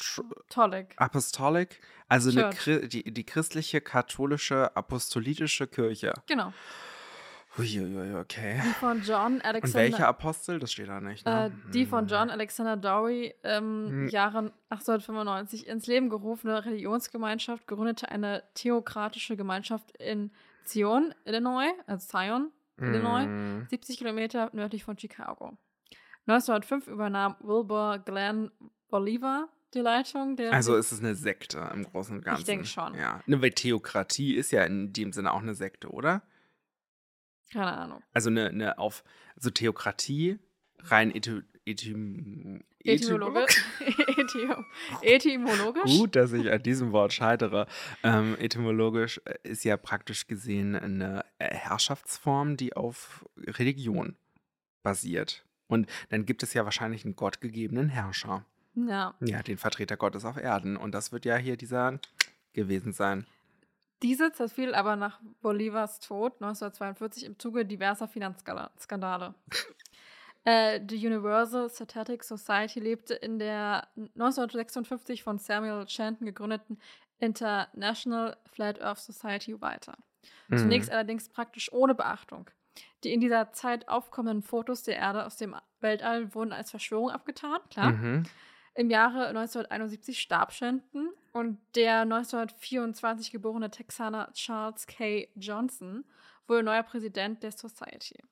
Apostolic, 0.98 1.80
also 2.08 2.32
die, 2.32 3.04
die 3.14 3.24
christliche, 3.24 3.82
katholische, 3.82 4.76
apostolitische 4.76 5.68
Kirche. 5.68 6.14
Genau. 6.28 6.54
Uiuiui, 7.58 8.16
okay. 8.16 8.62
Die 8.64 8.74
von 8.76 9.02
John 9.04 9.34
Und 9.36 9.46
Alexander. 9.46 9.78
welcher 9.92 10.08
Apostel? 10.08 10.60
Das 10.60 10.72
steht 10.72 10.88
da 10.88 11.02
nicht. 11.02 11.28
Äh, 11.28 11.50
Ne? 11.50 11.52
die 11.74 11.86
von 11.86 12.02
Hm. 12.02 12.08
John 12.08 12.30
Alexander 12.30 12.78
Dowie 12.78 13.34
im 13.44 13.88
Hm. 13.90 14.08
Jahren 14.08 14.52
1895 14.70 15.68
ins 15.68 15.86
Leben 15.88 16.10
gerufene 16.10 16.64
Religionsgemeinschaft 16.66 17.68
gründete 17.68 18.10
eine 18.10 18.44
theokratische 18.54 19.36
Gemeinschaft 19.36 19.92
in 19.98 20.32
Zion, 20.64 21.14
Illinois, 21.26 21.72
also 21.88 22.08
Zion, 22.08 22.52
Illinois, 22.78 23.26
Hm. 23.26 23.68
70 23.70 23.98
Kilometer 23.98 24.50
nördlich 24.54 24.84
von 24.86 24.98
Chicago. 24.98 25.58
1905 26.28 26.88
übernahm 26.88 27.36
Wilbur 27.42 28.00
Glenn 28.00 28.52
Bolivar 28.90 29.50
die 29.74 29.80
Leitung 29.80 30.36
der. 30.36 30.54
Also 30.54 30.76
ist 30.76 30.92
es 30.92 31.00
eine 31.00 31.16
Sekte 31.16 31.70
im 31.74 31.84
Großen 31.84 32.18
und 32.18 32.24
Ganzen. 32.26 32.46
denke 32.46 32.66
schon. 32.66 32.94
Ja. 32.96 33.22
Ne, 33.26 33.42
weil 33.42 33.52
Theokratie 33.52 34.36
ist 34.36 34.52
ja 34.52 34.64
in 34.64 34.94
dem 34.94 35.12
Sinne 35.14 35.34
auch 35.34 35.42
eine 35.42 35.54
Sekte, 35.56 35.90
oder? 35.90 36.22
Keine 37.52 37.74
Ahnung. 37.74 38.04
Also 38.14 38.30
eine, 38.30 38.48
eine 38.50 38.78
auf, 38.78 39.04
also 39.36 39.50
Theokratie 39.50 40.40
rein 40.80 41.14
etym, 41.14 41.44
etym, 41.66 42.64
Etymologisch. 42.84 43.64
Etym 44.18 44.66
etymologisch. 45.02 45.84
Gut, 45.84 46.16
dass 46.16 46.34
ich 46.34 46.52
an 46.52 46.64
diesem 46.64 46.92
Wort 46.92 47.14
scheitere. 47.14 47.68
Ähm, 48.04 48.36
etymologisch 48.40 49.22
äh, 49.26 49.36
ist 49.44 49.64
ja 49.64 49.78
praktisch 49.78 50.28
gesehen 50.28 50.76
eine 50.76 51.24
äh, 51.38 51.54
Herrschaftsform, 51.54 52.58
die 52.58 52.76
auf 52.76 53.26
Religion 53.38 54.16
basiert. 54.84 55.46
Und 55.68 55.88
dann 56.10 56.26
gibt 56.26 56.44
es 56.44 56.54
ja 56.54 56.66
wahrscheinlich 56.66 57.06
einen 57.06 57.16
gottgegebenen 57.16 57.90
Herrscher. 57.90 58.46
Ja. 58.76 59.16
Ja, 59.20 59.44
den 59.44 59.58
Vertreter 59.58 59.98
Gottes 59.98 60.26
auf 60.26 60.38
Erden. 60.38 60.78
Und 60.78 60.94
das 60.94 61.12
wird 61.12 61.26
ja 61.26 61.36
hier 61.38 61.58
dieser 61.58 62.00
gewesen 62.54 62.94
sein. 62.94 63.26
Diese 64.02 64.32
zerfiel 64.32 64.74
aber 64.74 64.96
nach 64.96 65.20
Bolivars 65.42 66.00
Tod 66.00 66.34
1942 66.42 67.26
im 67.26 67.38
Zuge 67.40 67.66
diverser 67.66 68.08
Finanzskandale. 68.08 69.36
äh, 70.44 70.80
die 70.84 71.06
Universal 71.06 71.70
Statistic 71.70 72.24
Society 72.24 72.80
lebte 72.80 73.14
in 73.14 73.38
der 73.38 73.88
1956 73.96 75.24
von 75.24 75.38
Samuel 75.38 75.88
Shenton 75.88 76.26
gegründeten 76.26 76.80
International 77.20 78.38
Flat 78.52 78.82
Earth 78.82 79.00
Society 79.00 79.62
weiter. 79.62 79.96
Zunächst 80.50 80.90
Mhm. 80.90 80.96
allerdings 80.96 81.30
praktisch 81.30 81.72
ohne 81.72 81.96
Beachtung. 81.96 82.50
Die 83.04 83.14
in 83.14 83.20
dieser 83.22 83.52
Zeit 83.54 83.88
aufkommenden 83.88 84.42
Fotos 84.44 84.84
der 84.84 84.98
Erde 84.98 85.26
aus 85.26 85.38
dem 85.38 85.56
Weltall 85.80 86.34
wurden 86.34 86.54
als 86.54 86.72
Verschwörung 86.72 87.10
abgetan, 87.10 87.60
klar. 87.70 87.92
Mhm. 87.92 88.24
Im 88.74 88.90
Jahre 88.90 89.28
1971 89.28 90.20
starb 90.20 90.54
Shenton 90.54 91.10
und 91.34 91.60
der 91.76 92.02
1924 92.02 93.32
geborene 93.32 93.70
Texaner 93.70 94.32
Charles 94.34 94.88
K. 94.88 95.28
Johnson 95.36 96.06
wurde 96.48 96.64
neuer 96.64 96.84
Präsident 96.84 97.44
der 97.44 97.52
Society. 97.52 98.24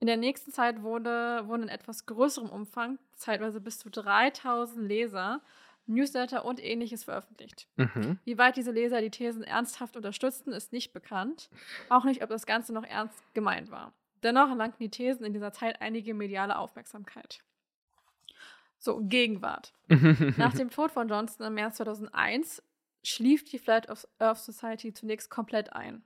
In 0.00 0.08
der 0.08 0.16
nächsten 0.16 0.50
Zeit 0.50 0.82
wurde, 0.82 1.46
wurden 1.46 1.62
in 1.64 1.68
etwas 1.68 2.06
größerem 2.06 2.50
Umfang, 2.50 2.98
zeitweise 3.14 3.60
bis 3.60 3.78
zu 3.78 3.88
3000 3.88 4.84
Leser, 4.84 5.42
Newsletter 5.86 6.44
und 6.44 6.62
ähnliches 6.62 7.04
veröffentlicht. 7.04 7.68
Mhm. 7.76 8.18
Wie 8.24 8.38
weit 8.38 8.56
diese 8.56 8.72
Leser 8.72 9.00
die 9.00 9.10
Thesen 9.10 9.44
ernsthaft 9.44 9.96
unterstützten, 9.96 10.52
ist 10.52 10.72
nicht 10.72 10.92
bekannt. 10.92 11.50
Auch 11.88 12.04
nicht, 12.04 12.22
ob 12.22 12.30
das 12.30 12.46
Ganze 12.46 12.72
noch 12.72 12.84
ernst 12.84 13.22
gemeint 13.34 13.70
war. 13.70 13.92
Dennoch 14.24 14.48
erlangten 14.48 14.82
die 14.82 14.90
Thesen 14.90 15.24
in 15.24 15.32
dieser 15.32 15.52
Zeit 15.52 15.80
einige 15.80 16.14
mediale 16.14 16.56
Aufmerksamkeit. 16.58 17.40
So, 18.84 18.98
Gegenwart. 19.00 19.72
Nach 20.36 20.52
dem 20.54 20.68
Tod 20.68 20.90
von 20.90 21.06
Johnson 21.06 21.46
im 21.46 21.54
März 21.54 21.76
2001 21.76 22.64
schlief 23.04 23.44
die 23.44 23.60
Flat 23.60 23.88
Earth 24.18 24.38
Society 24.38 24.92
zunächst 24.92 25.30
komplett 25.30 25.72
ein. 25.72 26.02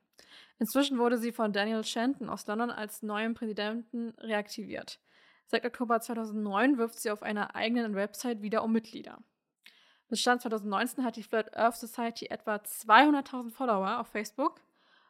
Inzwischen 0.58 0.98
wurde 0.98 1.16
sie 1.16 1.32
von 1.32 1.54
Daniel 1.54 1.84
Shenton 1.84 2.28
aus 2.28 2.46
London 2.46 2.70
als 2.70 3.02
neuem 3.02 3.32
Präsidenten 3.32 4.10
reaktiviert. 4.18 5.00
Seit 5.46 5.64
Oktober 5.64 6.02
2009 6.02 6.76
wirft 6.76 6.98
sie 6.98 7.10
auf 7.10 7.22
einer 7.22 7.54
eigenen 7.54 7.94
Website 7.94 8.42
wieder 8.42 8.62
um 8.62 8.72
Mitglieder. 8.72 9.22
Bis 10.08 10.20
Stand 10.20 10.42
2019 10.42 11.02
hat 11.02 11.16
die 11.16 11.22
Flat 11.22 11.56
Earth 11.56 11.76
Society 11.76 12.26
etwa 12.26 12.56
200.000 12.56 13.52
Follower 13.52 14.00
auf 14.00 14.08
Facebook, 14.08 14.60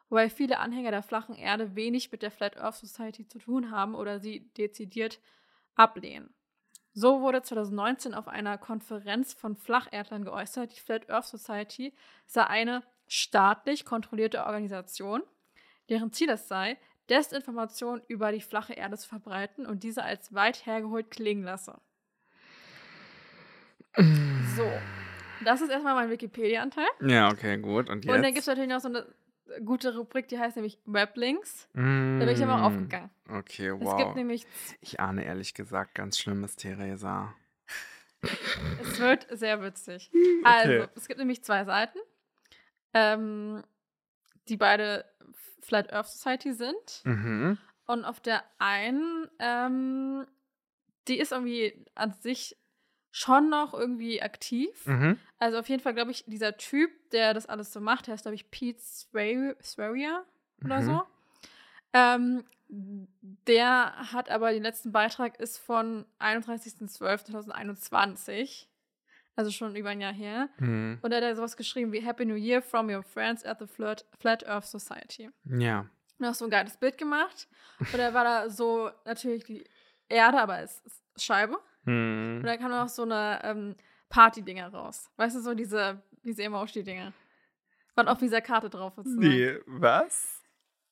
wobei 0.07 0.29
viele 0.29 0.59
Anhänger 0.59 0.91
der 0.91 1.03
flachen 1.03 1.35
Erde 1.35 1.75
wenig 1.75 2.13
mit 2.13 2.21
der 2.21 2.31
Flat 2.31 2.55
Earth 2.55 2.75
Society 2.75 3.27
zu 3.27 3.39
tun 3.39 3.71
haben 3.71 3.93
oder 3.93 4.21
sie 4.21 4.47
dezidiert 4.53 5.19
ablehnen. 5.75 6.33
So 6.99 7.21
wurde 7.21 7.43
2019 7.43 8.15
auf 8.15 8.27
einer 8.27 8.57
Konferenz 8.57 9.35
von 9.35 9.55
Flacherdlern 9.55 10.25
geäußert, 10.25 10.75
die 10.75 10.79
Flat 10.79 11.07
Earth 11.11 11.27
Society 11.27 11.93
sei 12.25 12.43
eine 12.47 12.81
staatlich 13.07 13.85
kontrollierte 13.85 14.43
Organisation, 14.43 15.21
deren 15.89 16.11
Ziel 16.11 16.27
es 16.29 16.47
sei, 16.47 16.75
Desinformation 17.07 18.01
über 18.07 18.31
die 18.31 18.41
flache 18.41 18.73
Erde 18.73 18.97
zu 18.97 19.07
verbreiten 19.07 19.67
und 19.67 19.83
diese 19.83 20.01
als 20.01 20.33
weit 20.33 20.65
hergeholt 20.65 21.11
klingen 21.11 21.43
lasse. 21.43 21.79
So, 24.55 24.67
das 25.45 25.61
ist 25.61 25.69
erstmal 25.69 25.93
mein 25.93 26.09
Wikipedia-Anteil. 26.09 26.87
Ja, 27.01 27.29
okay, 27.29 27.59
gut. 27.59 27.91
Und 27.91 28.05
jetzt? 28.05 28.15
Und 28.15 28.23
dann 28.23 28.33
gibt 28.33 28.39
es 28.39 28.47
natürlich 28.47 28.71
noch 28.71 28.81
so 28.81 28.87
eine 28.87 29.05
gute 29.65 29.95
Rubrik, 29.95 30.27
die 30.27 30.37
heißt 30.39 30.55
nämlich 30.55 30.79
Weblinks. 30.85 31.67
Mm, 31.73 32.19
Da 32.19 32.25
bin 32.25 32.35
ich 32.35 32.43
aber 32.43 32.55
auch 32.61 32.67
aufgegangen. 32.67 33.09
Okay, 33.29 33.67
Es 33.69 33.79
wow. 33.81 33.97
gibt 33.97 34.15
nämlich, 34.15 34.45
ich 34.81 34.99
ahne 34.99 35.23
ehrlich 35.25 35.53
gesagt 35.53 35.95
ganz 35.95 36.17
schlimmes, 36.19 36.55
Theresa. 36.55 37.33
es 38.81 38.99
wird 38.99 39.27
sehr 39.31 39.61
witzig. 39.61 40.11
Also, 40.43 40.71
Okay. 40.71 40.87
es 40.95 41.07
gibt 41.07 41.19
nämlich 41.19 41.43
zwei 41.43 41.65
Seiten, 41.65 41.99
ähm, 42.93 43.63
die 44.47 44.57
beide 44.57 45.05
Flat 45.61 45.91
Earth 45.91 46.07
Society 46.07 46.53
sind. 46.53 47.01
Mhm. 47.03 47.57
Und 47.85 48.05
auf 48.05 48.19
der 48.19 48.43
einen, 48.59 49.27
ähm, 49.39 50.25
die 51.07 51.19
ist 51.19 51.31
irgendwie 51.31 51.85
an 51.95 52.13
sich 52.21 52.57
schon 53.11 53.49
noch 53.49 53.73
irgendwie 53.73 54.21
aktiv. 54.21 54.85
Mhm. 54.85 55.17
Also 55.39 55.59
auf 55.59 55.69
jeden 55.69 55.81
Fall, 55.81 55.93
glaube 55.93 56.11
ich, 56.11 56.25
dieser 56.27 56.57
Typ, 56.57 56.91
der 57.11 57.33
das 57.33 57.45
alles 57.47 57.71
so 57.73 57.79
macht, 57.79 58.07
der 58.07 58.15
ist, 58.15 58.23
glaube 58.23 58.35
ich, 58.35 58.51
Pete 58.51 58.79
Sweria 58.81 60.23
oder 60.63 60.81
Mhm. 60.81 60.85
so. 60.85 61.03
Ähm, 61.93 62.43
der 62.69 64.11
hat 64.11 64.29
aber 64.29 64.51
den 64.51 64.63
letzten 64.63 64.91
Beitrag 64.91 65.39
ist 65.39 65.57
von 65.57 66.05
31.12.2021. 66.19 68.67
Also 69.35 69.51
schon 69.51 69.75
über 69.75 69.89
ein 69.89 70.01
Jahr 70.01 70.13
her. 70.13 70.49
Mhm. 70.57 70.97
Und 71.01 71.11
er 71.11 71.17
hat 71.17 71.23
da 71.23 71.35
sowas 71.35 71.57
geschrieben 71.57 71.91
wie 71.91 72.01
Happy 72.01 72.25
New 72.25 72.35
Year 72.35 72.61
from 72.61 72.89
your 72.89 73.03
friends 73.03 73.45
at 73.45 73.59
the 73.59 73.67
Flat, 73.67 74.05
Flat 74.19 74.47
Earth 74.47 74.65
Society. 74.65 75.29
Ja. 75.45 75.85
Und 76.17 76.25
hat 76.25 76.35
so 76.35 76.45
ein 76.45 76.51
geiles 76.51 76.77
Bild 76.77 76.97
gemacht. 76.97 77.47
Und 77.79 77.95
da 77.97 78.13
war 78.15 78.23
da 78.23 78.49
so 78.49 78.89
natürlich 79.05 79.43
die 79.43 79.63
Erde, 80.09 80.41
aber 80.41 80.59
es 80.61 80.79
ist 80.81 81.03
Scheibe. 81.23 81.59
Mhm. 81.87 82.37
Und 82.37 82.43
da 82.45 82.57
kam 82.57 82.71
noch 82.71 82.89
so 82.89 83.03
eine 83.03 83.39
ähm, 83.43 83.75
Party-Dinger 84.09 84.73
raus. 84.73 85.09
Weißt 85.17 85.35
du, 85.35 85.41
so 85.41 85.53
diese, 85.53 86.01
diese 86.23 86.43
Emoji-Dinger. 86.43 87.13
Was 87.95 88.07
auf 88.07 88.19
dieser 88.19 88.41
Karte 88.41 88.69
drauf 88.69 88.97
ist. 88.99 89.07
Ne? 89.07 89.27
Nee, 89.27 89.59
was? 89.65 90.43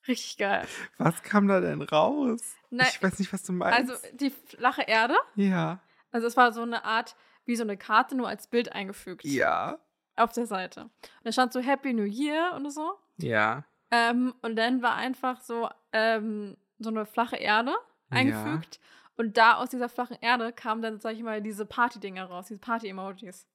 Richtig 0.08 0.38
geil. 0.38 0.68
Was 0.98 1.22
kam 1.24 1.48
da 1.48 1.60
denn 1.60 1.82
raus? 1.82 2.56
Nein, 2.70 2.88
ich 2.90 3.02
weiß 3.02 3.20
nicht, 3.20 3.32
was 3.32 3.44
du 3.44 3.54
meinst. 3.54 3.92
Also 3.92 4.08
die 4.14 4.30
flache 4.32 4.84
Erde. 4.84 5.16
ja. 5.36 5.80
Also 6.12 6.28
es 6.28 6.38
war 6.38 6.54
so 6.54 6.62
eine 6.62 6.86
Art, 6.86 7.18
wie 7.44 7.58
so 7.58 7.64
eine 7.64 7.76
Karte, 7.76 8.16
nur 8.16 8.30
als 8.30 8.48
Bild 8.48 8.72
eingefügt. 8.72 9.26
Ja. 9.26 9.80
Auf 10.16 10.32
der 10.32 10.46
Seite. 10.46 10.84
Und 10.84 10.92
da 11.26 11.32
stand 11.34 11.52
so 11.52 11.60
Happy 11.60 11.92
New 11.92 12.06
Year 12.06 12.54
und 12.56 12.72
so. 12.72 12.94
Ja. 13.18 13.66
Ähm, 13.92 14.34
und 14.42 14.56
dann 14.56 14.82
war 14.82 14.96
einfach 14.96 15.42
so, 15.42 15.70
ähm, 15.92 16.56
so 16.80 16.90
eine 16.90 17.06
flache 17.06 17.36
Erde 17.36 17.76
eingefügt. 18.10 18.80
Und 19.18 19.38
da 19.38 19.56
aus 19.56 19.70
dieser 19.70 19.90
flachen 19.90 20.18
Erde 20.22 20.52
kamen 20.52 20.82
dann, 20.82 21.00
sag 21.00 21.14
ich 21.14 21.24
mal, 21.24 21.42
diese 21.42 21.66
Party-Dinger 21.66 22.26
raus, 22.26 22.48
diese 22.48 22.60
Party-Emojis. 22.60 23.48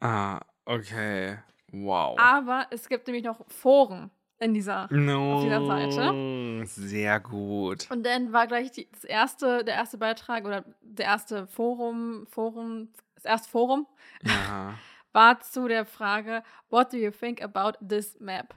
Ah, 0.00 0.40
okay. 0.64 1.38
Wow. 1.72 2.18
Aber 2.18 2.66
es 2.70 2.88
gibt 2.88 3.06
nämlich 3.06 3.24
noch 3.24 3.44
Foren 3.48 4.10
in 4.38 4.54
dieser. 4.54 4.88
no. 4.90 5.34
auf 5.34 5.42
dieser 5.42 5.66
Seite. 5.66 6.66
Sehr 6.66 7.20
gut. 7.20 7.90
Und 7.90 8.06
dann 8.06 8.32
war 8.32 8.46
gleich 8.46 8.70
die, 8.70 8.88
das 8.90 9.04
erste, 9.04 9.64
der 9.64 9.74
erste 9.74 9.98
Beitrag 9.98 10.44
oder 10.44 10.64
der 10.80 11.06
erste 11.06 11.46
Forum, 11.48 12.26
Forum, 12.28 12.88
das 13.16 13.24
erste 13.24 13.50
Forum 13.50 13.86
Ja. 14.22 14.74
war 15.12 15.40
zu 15.40 15.66
der 15.66 15.84
Frage, 15.84 16.42
What 16.70 16.92
do 16.92 16.96
you 16.96 17.10
think 17.10 17.42
about 17.42 17.84
this 17.84 18.18
map? 18.20 18.54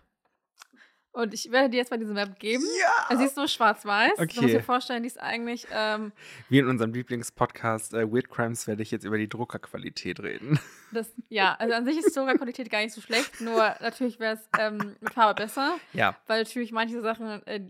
Und 1.13 1.33
ich 1.33 1.51
werde 1.51 1.69
dir 1.69 1.77
jetzt 1.77 1.91
mal 1.91 1.97
diese 1.97 2.13
Map 2.13 2.39
geben. 2.39 2.63
ja. 2.79 3.05
Also 3.09 3.19
sie 3.21 3.25
ist 3.27 3.35
so 3.35 3.45
schwarz-weiß. 3.45 4.15
Du 4.15 4.23
Okay. 4.23 4.41
musst 4.41 4.53
dir 4.53 4.63
vorstellen, 4.63 5.03
die 5.03 5.07
ist 5.07 5.19
eigentlich, 5.19 5.67
ähm, 5.71 6.13
Wie 6.47 6.59
in 6.59 6.67
unserem 6.67 6.93
Lieblingspodcast 6.93 7.93
äh, 7.95 8.09
Weird 8.09 8.29
Crimes 8.29 8.65
werde 8.65 8.81
ich 8.81 8.91
jetzt 8.91 9.03
über 9.03 9.17
die 9.17 9.27
Druckerqualität 9.27 10.21
reden. 10.21 10.57
das, 10.93 11.11
ja, 11.27 11.55
also 11.59 11.73
an 11.73 11.83
sich 11.85 11.97
ist 11.97 12.09
die 12.09 12.13
Druckerqualität 12.19 12.69
gar 12.71 12.79
nicht 12.79 12.93
so 12.93 13.01
schlecht, 13.01 13.41
nur 13.41 13.75
natürlich 13.81 14.19
wäre 14.19 14.35
es 14.35 14.49
ähm, 14.57 14.95
mit 15.01 15.13
Farbe 15.13 15.43
besser, 15.43 15.75
Ja. 15.91 16.17
weil 16.27 16.43
natürlich 16.43 16.71
manche 16.71 17.01
Sachen, 17.01 17.45
äh, 17.45 17.61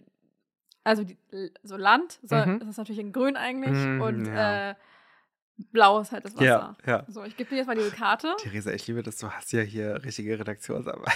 also 0.83 1.03
die, 1.03 1.17
so 1.63 1.77
Land, 1.77 2.19
so, 2.23 2.35
Mhm. 2.35 2.59
das 2.59 2.69
ist 2.69 2.77
natürlich 2.77 2.99
in 2.99 3.11
grün 3.11 3.35
eigentlich 3.37 3.71
Mhm, 3.75 4.01
und 4.01 4.25
ja. 4.27 4.69
äh, 4.71 4.75
blau 5.71 5.99
ist 5.99 6.11
halt 6.11 6.25
das 6.25 6.35
Wasser. 6.35 6.75
Ja, 6.85 6.91
ja. 6.91 7.05
So, 7.07 7.23
ich 7.23 7.35
gebe 7.37 7.49
dir 7.49 7.57
jetzt 7.57 7.67
mal 7.67 7.75
diese 7.75 7.91
Karte. 7.91 8.35
Theresa, 8.39 8.71
ich 8.71 8.85
liebe 8.87 9.01
das. 9.03 9.17
Du 9.17 9.29
hast 9.31 9.51
ja 9.51 9.61
hier 9.61 10.03
richtige 10.03 10.39
Redaktionsarbeit. 10.39 11.13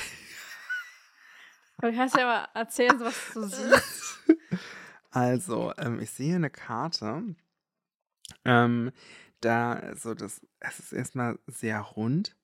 Du 1.82 1.92
kannst 1.94 2.16
ja 2.16 2.26
mal 2.26 2.48
erzählen, 2.54 3.00
was 3.00 3.34
du 3.34 3.44
siehst. 3.44 4.24
Also, 5.12 5.72
ähm, 5.78 6.02
ich 6.02 6.10
sehe 6.10 6.36
eine 6.36 6.50
Karte. 6.50 7.24
Ähm, 8.44 8.92
da, 9.40 9.96
so 9.96 10.14
das, 10.14 10.46
es 10.60 10.80
ist 10.80 10.92
erstmal 10.92 11.40
sehr 11.48 11.80
rund. 11.80 12.36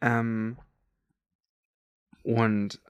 Ähm, 0.00 0.58
und 2.24 2.80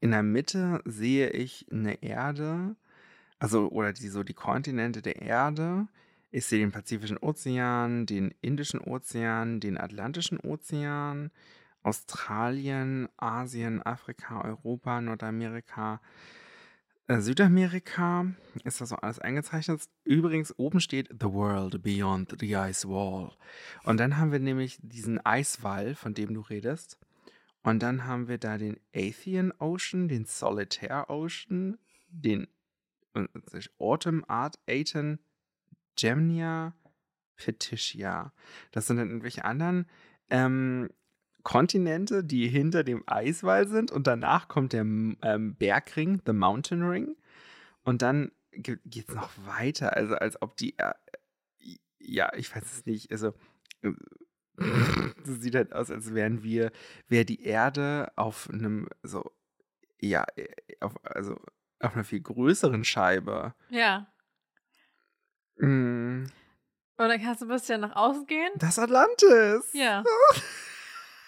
in 0.00 0.12
der 0.12 0.22
Mitte 0.22 0.80
sehe 0.86 1.28
ich 1.30 1.66
eine 1.70 2.02
Erde, 2.02 2.76
also, 3.38 3.68
oder 3.68 3.92
die, 3.92 4.08
so 4.08 4.22
die 4.22 4.32
Kontinente 4.32 5.02
der 5.02 5.20
Erde. 5.20 5.88
Ich 6.30 6.46
sehe 6.46 6.60
den 6.60 6.72
Pazifischen 6.72 7.18
Ozean, 7.18 8.06
den 8.06 8.32
Indischen 8.40 8.80
Ozean, 8.80 9.60
den 9.60 9.76
Atlantischen 9.76 10.38
Ozean, 10.40 11.30
Australien, 11.82 13.08
Asien, 13.16 13.82
Afrika, 13.82 14.42
Europa, 14.42 15.00
Nordamerika, 15.00 16.00
äh, 17.06 17.20
Südamerika. 17.20 18.26
Ist 18.64 18.80
das 18.80 18.90
so 18.90 18.96
alles 18.96 19.18
eingezeichnet? 19.18 19.82
Übrigens, 20.04 20.56
oben 20.58 20.80
steht 20.80 21.08
The 21.08 21.26
World 21.26 21.82
Beyond 21.82 22.36
the 22.38 22.52
Ice 22.52 22.88
Wall. 22.88 23.32
Und 23.84 23.98
dann 23.98 24.16
haben 24.16 24.32
wir 24.32 24.38
nämlich 24.38 24.78
diesen 24.82 25.24
Eiswall, 25.24 25.94
von 25.94 26.14
dem 26.14 26.34
du 26.34 26.40
redest. 26.40 26.98
Und 27.62 27.82
dann 27.82 28.06
haben 28.06 28.28
wir 28.28 28.38
da 28.38 28.58
den 28.58 28.78
Athean 28.94 29.52
Ocean, 29.58 30.08
den 30.08 30.24
Solitaire 30.24 31.10
Ocean, 31.10 31.78
den 32.08 32.46
äh, 33.14 33.26
Autumn 33.78 34.24
Art 34.28 34.58
Aten, 34.68 35.18
Gemnia, 35.96 36.74
Petitia. 37.36 38.32
Das 38.70 38.86
sind 38.86 38.98
dann 38.98 39.08
irgendwelche 39.08 39.44
anderen 39.44 39.86
ähm, 40.30 40.90
Kontinente, 41.42 42.24
die 42.24 42.48
hinter 42.48 42.84
dem 42.84 43.02
Eiswall 43.06 43.66
sind 43.68 43.90
und 43.90 44.06
danach 44.06 44.48
kommt 44.48 44.72
der 44.72 44.82
ähm, 44.82 45.56
Bergring, 45.58 46.20
the 46.26 46.32
Mountain 46.32 46.82
Ring 46.82 47.16
und 47.82 48.02
dann 48.02 48.32
geht 48.52 49.08
es 49.08 49.14
noch 49.14 49.30
weiter, 49.46 49.96
also 49.96 50.14
als 50.16 50.40
ob 50.42 50.56
die, 50.56 50.76
äh, 50.78 50.92
ja, 51.98 52.32
ich 52.34 52.54
weiß 52.54 52.64
es 52.64 52.86
nicht, 52.86 53.10
also 53.12 53.32
äh, 53.82 53.92
das 55.24 55.40
sieht 55.40 55.54
halt 55.54 55.72
aus, 55.72 55.90
als 55.90 56.12
wären 56.14 56.42
wir, 56.42 56.70
wäre 57.08 57.24
die 57.24 57.42
Erde 57.42 58.12
auf 58.16 58.50
einem 58.50 58.88
so, 59.02 59.30
ja, 60.00 60.24
äh, 60.36 60.48
auf, 60.80 60.94
also 61.04 61.36
auf 61.78 61.94
einer 61.94 62.04
viel 62.04 62.20
größeren 62.20 62.84
Scheibe. 62.84 63.54
Ja. 63.70 64.12
Mm, 65.56 66.24
Und 66.24 67.08
dann 67.08 67.22
kannst 67.22 67.40
du 67.40 67.46
ein 67.46 67.48
bisschen 67.48 67.80
nach 67.80 67.96
außen 67.96 68.26
gehen. 68.26 68.50
Das 68.56 68.78
Atlantis! 68.78 69.72
Ja. 69.72 70.02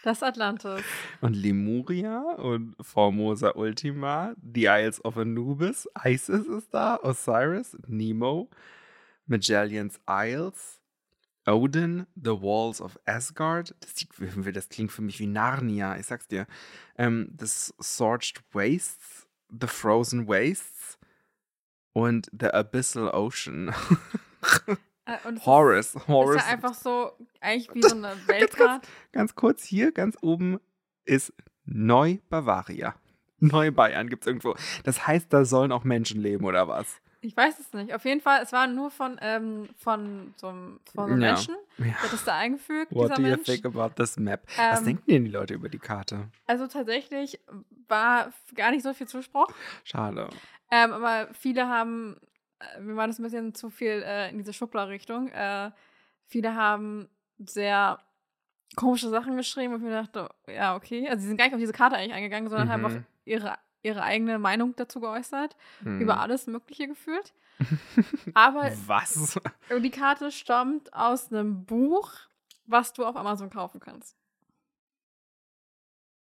Das 0.02 0.22
Atlantis. 0.24 0.82
Und 1.20 1.34
Lemuria 1.34 2.20
und 2.34 2.74
Formosa 2.80 3.52
Ultima, 3.54 4.34
The 4.42 4.64
Isles 4.64 5.04
of 5.04 5.16
Anubis, 5.16 5.88
Isis 6.04 6.46
ist 6.46 6.74
da, 6.74 6.98
Osiris, 7.02 7.76
Nemo, 7.86 8.50
Magellan's 9.26 10.00
Isles, 10.08 10.80
Odin, 11.46 12.06
The 12.16 12.30
Walls 12.30 12.80
of 12.80 12.98
Asgard. 13.06 13.76
Das, 13.78 13.94
das 14.52 14.68
klingt 14.68 14.90
für 14.90 15.02
mich 15.02 15.20
wie 15.20 15.28
Narnia, 15.28 15.96
ich 15.96 16.06
sag's 16.06 16.26
dir. 16.26 16.48
Ähm, 16.98 17.32
the 17.38 17.46
Scorched 17.46 18.42
Wastes, 18.52 19.28
The 19.48 19.68
Frozen 19.68 20.26
Wastes 20.26 20.98
und 21.92 22.28
The 22.38 22.48
Abyssal 22.48 23.08
Ocean. 23.14 23.72
Äh, 25.24 25.28
Und 25.28 25.36
es 25.38 25.46
Horus. 25.46 26.36
Ist, 26.36 26.46
ja 26.46 26.52
einfach 26.52 26.74
so, 26.74 27.12
eigentlich 27.40 27.74
wie 27.74 27.82
so 27.82 27.94
eine 27.96 28.14
Weltkarte. 28.26 28.88
Ganz 29.12 29.34
kurz 29.34 29.64
hier, 29.64 29.92
ganz 29.92 30.16
oben 30.22 30.58
ist 31.04 31.32
Neu-Bavaria. 31.64 32.94
Neu-Bayern 33.38 34.08
gibt 34.08 34.22
es 34.24 34.26
irgendwo. 34.28 34.54
Das 34.84 35.06
heißt, 35.06 35.32
da 35.32 35.44
sollen 35.44 35.72
auch 35.72 35.84
Menschen 35.84 36.20
leben, 36.20 36.44
oder 36.44 36.68
was? 36.68 37.00
Ich 37.24 37.36
weiß 37.36 37.58
es 37.60 37.72
nicht. 37.72 37.94
Auf 37.94 38.04
jeden 38.04 38.20
Fall, 38.20 38.42
es 38.42 38.50
war 38.52 38.66
nur 38.66 38.90
von, 38.90 39.16
ähm, 39.20 39.68
von 39.76 40.34
so 40.36 40.48
einem, 40.48 40.80
von 40.92 41.04
einem 41.10 41.20
Ja. 41.22 41.28
Menschen. 41.28 41.54
Ja. 41.78 41.84
Der 42.02 42.10
das 42.10 42.24
da 42.24 42.36
eingefügt, 42.36 42.92
What 42.92 43.04
dieser 43.10 43.14
do 43.16 43.22
you 43.22 43.28
Mensch. 43.28 43.44
think 43.44 43.64
about 43.64 43.94
this 43.94 44.16
map? 44.18 44.42
Was 44.56 44.80
Ähm, 44.80 44.84
denken 44.86 45.04
denn 45.10 45.24
die 45.26 45.30
Leute 45.30 45.54
über 45.54 45.68
die 45.68 45.78
Karte? 45.78 46.28
Also 46.46 46.66
tatsächlich 46.66 47.38
war 47.86 48.32
gar 48.56 48.72
nicht 48.72 48.82
so 48.82 48.92
viel 48.92 49.06
Zuspruch. 49.06 49.46
Schade. 49.84 50.28
Ähm, 50.72 50.92
aber 50.92 51.28
viele 51.32 51.68
haben, 51.68 52.16
mir 52.80 52.96
war 52.96 53.06
das 53.06 53.18
ein 53.18 53.22
bisschen 53.22 53.54
zu 53.54 53.70
viel 53.70 54.02
äh, 54.04 54.30
in 54.30 54.38
diese 54.38 54.52
Schuppler-Richtung. 54.52 55.28
Äh, 55.28 55.70
viele 56.26 56.54
haben 56.54 57.08
sehr 57.38 57.98
komische 58.76 59.08
Sachen 59.10 59.36
geschrieben 59.36 59.74
und 59.74 59.80
ich 59.80 59.86
mir 59.86 60.02
dachte, 60.02 60.28
ja, 60.46 60.74
okay. 60.76 61.08
Also 61.08 61.22
sie 61.22 61.28
sind 61.28 61.36
gar 61.36 61.44
nicht 61.46 61.54
auf 61.54 61.60
diese 61.60 61.72
Karte 61.72 61.96
eigentlich 61.96 62.14
eingegangen, 62.14 62.48
sondern 62.48 62.70
haben 62.70 62.84
auf 62.84 62.92
Mhm. 62.94 63.04
ihre, 63.24 63.58
ihre 63.82 64.02
eigene 64.02 64.38
Meinung 64.38 64.74
dazu 64.76 65.00
geäußert. 65.00 65.56
Hm. 65.82 66.00
Über 66.00 66.20
alles 66.20 66.46
Mögliche 66.46 66.86
gefühlt. 66.88 67.34
Aber 68.34 68.70
Was? 68.86 69.38
die 69.82 69.90
Karte 69.90 70.30
stammt 70.32 70.92
aus 70.94 71.30
einem 71.32 71.64
Buch, 71.64 72.10
was 72.66 72.92
du 72.92 73.04
auf 73.04 73.16
Amazon 73.16 73.50
kaufen 73.50 73.80
kannst. 73.80 74.16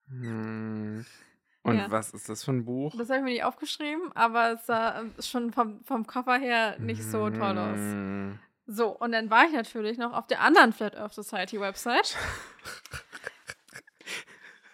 Hm. 0.09 1.05
Und 1.63 1.77
Ja. 1.77 1.91
was 1.91 2.11
ist 2.11 2.27
das 2.27 2.43
für 2.43 2.51
ein 2.51 2.65
Buch? 2.65 2.95
Das 2.97 3.09
habe 3.09 3.19
ich 3.19 3.23
mir 3.23 3.31
nicht 3.31 3.43
aufgeschrieben, 3.43 4.11
aber 4.15 4.53
es 4.53 4.65
sah 4.65 4.99
ähm, 5.01 5.13
schon 5.19 5.51
vom, 5.53 5.83
vom 5.83 6.07
Cover 6.07 6.37
her 6.37 6.75
nicht 6.79 7.03
so 7.03 7.29
toll 7.29 7.57
aus. 7.57 7.77
Hm. 7.77 8.39
So, 8.65 8.89
und 8.89 9.11
dann 9.11 9.29
war 9.29 9.45
ich 9.45 9.53
natürlich 9.53 9.97
noch 9.97 10.13
auf 10.13 10.27
der 10.27 10.41
anderen 10.41 10.73
Flat 10.73 10.95
Earth 10.95 11.13
Society 11.13 11.59
Website. 11.59 12.15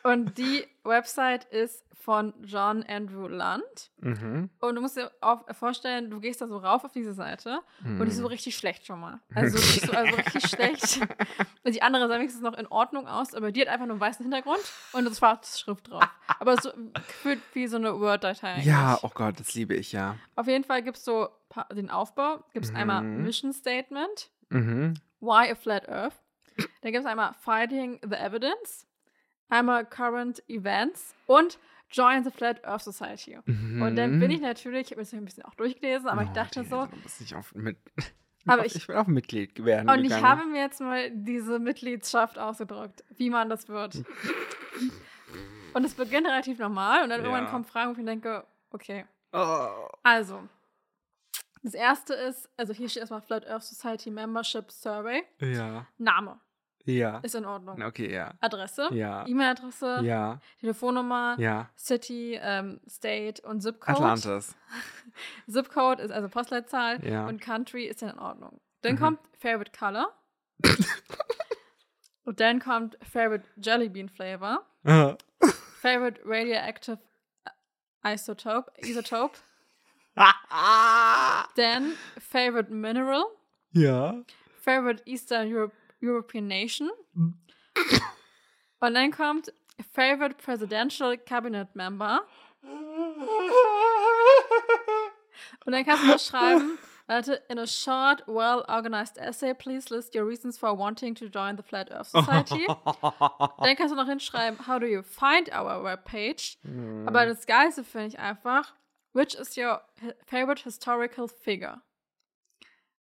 Und 0.03 0.37
die 0.37 0.65
Website 0.83 1.43
ist 1.45 1.83
von 2.07 2.33
John 2.41 2.83
Andrew 2.83 3.27
Lunt. 3.27 3.91
Mhm. 3.99 4.49
Und 4.61 4.75
du 4.75 4.79
musst 4.81 4.95
dir 4.95 5.11
auch 5.19 5.43
vorstellen, 5.53 6.09
du 6.09 6.21
gehst 6.21 6.39
da 6.39 6.47
so 6.47 6.55
rauf 6.57 6.85
auf 6.85 6.93
diese 6.93 7.11
Seite 7.13 7.59
und 7.83 7.99
die 8.05 8.07
ist 8.07 8.15
so 8.15 8.21
Hm. 8.23 8.27
richtig 8.29 8.55
schlecht 8.55 8.85
schon 8.85 9.01
mal. 9.01 9.19
Also, 9.35 9.57
so, 9.57 9.91
also 9.91 10.15
richtig 10.15 10.47
schlecht. 10.49 11.01
Und 11.65 11.75
die 11.75 11.81
andere 11.81 12.07
sah 12.07 12.15
wenigstens 12.15 12.41
noch 12.41 12.53
in 12.53 12.65
Ordnung 12.67 13.09
aus, 13.09 13.33
aber 13.33 13.51
die 13.51 13.59
hat 13.59 13.67
einfach 13.67 13.85
nur 13.87 13.95
einen 13.95 13.99
weißen 13.99 14.23
Hintergrund 14.23 14.61
und 14.93 15.05
es 15.05 15.21
war 15.21 15.41
Schrift 15.43 15.89
drauf. 15.89 16.07
Aber 16.39 16.55
so 16.61 16.71
gefühlt 16.93 17.41
wie 17.53 17.67
so 17.67 17.75
eine 17.75 17.99
Word-Datei. 17.99 18.61
Ja, 18.61 18.97
oh 19.01 19.09
Gott, 19.13 19.37
das 19.41 19.53
liebe 19.53 19.75
ich 19.75 19.91
ja. 19.91 20.15
Auf 20.37 20.47
jeden 20.47 20.63
Fall 20.63 20.83
gibt 20.83 20.95
es 20.95 21.03
so 21.03 21.27
den 21.73 21.89
Aufbau. 21.89 22.41
Gibt 22.53 22.63
es 22.67 22.73
einmal 22.73 23.03
Mhm. 23.03 23.23
Mission 23.23 23.51
Statement, 23.51 24.31
Mhm. 24.49 24.93
Why 25.19 25.51
a 25.51 25.55
Flat 25.55 25.89
Earth. 25.89 26.15
Dann 26.81 26.93
gibt 26.93 27.03
es 27.03 27.05
einmal 27.05 27.33
Fighting 27.41 27.99
the 28.01 28.15
Evidence, 28.15 28.87
einmal 29.49 29.85
Current 29.85 30.41
Events 30.47 31.13
und 31.25 31.59
Join 31.91 32.23
the 32.23 32.31
Flat 32.31 32.63
Earth 32.65 32.81
Society. 32.83 33.37
Und 33.47 33.95
dann 33.95 34.19
bin 34.19 34.29
ich 34.31 34.41
natürlich, 34.41 34.91
ich 34.91 34.97
habe 34.97 35.01
mir 35.09 35.21
ein 35.21 35.25
bisschen 35.25 35.45
auch 35.45 35.55
durchgelesen, 35.55 36.07
aber 36.09 36.23
ich 36.23 36.29
Oh, 36.29 36.33
dachte 36.33 36.61
die- 36.63 36.67
so, 36.69 36.87
nicht 37.19 37.33
auf 37.35 37.53
mit. 37.55 37.77
Aber 38.45 38.65
ich- 38.65 38.75
ich 38.75 38.87
will 38.87 38.95
auch 38.95 39.07
Mitglied 39.07 39.63
werden. 39.65 39.89
und 39.89 39.99
ich 39.99 40.03
gegangen. 40.05 40.23
habe 40.25 40.45
mir 40.45 40.61
jetzt 40.61 40.79
mal 40.79 41.11
diese 41.11 41.59
Mitgliedschaft 41.59 42.37
ausgedrückt, 42.39 43.03
wie 43.17 43.29
man 43.29 43.49
das 43.49 43.67
wird. 43.67 44.03
Und 45.73 45.83
es 45.83 45.93
beginnt 45.93 46.25
relativ 46.25 46.57
normal 46.57 47.03
und 47.03 47.09
dann 47.09 47.19
irgendwann 47.21 47.43
Ja. 47.45 47.49
kommen 47.51 47.65
Fragen, 47.65 47.95
wo 47.95 47.99
ich 47.99 48.05
denke, 48.05 48.45
okay, 48.71 49.05
Oh. 49.33 49.87
also. 50.01 50.47
Das 51.61 51.73
erste 51.73 52.13
ist, 52.13 52.49
also 52.57 52.73
hier 52.73 52.87
steht 52.89 53.01
erstmal 53.01 53.21
Flat 53.21 53.45
Earth 53.47 53.63
Society 53.63 54.09
Membership 54.09 54.71
Survey. 54.71 55.23
Ja. 55.39 55.85
Name 55.97 56.39
Ja. 56.95 57.19
ist 57.19 57.35
in 57.35 57.45
Ordnung. 57.45 57.81
Okay, 57.81 58.11
ja. 58.13 58.33
Adresse, 58.39 58.89
Ja. 58.93 59.25
E-Mail-Adresse, 59.27 59.99
Ja. 60.03 60.39
Telefonnummer, 60.59 61.35
Ja. 61.39 61.69
City, 61.77 62.39
ähm, 62.41 62.79
State 62.89 63.41
und 63.47 63.61
Zip-Code. 63.61 63.97
Atlantis. 63.97 64.55
Zip-Code 65.49 66.01
ist 66.03 66.11
also 66.11 66.29
Postleitzahl 66.29 67.05
Ja. 67.05 67.27
und 67.27 67.41
Country 67.41 67.85
ist 67.85 68.01
dann 68.01 68.09
in 68.11 68.19
Ordnung. 68.19 68.61
Dann 68.81 68.95
Mhm. 68.95 68.99
kommt 68.99 69.19
Favorite 69.39 69.71
Color. 69.77 70.13
und 72.23 72.39
dann 72.39 72.59
kommt 72.59 72.97
Favorite 73.03 73.45
Jelly 73.57 73.89
Bean 73.89 74.09
Flavor. 74.09 74.65
Favorite 75.81 76.21
Radioactive 76.25 76.99
Isotope. 78.05 78.71
Isotope. 78.79 79.37
Dann 81.55 81.93
Favorite 82.19 82.71
Mineral. 82.73 83.23
ja. 83.71 84.15
Favorite 84.61 85.01
Eastern 85.05 85.47
Europe, 85.53 85.73
European 86.01 86.47
Nation. 86.47 86.89
Und 88.79 88.93
dann 88.93 89.11
kommt 89.11 89.53
Favorite 89.93 90.35
Presidential 90.35 91.17
Cabinet 91.17 91.75
Member. 91.75 92.21
Und 95.65 95.73
dann 95.73 95.85
kannst 95.85 96.03
du 96.03 96.07
noch 96.07 96.19
schreiben, 96.19 96.77
warte, 97.07 97.41
in 97.49 97.59
a 97.59 97.67
short, 97.67 98.23
well-organized 98.27 99.17
essay, 99.17 99.53
please 99.53 99.93
list 99.93 100.15
your 100.15 100.27
reasons 100.27 100.57
for 100.57 100.77
wanting 100.77 101.13
to 101.15 101.25
join 101.25 101.57
the 101.57 101.63
Flat 101.63 101.91
Earth 101.91 102.07
Society. 102.07 102.65
dann 103.59 103.75
kannst 103.75 103.91
du 103.91 103.95
noch 103.95 104.07
hinschreiben, 104.07 104.67
how 104.67 104.79
do 104.79 104.85
you 104.85 105.01
find 105.03 105.49
our 105.53 105.83
webpage? 105.83 106.57
Aber 107.05 107.25
das 107.25 107.45
Geilste 107.45 107.83
finde 107.83 108.07
ich 108.07 108.19
einfach, 108.19 108.73
which 109.13 109.35
is 109.35 109.57
your 109.57 109.81
favorite 110.25 110.63
historical 110.63 111.27
figure? 111.27 111.81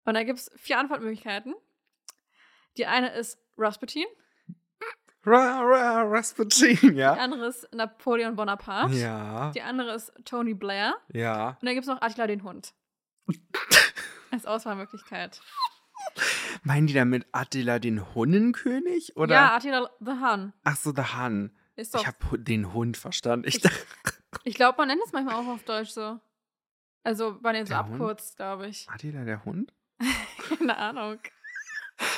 Und 0.05 0.15
da 0.15 0.23
gibt 0.23 0.39
es 0.39 0.51
vier 0.55 0.79
Antwortmöglichkeiten. 0.79 1.55
Die 2.79 2.87
eine 2.87 3.09
ist 3.13 3.37
Rasputin, 3.57 4.05
Ra, 5.25 5.59
ra, 5.61 6.03
Rasputin, 6.03 6.77
die 6.81 6.87
ja. 6.99 7.13
andere 7.13 7.47
ist 7.47 7.67
Napoleon 7.73 8.35
Bonaparte, 8.37 8.95
Ja. 8.95 9.51
die 9.51 9.61
andere 9.61 9.93
ist 9.93 10.11
Tony 10.23 10.53
Blair 10.53 10.95
Ja. 11.13 11.49
und 11.59 11.65
dann 11.65 11.73
gibt 11.75 11.81
es 11.83 11.87
noch 11.87 12.01
Attila 12.01 12.25
den 12.25 12.41
Hund. 12.43 12.73
Als 14.31 14.45
Auswahlmöglichkeit. 14.45 15.41
Meinen 16.63 16.87
die 16.87 16.93
damit 16.93 17.27
Attila 17.33 17.79
den 17.79 18.15
Hunnenkönig? 18.15 19.17
Oder? 19.17 19.35
Ja, 19.35 19.55
Attila 19.57 19.89
the 19.99 20.11
Hun. 20.11 20.53
Ach 20.63 20.75
so, 20.77 20.93
der 20.93 21.15
Han. 21.15 21.51
Ist 21.75 21.93
doch. 21.93 22.01
Ich 22.01 22.07
habe 22.07 22.39
den 22.39 22.73
Hund 22.73 22.95
verstanden. 22.97 23.47
Ich 23.47 23.63
Ich- 23.63 23.63
Ich 24.45 24.53
glaube, 24.55 24.77
man 24.77 24.87
nennt 24.87 25.01
es 25.05 25.11
manchmal 25.11 25.35
auch 25.35 25.47
auf 25.47 25.63
Deutsch 25.63 25.89
so. 25.89 26.19
Also, 27.03 27.37
man 27.41 27.55
es 27.55 27.69
so 27.69 27.75
abkürzt, 27.75 28.37
glaube 28.37 28.67
ich. 28.67 28.87
Attila 28.89 29.25
der 29.25 29.43
Hund? 29.43 29.73
Keine 30.57 30.77
Ahnung. 30.77 31.19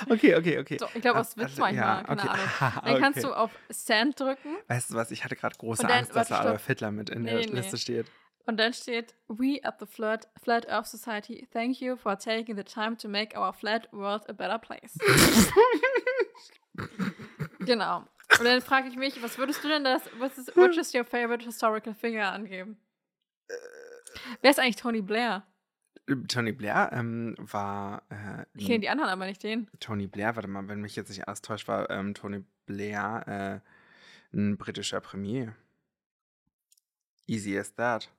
Okay, 0.09 0.35
okay, 0.35 0.59
okay. 0.59 0.77
So, 0.79 0.87
ich 0.93 1.01
glaube, 1.01 1.19
aus 1.19 1.33
Ah, 1.33 1.37
Witz 1.41 1.45
also, 1.51 1.61
manchmal. 1.61 1.97
ja, 1.97 2.03
Keine 2.03 2.21
okay. 2.21 2.29
Ahnung. 2.29 2.45
Ah, 2.59 2.81
Dann 2.85 2.99
kannst 3.01 3.19
okay. 3.19 3.27
du 3.27 3.33
auf 3.37 3.51
Send 3.69 4.19
drücken 4.19 4.57
Weißt 4.67 4.91
du 4.91 4.95
was, 4.95 5.11
ich 5.11 5.23
hatte 5.23 5.35
gerade 5.35 5.55
große 5.57 5.83
dann- 5.83 5.91
Angst, 5.91 6.15
dass 6.15 6.27
da. 6.29 6.39
Adolf 6.41 6.65
Hitler 6.67 6.91
mit 6.91 7.09
in 7.09 7.23
der 7.23 7.35
Nee, 7.35 7.45
nee. 7.47 7.51
Liste 7.53 7.77
steht. 7.77 8.07
und 8.45 8.57
dann 8.57 8.73
steht: 8.73 9.15
We 9.27 9.59
at 9.63 9.79
the 9.79 9.85
Flat, 9.85 10.27
Flat 10.43 10.67
Earth 10.69 10.87
Society 10.87 11.47
thank 11.51 11.79
you 11.81 11.95
for 11.95 12.17
taking 12.17 12.55
the 12.55 12.63
time 12.63 12.97
to 12.97 13.07
make 13.07 13.37
our 13.37 13.53
flat 13.53 13.87
world 13.91 14.27
a 14.29 14.33
better 14.33 14.59
place. 14.59 14.97
genau. 17.59 18.05
Und 18.39 18.45
dann 18.45 18.61
frage 18.61 18.87
ich 18.87 18.95
mich, 18.95 19.21
was 19.21 19.37
würdest 19.37 19.63
du 19.63 19.67
denn 19.67 19.83
das, 19.83 20.01
was 20.19 20.37
ist, 20.37 20.55
which 20.55 20.77
is 20.77 20.93
your 20.93 21.03
favorite 21.03 21.43
historical 21.43 21.93
figure 21.93 22.25
angeben? 22.27 22.77
Wer 24.41 24.51
ist 24.51 24.59
eigentlich 24.59 24.77
Tony 24.77 25.01
Blair? 25.01 25.43
Tony 26.27 26.51
Blair 26.51 26.89
ähm, 26.93 27.35
war. 27.37 28.03
Äh, 28.09 28.45
Ich 28.55 28.65
kenne 28.67 28.79
die 28.79 28.89
anderen 28.89 29.09
aber 29.11 29.25
nicht 29.25 29.43
den. 29.43 29.69
Tony 29.79 30.07
Blair, 30.07 30.35
warte 30.35 30.47
mal, 30.49 30.67
wenn 30.67 30.81
mich 30.81 30.95
jetzt 30.95 31.09
nicht 31.09 31.27
alles 31.27 31.41
täuscht, 31.41 31.67
war 31.67 31.89
ähm, 31.89 32.13
Tony 32.13 32.43
Blair 32.65 33.61
äh, 34.33 34.35
ein 34.37 34.57
britischer 34.57 34.99
Premier. 34.99 35.55
Easy 37.27 37.57
as 37.57 37.73
that. 37.75 38.11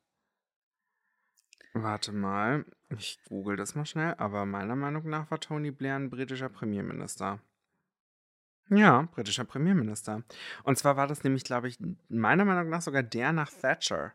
Warte 1.74 2.12
mal, 2.12 2.64
ich 2.90 3.18
google 3.28 3.56
das 3.56 3.74
mal 3.74 3.86
schnell, 3.86 4.14
aber 4.18 4.44
meiner 4.46 4.76
Meinung 4.76 5.08
nach 5.08 5.30
war 5.30 5.40
Tony 5.40 5.70
Blair 5.70 5.96
ein 5.96 6.10
britischer 6.10 6.50
Premierminister. 6.50 7.40
Ja, 8.68 9.02
britischer 9.12 9.44
Premierminister. 9.44 10.22
Und 10.64 10.78
zwar 10.78 10.96
war 10.96 11.06
das 11.06 11.24
nämlich, 11.24 11.44
glaube 11.44 11.68
ich, 11.68 11.78
meiner 12.08 12.44
Meinung 12.44 12.68
nach 12.70 12.82
sogar 12.82 13.02
der 13.02 13.32
nach 13.32 13.50
Thatcher. 13.50 14.12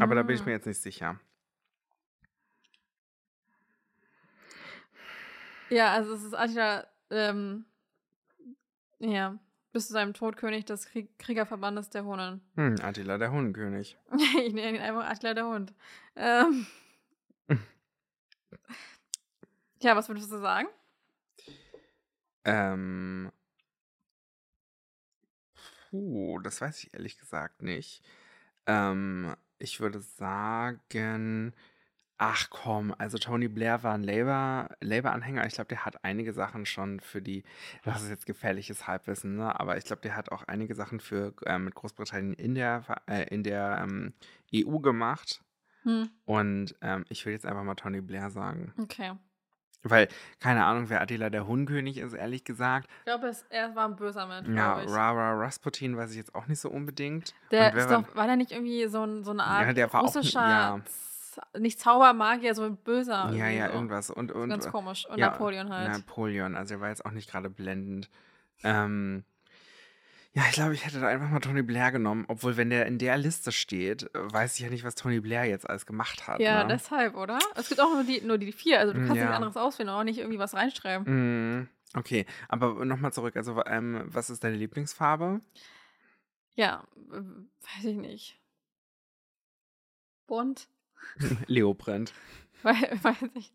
Aber 0.00 0.14
da 0.14 0.22
bin 0.22 0.34
ich 0.36 0.42
Ah. 0.42 0.46
mir 0.46 0.52
jetzt 0.52 0.66
nicht 0.66 0.80
sicher. 0.80 1.20
Ja, 5.72 5.94
also 5.94 6.12
es 6.12 6.22
ist 6.22 6.34
Attila, 6.34 6.86
ähm, 7.08 7.64
ja, 8.98 9.38
bis 9.72 9.86
zu 9.86 9.94
seinem 9.94 10.12
Tod 10.12 10.36
König 10.36 10.66
des 10.66 10.84
Krieg 10.84 11.18
Kriegerverbandes 11.18 11.88
der 11.88 12.04
Hunnen. 12.04 12.42
Hm, 12.56 12.76
Attila, 12.82 13.16
der 13.16 13.32
Hundenkönig. 13.32 13.96
ich 14.44 14.52
nenne 14.52 14.76
ihn 14.76 14.82
einfach 14.82 15.08
Attila 15.08 15.32
der 15.32 15.46
Hund. 15.46 15.72
Ähm. 16.14 16.66
ja, 19.80 19.96
was 19.96 20.10
würdest 20.10 20.30
du 20.30 20.40
sagen? 20.40 20.68
Ähm. 22.44 23.32
Puh, 25.88 26.38
das 26.40 26.60
weiß 26.60 26.84
ich 26.84 26.92
ehrlich 26.92 27.18
gesagt 27.18 27.62
nicht. 27.62 28.04
Ähm, 28.66 29.34
ich 29.58 29.80
würde 29.80 30.02
sagen, 30.02 31.54
ach 32.18 32.50
komm, 32.50 32.94
also 32.98 33.18
Tony 33.18 33.48
Blair 33.48 33.82
war 33.82 33.94
ein 33.94 34.04
Labour, 34.04 34.68
Labour-Anhänger. 34.80 35.46
Ich 35.46 35.54
glaube, 35.54 35.68
der 35.68 35.84
hat 35.84 36.04
einige 36.04 36.32
Sachen 36.32 36.66
schon 36.66 37.00
für 37.00 37.20
die, 37.20 37.42
das 37.84 38.02
ist 38.02 38.10
jetzt 38.10 38.26
gefährliches 38.26 38.86
Halbwissen, 38.86 39.36
ne? 39.36 39.58
aber 39.58 39.76
ich 39.76 39.84
glaube, 39.84 40.02
der 40.02 40.14
hat 40.16 40.30
auch 40.30 40.44
einige 40.44 40.74
Sachen 40.74 41.00
für 41.00 41.34
äh, 41.46 41.58
mit 41.58 41.74
Großbritannien 41.74 42.34
in 42.34 42.54
der, 42.54 42.84
äh, 43.08 43.24
in 43.34 43.42
der 43.42 43.80
ähm, 43.82 44.12
EU 44.54 44.78
gemacht. 44.78 45.42
Hm, 45.82 46.10
Und 46.24 46.76
ähm, 46.80 47.04
ich 47.08 47.26
will 47.26 47.32
jetzt 47.32 47.44
einfach 47.44 47.64
mal 47.64 47.74
Tony 47.74 48.00
Blair 48.00 48.30
sagen. 48.30 48.72
okay. 48.80 49.12
Weil, 49.84 50.06
keine 50.38 50.64
Ahnung, 50.64 50.90
wer 50.90 51.00
Attila 51.00 51.28
der 51.28 51.48
Huhnkönig 51.48 51.98
ist, 51.98 52.12
ehrlich 52.12 52.44
gesagt. 52.44 52.88
Ich 53.00 53.04
glaube, 53.06 53.32
er 53.50 53.74
war 53.74 53.88
ein 53.88 53.96
böser 53.96 54.28
Mensch. 54.28 54.48
Ja. 54.56 54.74
Rara 54.74 55.32
Rasputin 55.32 55.96
weiß 55.96 56.12
ich 56.12 56.18
jetzt 56.18 56.36
auch 56.36 56.46
nicht 56.46 56.60
so 56.60 56.70
unbedingt. 56.70 57.34
Der 57.50 57.74
war- 57.74 58.02
doch, 58.02 58.14
war 58.14 58.26
der 58.28 58.36
nicht 58.36 58.52
irgendwie 58.52 58.86
so, 58.86 59.02
ein, 59.04 59.24
so 59.24 59.32
eine 59.32 59.42
Art 59.42 59.66
Ja, 59.66 59.72
der 59.72 59.92
war 59.92 60.02
auch- 60.02 60.04
russischer, 60.14 60.38
ja. 60.40 60.80
Nicht 61.58 61.80
Zaubermagier, 61.80 62.54
so 62.54 62.62
ein 62.64 62.76
böser. 62.76 63.30
Ja, 63.32 63.48
ja, 63.48 63.68
so. 63.68 63.74
irgendwas. 63.74 64.10
Und, 64.10 64.32
und, 64.32 64.48
Ganz 64.50 64.68
komisch. 64.68 65.06
Und 65.08 65.18
ja, 65.18 65.30
Napoleon 65.30 65.68
halt. 65.70 65.90
Napoleon, 65.92 66.54
also 66.56 66.74
er 66.74 66.80
war 66.80 66.88
jetzt 66.88 67.04
auch 67.04 67.10
nicht 67.10 67.30
gerade 67.30 67.50
blendend. 67.50 68.08
Ähm, 68.64 69.24
ja, 70.34 70.42
ich 70.48 70.52
glaube, 70.52 70.72
ich 70.72 70.86
hätte 70.86 70.98
da 70.98 71.08
einfach 71.08 71.28
mal 71.28 71.40
Tony 71.40 71.62
Blair 71.62 71.92
genommen, 71.92 72.24
obwohl, 72.28 72.56
wenn 72.56 72.70
der 72.70 72.86
in 72.86 72.96
der 72.98 73.18
Liste 73.18 73.52
steht, 73.52 74.08
weiß 74.14 74.54
ich 74.54 74.60
ja 74.60 74.70
nicht, 74.70 74.82
was 74.82 74.94
Tony 74.94 75.20
Blair 75.20 75.44
jetzt 75.44 75.68
alles 75.68 75.84
gemacht 75.84 76.26
hat. 76.26 76.40
ja, 76.40 76.62
ne? 76.64 76.72
deshalb, 76.74 77.16
oder? 77.16 77.38
Es 77.54 77.68
gibt 77.68 77.80
auch 77.82 77.92
nur 77.92 78.04
die, 78.04 78.22
nur 78.22 78.38
die 78.38 78.50
vier, 78.52 78.80
also 78.80 78.94
du 78.94 79.00
Mm, 79.00 79.06
kannst 79.06 79.16
ja. 79.16 79.24
nichts 79.24 79.36
anderes 79.36 79.56
auswählen, 79.58 79.90
auch 79.90 80.04
nicht 80.04 80.18
irgendwie 80.18 80.38
was 80.38 80.54
reinschreiben. 80.54 81.60
Mm, 81.60 81.68
okay, 81.94 82.24
aber 82.48 82.84
nochmal 82.86 83.12
zurück. 83.12 83.36
Also, 83.36 83.62
ähm, 83.66 84.04
was 84.06 84.30
ist 84.30 84.42
deine 84.42 84.56
Lieblingsfarbe? 84.56 85.42
Ja, 86.54 86.84
weiß 87.08 87.84
ich 87.84 87.96
nicht. 87.96 88.38
Bunt? 90.26 90.68
Leoprint. 91.46 92.12
Wei- 92.62 92.98
weiß 93.02 93.16
ich. 93.34 93.52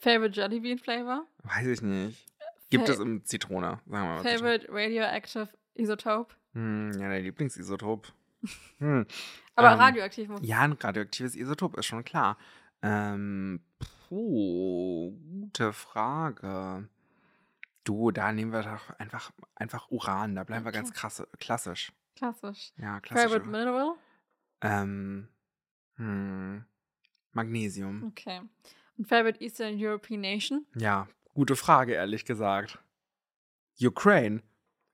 Favorite 0.00 0.38
Jelly 0.38 0.60
Bean 0.60 0.78
Flavor? 0.78 1.26
Weiß 1.44 1.66
ich 1.66 1.82
nicht. 1.82 2.26
Gibt 2.70 2.86
Fa- 2.86 2.92
es 2.92 2.98
im 3.00 3.24
Zitrone, 3.24 3.80
sagen 3.86 3.90
wir 3.90 4.00
mal. 4.02 4.16
Zitrone. 4.22 4.38
Favorite 4.38 4.66
Radioactive 4.70 5.48
Isotope? 5.74 6.34
Hm, 6.54 6.92
ja, 7.00 7.08
der 7.08 7.20
Lieblingsisotop. 7.20 8.12
Hm. 8.78 9.04
Aber 9.56 9.72
Ähm, 9.72 9.80
radioaktiv 9.80 10.28
muss 10.28 10.40
Ja, 10.44 10.60
ein 10.60 10.72
radioaktives 10.72 11.34
Isotop 11.34 11.76
ist 11.76 11.86
schon 11.86 12.04
klar. 12.04 12.38
Ähm, 12.82 13.60
puh, 14.08 15.10
gute 15.40 15.72
Frage. 15.72 16.88
Du, 17.82 18.10
da 18.12 18.32
nehmen 18.32 18.52
wir 18.52 18.62
doch 18.62 18.90
einfach, 19.00 19.32
einfach 19.56 19.90
Uran. 19.90 20.36
Da 20.36 20.44
bleiben 20.44 20.64
wir 20.64 20.70
ganz 20.72 20.90
Okay. 20.90 20.98
krasse, 21.00 21.28
klassisch. 21.40 21.92
klassisch. 22.14 22.72
Ja, 22.76 23.00
klassisch. 23.00 23.24
Favorite 23.24 23.46
Mineral? 23.48 23.94
Ähm, 24.60 25.28
hm, 25.98 26.64
Magnesium. 27.32 28.04
Okay. 28.08 28.40
Und 28.96 29.06
Favorite 29.06 29.40
Eastern 29.42 29.74
European 29.78 30.20
Nation? 30.20 30.66
Ja, 30.74 31.06
gute 31.34 31.54
Frage, 31.56 31.92
ehrlich 31.92 32.24
gesagt. 32.24 32.78
Ukraine. 33.80 34.42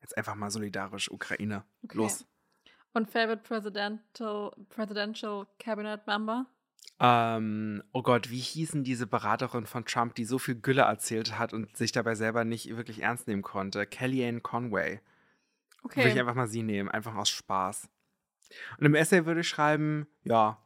Jetzt 0.02 0.16
einfach 0.18 0.34
mal 0.34 0.50
solidarisch, 0.50 1.10
Ukraine. 1.10 1.64
Okay. 1.84 1.96
Los. 1.96 2.26
Und 2.92 3.10
Favorite 3.10 3.42
Presidential, 3.42 4.52
Presidential 4.68 5.46
Cabinet 5.58 6.06
Member? 6.06 6.46
Ähm, 7.00 7.82
oh 7.92 8.02
Gott, 8.02 8.30
wie 8.30 8.38
hießen 8.38 8.84
diese 8.84 9.06
Beraterin 9.06 9.66
von 9.66 9.84
Trump, 9.84 10.14
die 10.14 10.24
so 10.24 10.38
viel 10.38 10.54
Gülle 10.54 10.82
erzählt 10.82 11.38
hat 11.38 11.52
und 11.52 11.76
sich 11.76 11.92
dabei 11.92 12.14
selber 12.14 12.44
nicht 12.44 12.68
wirklich 12.76 13.02
ernst 13.02 13.26
nehmen 13.26 13.42
konnte? 13.42 13.86
Kellyanne 13.86 14.40
Conway. 14.42 15.00
Würde 15.82 16.00
ich 16.00 16.12
Okay. 16.12 16.20
einfach 16.20 16.34
mal 16.34 16.46
sie 16.46 16.62
nehmen, 16.62 16.88
einfach 16.88 17.14
aus 17.14 17.30
Spaß. 17.30 17.88
Und 18.78 18.86
im 18.86 18.94
Essay 18.94 19.26
würde 19.26 19.40
ich 19.40 19.48
schreiben, 19.48 20.06
ja, 20.22 20.62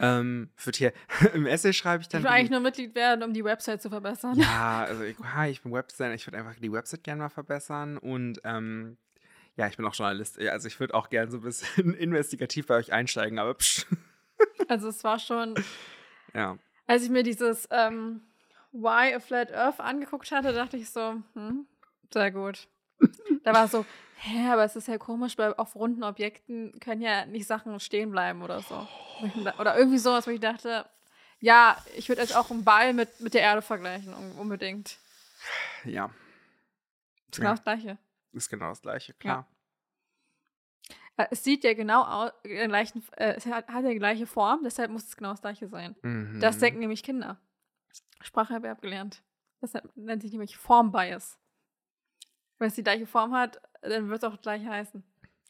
ähm, 0.00 0.50
wird 0.62 0.76
hier, 0.76 0.92
im 1.34 1.46
Essay 1.46 1.72
schreibe 1.72 2.00
ich 2.02 2.06
Ich 2.06 2.08
dann. 2.12 2.22
will 2.22 2.30
eigentlich 2.30 2.50
nur 2.50 2.60
Mitglied 2.60 2.94
werden, 2.94 3.22
um 3.22 3.32
die 3.32 3.44
Website 3.44 3.82
zu 3.82 3.90
verbessern. 3.90 4.38
ja, 4.38 4.84
also 4.84 5.02
ich, 5.02 5.16
ich 5.50 5.62
bin 5.62 5.72
Webdesigner, 5.72 6.14
ich 6.14 6.26
würde 6.26 6.38
einfach 6.38 6.54
die 6.60 6.72
Website 6.72 7.04
gerne 7.04 7.22
mal 7.22 7.28
verbessern 7.28 7.98
und 7.98 8.40
ähm, 8.44 8.96
ja, 9.56 9.66
ich 9.66 9.76
bin 9.76 9.84
auch 9.86 9.94
Journalist. 9.94 10.38
Also 10.40 10.68
ich 10.68 10.78
würde 10.78 10.94
auch 10.94 11.10
gerne 11.10 11.30
so 11.30 11.38
ein 11.38 11.42
bisschen 11.42 11.94
investigativ 11.98 12.66
bei 12.68 12.76
euch 12.76 12.92
einsteigen, 12.92 13.38
aber 13.38 13.54
psch, 13.54 13.86
Also 14.68 14.88
es 14.88 15.02
war 15.02 15.18
schon, 15.18 15.54
ja. 16.34 16.56
als 16.86 17.02
ich 17.02 17.10
mir 17.10 17.22
dieses 17.24 17.66
ähm, 17.72 18.20
Why 18.72 19.14
a 19.14 19.18
Flat 19.20 19.52
Earth 19.52 19.80
angeguckt 19.80 20.30
hatte, 20.30 20.52
dachte 20.52 20.76
ich 20.76 20.90
so, 20.90 21.16
hm, 21.34 21.66
sehr 22.12 22.30
gut. 22.30 22.68
Da 23.44 23.52
war 23.54 23.66
so, 23.66 23.84
hä, 24.20 24.50
aber 24.50 24.64
es 24.64 24.76
ist 24.76 24.88
ja 24.88 24.98
komisch, 24.98 25.36
weil 25.38 25.54
auf 25.54 25.74
runden 25.74 26.02
Objekten 26.04 26.78
können 26.80 27.00
ja 27.02 27.26
nicht 27.26 27.46
Sachen 27.46 27.78
stehen 27.80 28.10
bleiben 28.10 28.42
oder 28.42 28.60
so. 28.62 28.86
Oder 29.58 29.76
irgendwie 29.76 29.98
sowas, 29.98 30.26
wo 30.26 30.30
ich 30.30 30.40
dachte, 30.40 30.88
ja, 31.40 31.76
ich 31.96 32.08
würde 32.08 32.22
jetzt 32.22 32.34
auch 32.36 32.50
einen 32.50 32.64
Ball 32.64 32.92
mit, 32.92 33.20
mit 33.20 33.34
der 33.34 33.42
Erde 33.42 33.62
vergleichen, 33.62 34.12
un- 34.14 34.32
unbedingt. 34.38 34.98
Ja, 35.84 36.10
Das 37.30 37.38
ist 37.38 37.40
genau 37.40 37.50
Ja. 37.50 37.54
das 37.54 37.62
Gleiche. 37.64 37.98
ist 38.32 38.48
genau 38.48 38.68
das 38.70 38.82
gleiche, 38.82 39.14
klar. 39.14 39.46
Äh, 41.16 41.26
Es 41.30 41.44
sieht 41.44 41.64
ja 41.64 41.74
genau 41.74 42.02
aus, 42.04 42.32
den 42.44 42.68
gleichen, 42.68 43.04
äh, 43.16 43.34
es 43.36 43.46
hat, 43.46 43.68
hat 43.68 43.84
ja 43.84 43.90
die 43.90 43.98
gleiche 43.98 44.26
Form, 44.26 44.60
deshalb 44.64 44.90
muss 44.90 45.04
es 45.04 45.16
genau 45.16 45.30
das 45.30 45.40
Gleiche 45.40 45.68
sein. 45.68 45.94
Mhm. 46.02 46.40
Das 46.40 46.58
denken 46.58 46.80
nämlich 46.80 47.02
Kinder. 47.02 47.40
Spracherwerb 48.20 48.82
gelernt. 48.82 49.22
Deshalb 49.62 49.90
nennt 49.96 50.22
sich 50.22 50.32
nämlich 50.32 50.56
Formbias. 50.56 51.38
Wenn 52.58 52.68
es 52.68 52.74
die 52.74 52.82
gleiche 52.82 53.06
Form 53.06 53.32
hat, 53.34 53.60
dann 53.80 54.08
wird 54.08 54.22
es 54.22 54.28
auch 54.28 54.40
gleich 54.40 54.64
heißen. 54.64 55.02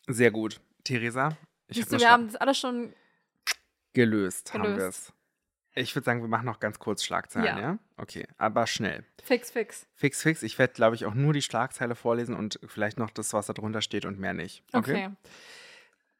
Sehr 0.07 0.31
gut. 0.31 0.61
Theresa, 0.85 1.37
ich 1.67 1.77
Siehst 1.77 1.93
hab 1.93 1.99
du, 1.99 2.05
wir 2.05 2.11
haben 2.11 2.27
das 2.27 2.37
alles 2.37 2.59
schon. 2.59 2.93
gelöst, 3.93 4.53
haben 4.55 4.63
wir 4.63 4.71
gelöst. 4.75 5.09
es. 5.09 5.13
Ich 5.75 5.95
würde 5.95 6.07
sagen, 6.07 6.23
wir 6.23 6.29
machen 6.29 6.47
noch 6.47 6.59
ganz 6.61 6.79
kurz 6.81 7.05
Schlagzeilen, 7.05 7.57
ja. 7.57 7.61
Ja. 7.61 7.79
Okay, 7.99 8.27
aber 8.37 8.67
schnell. 8.67 9.05
Fix, 9.23 9.51
fix. 9.51 9.87
Fix, 9.95 10.23
fix. 10.23 10.43
Ich 10.43 10.59
werde, 10.59 10.73
glaube 10.73 10.97
ich, 10.97 11.05
auch 11.07 11.15
nur 11.15 11.33
die 11.33 11.43
Schlagzeile 11.43 11.95
vorlesen 11.95 12.35
und 12.35 12.59
vielleicht 12.67 12.99
noch 12.99 13.11
das, 13.11 13.33
was 13.33 13.47
da 13.47 13.53
drunter 13.53 13.81
steht 13.83 14.05
und 14.05 14.19
mehr 14.19 14.35
nicht. 14.35 14.65
Okay. 14.73 15.07
Okay. 15.07 15.11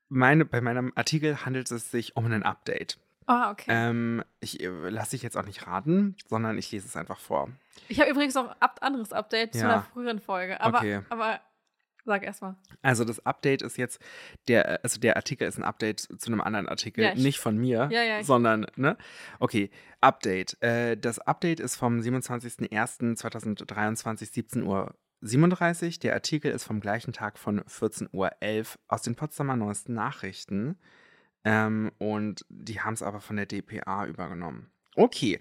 Meine, 0.09 0.45
bei 0.45 0.61
meinem 0.61 0.93
Artikel 0.95 1.45
handelt 1.45 1.71
es 1.71 1.91
sich 1.91 2.17
um 2.17 2.27
ein 2.27 2.43
Update. 2.43 2.99
Ah, 3.27 3.51
okay. 3.51 3.67
Ähm, 3.69 4.23
ich 4.41 4.61
äh, 4.63 4.69
lasse 4.69 5.11
dich 5.11 5.23
jetzt 5.23 5.37
auch 5.37 5.45
nicht 5.45 5.67
raten, 5.67 6.17
sondern 6.29 6.57
ich 6.57 6.71
lese 6.73 6.87
es 6.87 6.97
einfach 6.97 7.19
vor. 7.19 7.51
ich 7.89 8.01
habe 8.01 8.11
übrigens 8.11 8.35
noch 8.35 8.49
ein 8.59 8.69
anderes 8.81 9.13
Update 9.13 9.53
zu 9.55 9.61
Ja. 9.61 9.65
einer 9.73 9.83
früheren 9.83 10.21
Folge. 10.21 10.61
Aber, 10.61 10.79
Okay. 10.79 11.01
aber 11.11 11.41
sag 12.09 12.25
erst 12.25 12.43
mal. 12.43 12.57
Also 12.83 13.05
das 13.05 13.25
Update 13.25 13.63
ist 13.63 13.77
jetzt, 13.79 14.01
der, 14.49 14.81
also 14.83 14.99
der 14.99 15.15
Artikel 15.17 15.47
ist 15.47 15.59
ein 15.59 15.63
Update 15.65 16.01
zu 16.01 16.33
einem 16.33 16.41
anderen 16.41 16.69
Artikel, 16.69 17.05
Ja, 17.05 17.13
ich- 17.13 17.23
nicht 17.23 17.39
von 17.39 17.57
mir, 17.57 17.89
Ja, 17.93 18.03
ja, 18.03 18.25
sondern, 18.25 18.67
ne? 18.75 18.97
Okay, 19.39 19.71
Update. 20.01 20.61
Äh, 20.61 20.97
das 20.97 21.21
Update 21.21 21.61
ist 21.61 21.77
vom 21.77 22.01
27.01.2023, 22.01 24.33
17 24.33 24.63
Uhr 24.63 24.95
37. 25.21 25.99
Der 25.99 26.15
Artikel 26.15 26.53
ist 26.53 26.65
vom 26.65 26.81
gleichen 26.81 27.13
Tag 27.13 27.39
von 27.39 27.61
14.11 27.63 28.09
Uhr 28.13 28.31
aus 28.89 29.03
den 29.03 29.17
Potsdamer 29.17 29.57
Neuesten 29.57 29.95
Nachrichten. 29.95 30.79
Ähm, 31.45 31.91
und 31.99 32.45
die 32.49 32.81
haben 32.81 32.95
es 32.95 33.03
aber 33.03 33.21
von 33.21 33.37
der 33.37 33.47
DPA 33.47 34.07
übergenommen. 34.07 34.71
Okay. 34.99 35.39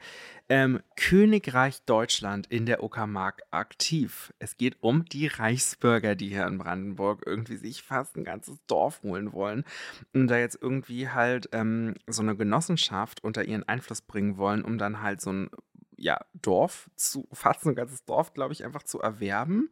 Ähm, 0.50 0.82
Königreich 0.96 1.84
Deutschland 1.86 2.46
in 2.46 2.68
der 2.68 2.84
Uckermark 2.84 3.42
aktiv. 3.50 4.32
Es 4.38 4.56
geht 4.56 4.78
um 4.82 5.04
die 5.06 5.26
Reichsbürger, 5.26 6.14
die 6.14 6.30
hier 6.30 6.46
in 6.46 6.60
Brandenburg 6.60 7.24
irgendwie 7.26 7.58
sich 7.58 7.82
fast 7.82 8.16
ein 8.16 8.24
ganzes 8.24 8.60
Dorf 8.68 9.02
holen 9.02 9.34
wollen 9.34 9.66
und 10.14 10.28
da 10.28 10.38
jetzt 10.38 10.60
irgendwie 10.62 11.10
halt 11.10 11.50
ähm, 11.54 11.96
so 12.06 12.22
eine 12.22 12.36
Genossenschaft 12.36 13.24
unter 13.24 13.46
ihren 13.46 13.68
Einfluss 13.68 14.02
bringen 14.02 14.38
wollen, 14.38 14.64
um 14.64 14.78
dann 14.78 15.02
halt 15.02 15.22
so 15.22 15.34
ein 15.34 15.50
ja, 15.98 16.20
Dorf 16.36 16.92
zu, 16.96 17.28
fast 17.34 17.66
ein 17.66 17.74
ganzes 17.74 18.06
Dorf, 18.06 18.36
glaube 18.36 18.54
ich, 18.54 18.64
einfach 18.64 18.84
zu 18.84 19.02
erwerben. 19.02 19.72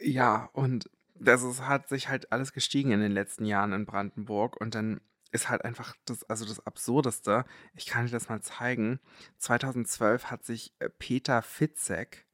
Ja, 0.00 0.48
und 0.54 0.88
das 1.14 1.42
ist, 1.42 1.68
hat 1.68 1.90
sich 1.90 2.08
halt 2.08 2.32
alles 2.32 2.54
gestiegen 2.54 2.90
in 2.90 3.00
den 3.00 3.12
letzten 3.12 3.44
Jahren 3.44 3.74
in 3.74 3.84
Brandenburg 3.84 4.58
und 4.58 4.74
dann 4.74 5.02
ist 5.36 5.48
halt 5.48 5.64
einfach 5.64 5.94
das, 6.06 6.28
also 6.28 6.44
das 6.44 6.66
Absurdeste. 6.66 7.44
Ich 7.74 7.86
kann 7.86 8.06
dir 8.06 8.12
das 8.12 8.28
mal 8.28 8.40
zeigen. 8.40 8.98
2012 9.38 10.30
hat 10.30 10.44
sich 10.44 10.74
äh, 10.80 10.88
Peter 10.88 11.42
Fitzek 11.42 12.26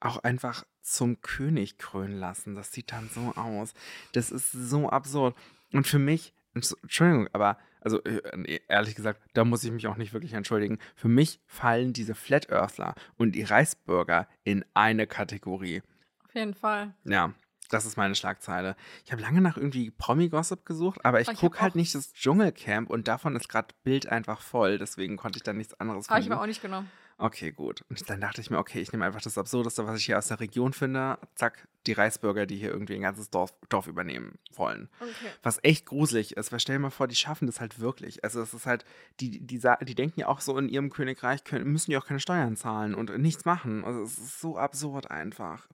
auch 0.00 0.16
einfach 0.24 0.64
zum 0.82 1.20
König 1.20 1.78
krönen 1.78 2.18
lassen. 2.18 2.54
Das 2.54 2.72
sieht 2.72 2.90
dann 2.90 3.08
so 3.10 3.34
aus. 3.36 3.74
Das 4.12 4.30
ist 4.30 4.50
so 4.50 4.88
absurd. 4.88 5.36
Und 5.72 5.86
für 5.86 5.98
mich, 5.98 6.32
Entschuldigung, 6.54 7.28
aber, 7.32 7.58
also 7.80 8.02
äh, 8.04 8.36
nee, 8.36 8.60
ehrlich 8.66 8.94
gesagt, 8.94 9.20
da 9.34 9.44
muss 9.44 9.62
ich 9.62 9.70
mich 9.70 9.86
auch 9.86 9.96
nicht 9.96 10.14
wirklich 10.14 10.32
entschuldigen. 10.32 10.78
Für 10.96 11.08
mich 11.08 11.40
fallen 11.46 11.92
diese 11.92 12.14
Flat 12.14 12.50
Earthler 12.50 12.94
und 13.16 13.32
die 13.32 13.42
Reichsbürger 13.42 14.26
in 14.42 14.64
eine 14.72 15.06
Kategorie. 15.06 15.82
Auf 16.24 16.34
jeden 16.34 16.54
Fall. 16.54 16.94
Ja, 17.04 17.34
das 17.70 17.86
ist 17.86 17.96
meine 17.96 18.14
Schlagzeile. 18.14 18.76
Ich 19.04 19.12
habe 19.12 19.22
lange 19.22 19.40
nach 19.40 19.56
irgendwie 19.56 19.90
Promi-Gossip 19.90 20.66
gesucht, 20.66 21.04
aber 21.04 21.20
ich 21.20 21.28
Aber 21.28 21.34
ich 21.34 21.40
gucke 21.40 21.60
halt 21.60 21.74
nicht 21.74 21.94
das 21.94 22.12
Dschungelcamp 22.12 22.90
und 22.90 23.08
davon 23.08 23.36
ist 23.36 23.48
gerade 23.48 23.74
Bild 23.82 24.06
einfach 24.08 24.42
voll. 24.42 24.78
Deswegen 24.78 25.16
konnte 25.16 25.38
ich 25.38 25.42
dann 25.42 25.56
nichts 25.56 25.74
anderes 25.80 26.08
Habe 26.08 26.20
ich 26.20 26.24
finden. 26.24 26.34
aber 26.34 26.42
auch 26.42 26.46
nicht 26.46 26.62
genommen. 26.62 26.90
Okay, 27.22 27.52
gut. 27.52 27.84
Und 27.90 28.08
dann 28.08 28.18
dachte 28.22 28.40
ich 28.40 28.48
mir, 28.48 28.56
okay, 28.56 28.80
ich 28.80 28.92
nehme 28.92 29.04
einfach 29.04 29.20
das 29.20 29.36
Absurdeste, 29.36 29.86
was 29.86 29.98
ich 29.98 30.06
hier 30.06 30.16
aus 30.16 30.28
der 30.28 30.40
Region 30.40 30.72
finde. 30.72 31.18
Zack, 31.34 31.68
die 31.86 31.92
Reichsbürger, 31.92 32.46
die 32.46 32.56
hier 32.56 32.70
irgendwie 32.70 32.94
ein 32.94 33.02
ganzes 33.02 33.28
Dorf, 33.28 33.52
Dorf 33.68 33.88
übernehmen 33.88 34.38
wollen. 34.54 34.88
Okay. 34.98 35.30
Was 35.42 35.62
echt 35.62 35.84
gruselig 35.84 36.38
ist, 36.38 36.50
weil 36.50 36.60
stell 36.60 36.76
dir 36.76 36.80
mal 36.80 36.88
vor, 36.88 37.08
die 37.08 37.16
schaffen 37.16 37.44
das 37.44 37.60
halt 37.60 37.78
wirklich. 37.78 38.24
Also 38.24 38.40
es 38.40 38.54
ist 38.54 38.64
halt, 38.64 38.86
die, 39.20 39.38
die, 39.38 39.60
die 39.82 39.94
denken 39.94 40.20
ja 40.20 40.28
auch 40.28 40.40
so 40.40 40.56
in 40.56 40.70
ihrem 40.70 40.88
Königreich, 40.88 41.44
können, 41.44 41.70
müssen 41.70 41.90
die 41.90 41.98
auch 41.98 42.06
keine 42.06 42.20
Steuern 42.20 42.56
zahlen 42.56 42.94
und 42.94 43.14
nichts 43.18 43.44
machen. 43.44 43.84
Also 43.84 44.02
es 44.02 44.16
ist 44.16 44.40
so 44.40 44.56
absurd 44.56 45.10
einfach. 45.10 45.68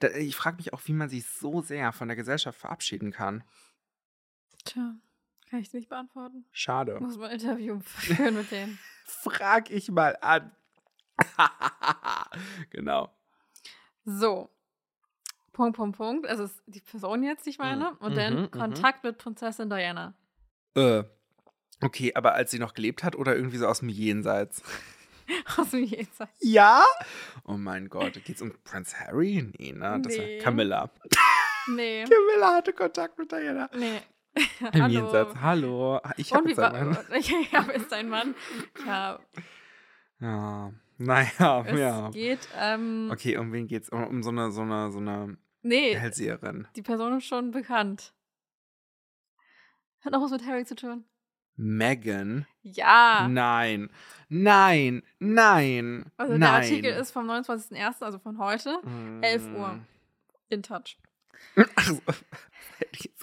Da, 0.00 0.08
ich 0.08 0.34
frage 0.34 0.56
mich 0.56 0.72
auch, 0.72 0.80
wie 0.86 0.94
man 0.94 1.08
sich 1.08 1.26
so 1.26 1.62
sehr 1.62 1.92
von 1.92 2.08
der 2.08 2.16
Gesellschaft 2.16 2.58
verabschieden 2.58 3.12
kann. 3.12 3.44
Tja, 4.64 4.96
kann 5.48 5.60
ich 5.60 5.72
nicht 5.72 5.90
beantworten. 5.90 6.44
Schade. 6.50 6.98
Muss 6.98 7.18
mal 7.18 7.28
ein 7.28 7.38
Interview 7.38 7.78
führen 7.84 8.34
mit 8.34 8.50
denen. 8.50 8.80
Frag 9.04 9.70
ich 9.70 9.92
mal 9.92 10.18
an. 10.20 10.50
genau. 12.70 13.10
So. 14.04 14.50
Punkt, 15.52 15.76
Punkt, 15.76 15.96
Punkt. 15.96 16.26
Es 16.26 16.38
ist 16.38 16.62
die 16.66 16.80
Person 16.80 17.22
jetzt, 17.24 17.44
die 17.46 17.50
ich 17.50 17.58
meine. 17.58 17.94
Und 17.96 18.12
Mhm, 18.12 18.16
dann 18.16 18.40
mhm. 18.42 18.50
Kontakt 18.50 19.02
mit 19.04 19.18
Prinzessin 19.18 19.68
Diana. 19.68 20.14
Äh, 20.76 21.02
okay, 21.82 22.12
aber 22.14 22.34
als 22.34 22.50
sie 22.52 22.58
noch 22.60 22.74
gelebt 22.74 23.02
hat 23.02 23.16
oder 23.16 23.34
irgendwie 23.34 23.56
so 23.56 23.66
aus 23.66 23.80
dem 23.80 23.88
Jenseits? 23.88 24.62
Aus 25.58 25.72
dem 25.72 25.84
Jenseits. 25.84 26.32
Ja? 26.40 26.82
Oh 27.44 27.58
mein 27.58 27.90
Gott, 27.90 28.14
geht's 28.24 28.40
um 28.40 28.50
Prince 28.64 28.98
Harry? 28.98 29.52
Nee, 29.58 29.72
ne? 29.72 30.00
Das 30.02 30.16
Nee. 30.16 30.38
war 30.38 30.42
Camilla. 30.44 30.90
Nee. 31.66 32.04
Camilla 32.08 32.54
hatte 32.54 32.72
Kontakt 32.72 33.18
mit 33.18 33.30
Diana. 33.30 33.68
Nee. 33.76 34.00
Im 34.72 34.82
Hallo. 34.82 34.86
Jenseits. 34.88 35.34
Hallo. 35.42 36.00
Ich 36.16 36.32
habe 36.32 36.48
jetzt 36.48 36.58
einen 36.60 36.96
war. 36.96 37.16
Ich 37.16 37.52
habe 37.52 37.72
jetzt 37.72 37.92
einen 37.92 38.08
Mann. 38.08 38.34
Ja, 38.86 39.18
Ja. 40.20 40.72
Naja, 41.38 41.64
es 41.66 41.78
ja. 41.78 42.10
geht. 42.10 42.48
Ähm, 42.58 43.08
Okay, 43.12 43.36
um 43.36 43.52
wen 43.52 43.66
geht's? 43.68 43.88
Um, 43.88 44.04
um 44.06 44.22
so 44.22 44.30
eine, 44.30 44.50
so 44.50 44.62
eine, 44.62 44.90
so 44.90 44.98
eine 44.98 45.36
Nee, 45.62 45.96
Hellseherin. 45.96 46.66
die 46.76 46.82
Person 46.82 47.18
ist 47.18 47.24
schon 47.26 47.50
bekannt. 47.52 48.14
Hat 50.00 50.14
auch 50.14 50.22
was 50.22 50.30
mit 50.30 50.46
Harry 50.46 50.64
zu 50.64 50.74
tun. 50.74 51.04
Megan? 51.56 52.46
Ja. 52.62 53.26
Nein. 53.28 53.90
Nein. 54.28 55.02
Nein. 55.18 56.04
Also 56.16 56.32
der 56.34 56.38
Nein. 56.38 56.62
Artikel 56.62 56.92
ist 56.92 57.10
vom 57.10 57.28
29.01., 57.28 58.02
also 58.02 58.18
von 58.20 58.38
heute, 58.38 58.80
11 59.22 59.42
Uhr. 59.56 59.68
Mm. 59.74 59.86
in 60.50 60.62
Touch. 60.62 60.96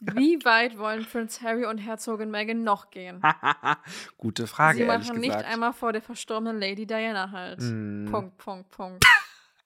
Wie 0.01 0.43
weit 0.43 0.77
wollen 0.77 1.05
Prince 1.05 1.41
Harry 1.41 1.65
und 1.65 1.77
Herzogin 1.77 2.29
Meghan 2.29 2.63
noch 2.63 2.89
gehen? 2.91 3.21
Gute 4.17 4.47
Frage, 4.47 4.79
Sie 4.79 4.85
machen 4.85 5.19
nicht 5.19 5.31
gesagt. 5.31 5.45
einmal 5.45 5.73
vor 5.73 5.93
der 5.93 6.01
verstorbenen 6.01 6.59
Lady 6.59 6.85
Diana 6.85 7.31
halt. 7.31 7.59
Mm. 7.61 8.05
Punkt, 8.11 8.37
Punkt, 8.37 8.69
Punkt. 8.71 9.05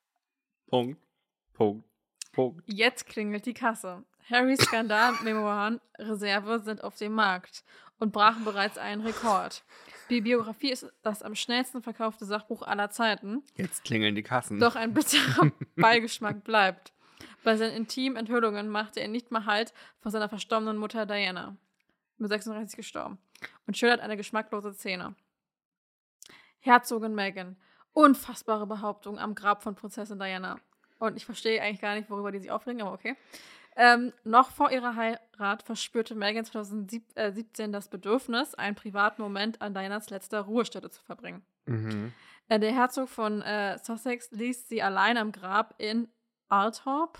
Punkt. 0.67 0.99
Punkt. 1.53 1.83
Punkt. 2.31 2.63
Jetzt 2.67 3.07
klingelt 3.07 3.45
die 3.47 3.53
Kasse. 3.55 4.03
Harrys 4.29 4.59
Skandal-Memoiren 4.61 5.81
Reserve 5.97 6.59
sind 6.59 6.83
auf 6.83 6.95
dem 6.95 7.13
Markt 7.13 7.63
und 7.97 8.13
brachen 8.13 8.45
bereits 8.45 8.77
einen 8.77 9.01
Rekord. 9.01 9.63
Die 10.11 10.21
Biografie 10.21 10.71
ist 10.71 10.87
das 11.01 11.23
am 11.23 11.33
schnellsten 11.35 11.81
verkaufte 11.81 12.25
Sachbuch 12.25 12.61
aller 12.61 12.89
Zeiten, 12.91 13.43
Jetzt 13.55 13.83
klingeln 13.83 14.15
die 14.15 14.23
Kassen. 14.23 14.59
doch 14.59 14.75
ein 14.75 14.93
bitterer 14.93 15.51
Beigeschmack 15.75 16.43
bleibt. 16.43 16.93
Bei 17.43 17.55
seinen 17.55 17.75
intimen 17.75 18.17
Enthüllungen 18.17 18.69
machte 18.69 18.99
er 18.99 19.07
nicht 19.07 19.31
mal 19.31 19.45
Halt 19.45 19.73
vor 19.99 20.11
seiner 20.11 20.29
verstorbenen 20.29 20.77
Mutter 20.77 21.05
Diana, 21.05 21.55
mit 22.17 22.29
36 22.29 22.75
gestorben, 22.75 23.17
und 23.65 23.77
schildert 23.77 24.01
eine 24.01 24.17
geschmacklose 24.17 24.73
Szene. 24.73 25.15
Herzogin 26.59 27.15
Meghan. 27.15 27.55
Unfassbare 27.93 28.67
Behauptung 28.67 29.17
am 29.17 29.35
Grab 29.35 29.63
von 29.63 29.75
Prinzessin 29.75 30.19
Diana. 30.19 30.59
Und 30.99 31.15
ich 31.15 31.25
verstehe 31.25 31.61
eigentlich 31.61 31.81
gar 31.81 31.95
nicht, 31.95 32.09
worüber 32.09 32.31
die 32.31 32.39
sich 32.39 32.51
aufregen, 32.51 32.81
aber 32.81 32.93
okay. 32.93 33.15
Ähm, 33.75 34.11
noch 34.25 34.51
vor 34.51 34.71
ihrer 34.71 34.95
Heirat 34.95 35.63
verspürte 35.63 36.13
Meghan 36.13 36.43
2017 36.43 37.71
das 37.71 37.87
Bedürfnis, 37.87 38.53
einen 38.55 38.75
privaten 38.75 39.21
Moment 39.21 39.61
an 39.61 39.73
Dianas 39.73 40.09
letzter 40.09 40.41
Ruhestätte 40.41 40.89
zu 40.89 41.01
verbringen. 41.01 41.43
Mhm. 41.65 42.11
Äh, 42.49 42.59
der 42.59 42.73
Herzog 42.73 43.07
von 43.07 43.41
äh, 43.41 43.77
Sussex 43.77 44.31
ließ 44.31 44.67
sie 44.67 44.81
allein 44.81 45.17
am 45.17 45.31
Grab 45.31 45.75
in 45.77 46.09
Althorp. 46.49 47.19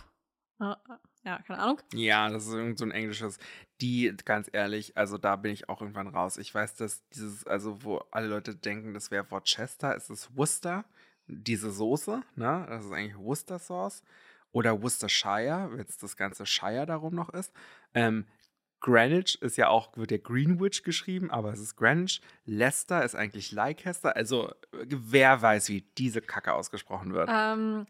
Äh, 0.59 0.75
ja, 1.23 1.39
keine 1.41 1.59
Ahnung. 1.59 1.81
Ja, 1.93 2.29
das 2.29 2.47
ist 2.47 2.53
irgend 2.53 2.77
so 2.77 2.85
ein 2.85 2.91
englisches. 2.91 3.39
Die, 3.81 4.15
ganz 4.25 4.49
ehrlich, 4.51 4.97
also 4.97 5.17
da 5.17 5.35
bin 5.35 5.51
ich 5.51 5.69
auch 5.69 5.81
irgendwann 5.81 6.07
raus. 6.07 6.37
Ich 6.37 6.53
weiß, 6.53 6.75
dass 6.75 7.07
dieses, 7.09 7.45
also 7.45 7.83
wo 7.83 7.97
alle 8.11 8.27
Leute 8.27 8.55
denken, 8.55 8.93
das 8.93 9.11
wäre 9.11 9.29
Worcester, 9.31 9.95
ist 9.95 10.09
es 10.09 10.35
Worcester, 10.35 10.85
diese 11.27 11.71
Soße, 11.71 12.21
ne? 12.35 12.65
Das 12.67 12.85
ist 12.85 12.91
eigentlich 12.91 13.17
Worcester 13.17 13.59
Sauce. 13.59 14.03
Oder 14.51 14.81
Worcestershire, 14.81 15.69
wenn 15.71 15.85
es 15.85 15.97
das 15.97 16.17
ganze 16.17 16.45
Shire 16.45 16.87
darum 16.87 17.13
noch 17.13 17.29
ist. 17.29 17.53
Ähm, 17.93 18.25
Greenwich 18.81 19.39
ist 19.41 19.57
ja 19.57 19.67
auch, 19.67 19.95
wird 19.97 20.11
ja 20.11 20.17
Greenwich 20.17 20.83
geschrieben, 20.83 21.29
aber 21.29 21.51
es 21.51 21.59
ist 21.59 21.75
Greenwich. 21.75 22.21
Leicester 22.45 23.03
ist 23.03 23.15
eigentlich 23.15 23.51
Leicester. 23.51 24.15
Also, 24.15 24.49
äh, 24.71 24.85
wer 24.87 25.41
weiß, 25.41 25.69
wie 25.69 25.81
diese 25.97 26.21
Kacke 26.21 26.53
ausgesprochen 26.53 27.13
wird. 27.13 27.29
Ähm, 27.31 27.85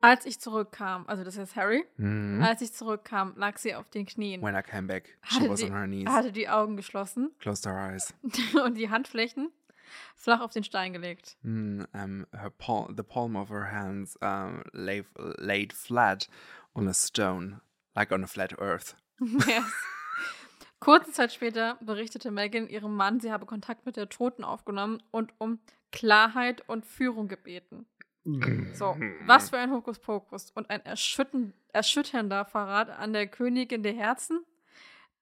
als 0.00 0.24
ich 0.26 0.40
zurückkam, 0.40 1.04
also 1.06 1.24
das 1.24 1.36
ist 1.36 1.56
Harry, 1.56 1.84
Mhm. 1.96 2.42
als 2.42 2.60
ich 2.62 2.72
zurückkam, 2.72 3.34
lag 3.36 3.58
sie 3.58 3.74
auf 3.74 3.88
den 3.90 4.06
Knien, 4.06 4.42
When 4.42 4.54
I 4.56 4.62
came 4.62 4.86
back, 4.86 5.18
she 5.24 5.36
Hatte 5.36 5.50
was 5.50 5.60
die- 5.60 5.66
on 5.66 5.72
her 5.76 5.86
knees. 5.86 6.08
hatte 6.08 6.32
die 6.32 6.48
Augen 6.48 6.76
geschlossen 6.76 7.30
Closed 7.38 7.66
her 7.66 7.74
eyes. 7.76 8.14
und 8.64 8.74
die 8.74 8.88
Handflächen 8.90 9.50
flach 10.16 10.40
auf 10.40 10.52
den 10.52 10.64
Stein 10.64 10.92
gelegt. 10.92 11.36
Mm, 11.42 11.82
um, 11.92 12.26
her 12.32 12.50
pal- 12.50 12.92
the 12.96 13.02
palm 13.02 13.36
of 13.36 13.50
her 13.50 13.70
hands 13.70 14.16
um, 14.22 14.62
lay, 14.72 15.04
laid 15.16 15.72
flat 15.72 16.28
on 16.74 16.86
a 16.88 16.94
stone, 16.94 17.60
like 17.94 18.12
on 18.12 18.22
a 18.24 18.26
flat 18.26 18.58
earth. 18.58 18.96
Yes. 19.46 19.64
Kurze 20.78 21.12
Zeit 21.12 21.30
später 21.32 21.76
berichtete 21.82 22.30
Megan 22.30 22.66
ihrem 22.66 22.94
Mann, 22.96 23.20
sie 23.20 23.30
habe 23.32 23.44
Kontakt 23.44 23.84
mit 23.84 23.96
der 23.96 24.08
Toten 24.08 24.44
aufgenommen 24.44 25.02
und 25.10 25.34
um 25.36 25.58
Klarheit 25.92 26.66
und 26.68 26.86
Führung 26.86 27.28
gebeten. 27.28 27.84
So, 28.74 28.96
was 29.26 29.50
für 29.50 29.58
ein 29.58 29.70
Hokuspokus 29.70 30.50
und 30.52 30.70
ein 30.70 30.84
erschüttern, 30.84 31.52
erschütternder 31.72 32.44
Verrat 32.44 32.90
an 32.90 33.12
der 33.12 33.26
Königin 33.26 33.82
der 33.82 33.94
Herzen. 33.94 34.44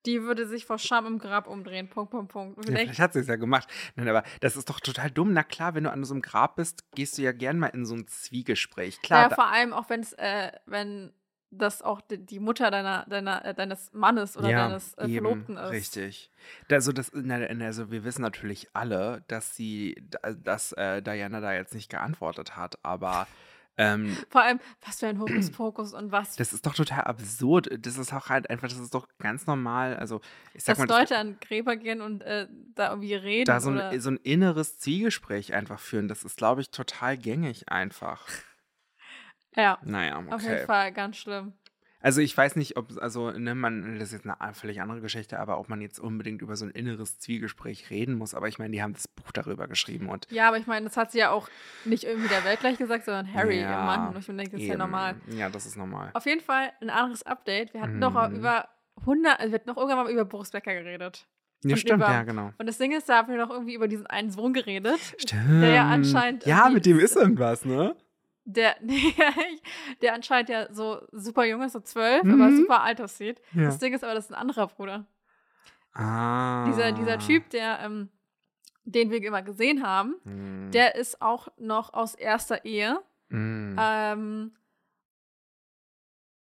Die 0.07 0.23
würde 0.23 0.47
sich 0.47 0.65
vor 0.65 0.79
Scham 0.79 1.07
im 1.07 1.19
Grab 1.19 1.49
umdrehen. 1.49 1.89
Punkt, 1.89 2.13
Punkt, 2.13 2.33
Punkt. 2.33 2.57
Ja, 2.65 2.77
vielleicht, 2.77 3.01
hat 3.01 3.13
sie 3.13 3.19
es 3.19 3.27
ja 3.27 3.37
gemacht. 3.37 3.69
Nein, 3.97 4.09
aber 4.09 4.23
das 4.41 4.57
ist 4.57 4.71
doch 4.71 4.81
total 4.81 5.11
dumm. 5.11 5.33
Na 5.33 5.43
klar, 5.43 5.75
wenn 5.75 5.85
du 5.85 5.91
an 5.91 6.05
so 6.05 6.15
einem 6.15 6.23
Grab 6.23 6.57
bist, 6.57 6.85
gehst 6.93 7.19
du 7.19 7.23
ja 7.23 7.33
gern 7.33 7.59
mal 7.59 7.69
in 7.69 7.85
so 7.85 7.95
ein 7.95 8.07
Zwiegespräch. 8.07 9.03
Klar, 9.03 9.29
ja, 9.29 9.35
vor 9.35 9.49
allem 9.49 9.73
auch 9.73 9.91
wenn 9.91 10.01
es, 10.01 10.13
äh, 10.15 10.53
wenn 10.67 11.13
das 11.51 11.83
auch 11.83 12.01
die, 12.01 12.19
die 12.19 12.41
Mutter 12.41 12.71
deiner, 12.71 13.07
deiner, 13.09 13.45
äh, 13.45 13.55
deines 13.55 13.93
Mannes 13.93 14.37
oder 14.37 14.49
deines 14.69 14.95
äh, 14.95 15.05
eben, 15.05 15.13
Verlobten 15.15 15.57
ist. 15.57 15.71
Richtig. 15.71 16.31
Also, 16.71 16.93
das, 16.93 17.13
also 17.15 17.91
wir 17.91 18.05
wissen 18.05 18.23
natürlich 18.23 18.69
alle, 18.75 19.25
dass 19.29 19.55
sie, 19.57 19.97
dass 20.43 20.73
äh, 20.73 21.03
Diana 21.03 21.41
da 21.41 21.53
jetzt 21.55 21.75
nicht 21.75 21.91
geantwortet 21.91 22.57
hat, 22.57 22.79
aber 22.83 23.27
ähm, 23.81 24.17
Vor 24.29 24.43
allem, 24.43 24.59
was 24.85 24.99
für 24.99 25.07
ein 25.07 25.21
Hokuspokus 25.21 25.95
und 25.95 26.11
was 26.11 26.35
das 26.37 26.53
ist 26.53 26.67
doch 26.67 26.75
total 26.75 27.03
absurd. 27.05 27.69
Das 27.87 27.97
ist 27.97 28.13
auch 28.13 28.29
halt 28.29 28.51
einfach, 28.51 28.69
das 28.69 28.79
ist 28.79 28.93
doch 28.93 29.09
ganz 29.19 29.47
normal. 29.47 29.97
Also, 29.97 30.21
ich 30.53 30.65
sag 30.65 30.73
dass 30.75 30.79
mal, 30.81 30.87
das- 30.89 30.99
Leute 30.99 31.17
an 31.17 31.39
Gräber 31.41 31.77
gehen 31.77 32.03
und 32.03 32.23
äh, 32.23 32.49
da 32.75 32.91
irgendwie 32.91 33.15
reden. 33.15 33.47
da 33.47 33.61
so 33.61 33.71
oder, 33.71 33.91
ein, 33.91 34.01
so 34.01 34.11
ein 34.11 34.17
inneres 34.19 34.79
Zwiegespräch 34.79 35.55
einfach 35.55 35.79
führen, 35.79 36.09
das 36.09 36.25
ist, 36.25 36.37
glaube 36.37 36.61
ich, 36.61 36.71
total 36.71 37.17
gängig 37.17 37.69
einfach. 37.69 38.27
Ja, 39.59 39.79
Naja, 39.83 40.17
auf 40.31 40.43
jeden 40.43 40.55
okay. 40.55 40.67
Fall 40.67 40.93
ganz 40.93 41.17
schlimm. 41.17 41.53
Also 42.01 42.21
ich 42.21 42.37
weiß 42.37 42.55
nicht, 42.55 42.77
ob, 42.77 42.97
also, 43.03 43.33
ne, 43.33 43.57
man, 43.57 43.99
das 43.99 44.13
ist 44.13 44.25
jetzt 44.25 44.27
eine 44.41 44.55
völlig 44.55 44.81
andere 44.81 45.01
Geschichte, 45.01 45.41
aber 45.41 45.59
ob 45.59 45.69
man 45.69 45.81
jetzt 45.81 45.99
unbedingt 45.99 46.43
über 46.43 46.55
so 46.55 46.65
ein 46.65 46.71
inneres 46.71 47.19
Zwiegespräch 47.19 47.91
reden 47.91 48.15
muss. 48.15 48.35
Aber 48.35 48.47
ich 48.47 48.61
meine, 48.61 48.71
die 48.71 48.81
haben 48.81 48.93
das 48.93 49.09
Buch 49.09 49.33
darüber 49.33 49.67
geschrieben 49.67 50.09
und 50.09 50.31
Ja, 50.31 50.47
aber 50.47 50.59
ich 50.59 50.69
meine, 50.69 50.87
das 50.87 50.97
hat 50.97 51.11
sie 51.11 51.19
ja 51.19 51.31
auch 51.31 51.49
nicht 51.85 52.05
irgendwie 52.05 52.29
der 52.29 52.45
Welt 52.45 52.61
gleich 52.61 52.79
gesagt, 52.79 53.05
sondern 53.05 53.35
Harry, 53.35 53.61
Ja, 53.61 53.71
ihr 53.81 53.85
Mann. 53.85 54.09
Und 54.15 54.19
ich 54.21 54.27
denke, 54.27 54.51
das 54.53 54.61
ist 54.61 54.69
ja 54.69 54.77
normal. 54.77 55.17
Ja, 55.29 55.51
das 55.51 55.67
ist 55.67 55.77
normal. 55.77 56.11
Auf 56.15 56.25
jeden 56.27 56.41
Fall 56.41 56.71
ein 56.81 56.89
anderes 56.91 57.25
Update. 57.25 57.75
Wir 57.75 57.81
hatten 57.81 57.99
Mhm. 57.99 58.37
über 58.37 58.69
100, 59.05 59.41
also 59.41 59.51
wir 59.51 59.55
hatten 59.59 59.69
noch 59.69 59.77
irgendwann 59.77 60.05
mal 60.05 60.13
über 60.13 60.25
Boris 60.25 60.51
Becker 60.53 60.75
geredet. 60.75 61.27
Ja, 61.65 61.73
und 61.73 61.79
stimmt, 61.79 62.01
über- 62.05 62.13
ja, 62.13 62.23
genau. 62.23 62.53
Und 62.59 62.67
das 62.69 62.79
Ding 62.79 62.93
ist, 62.93 63.09
da 63.09 63.17
haben 63.17 63.29
wir 63.33 63.39
noch 63.39 63.51
irgendwie 63.51 63.75
über 63.75 63.89
diesen 63.89 64.07
einen 64.07 64.31
Sohn 64.31 64.53
geredet. 64.53 65.01
Stimmt. 65.19 65.63
Der 65.63 65.71
ja 65.71 65.89
anscheinend 65.89 66.47
Ja, 66.47 66.69
mit 66.69 66.87
dem 66.87 67.01
ist 67.01 67.17
irgendwas, 67.17 67.65
ne? 67.65 67.97
Der, 68.51 68.77
der 70.03 70.15
anscheinend 70.15 70.49
ja 70.49 70.73
so 70.73 71.03
super 71.13 71.45
jung 71.45 71.61
ist, 71.63 71.73
so 71.75 71.81
zwölf, 71.81 72.23
aber 72.23 72.49
Mhm. 72.49 72.57
super 72.57 72.83
alt 72.83 72.99
aussieht. 73.01 73.43
Ja. 73.53 73.65
Das 73.65 73.79
Ding 73.79 73.93
ist 73.93 74.03
aber, 74.03 74.15
das 74.15 74.25
ist 74.25 74.31
ein 74.31 74.41
anderer 74.41 74.67
Bruder. 74.69 75.05
Ah. 75.93 76.65
Dieser, 76.67 76.93
dieser 76.93 77.19
Typ, 77.19 77.51
der, 77.51 77.81
ähm, 77.81 78.09
den 78.85 79.11
wir 79.11 79.23
immer 79.23 79.43
gesehen 79.43 79.83
haben, 79.83 80.15
Hm. 80.25 80.71
der 80.73 80.95
ist 80.95 81.21
auch 81.21 81.49
noch 81.59 81.93
aus 81.93 82.15
erster 82.15 82.65
Ehe. 82.65 82.99
Hm. 83.29 83.77
Ähm, 83.79 84.53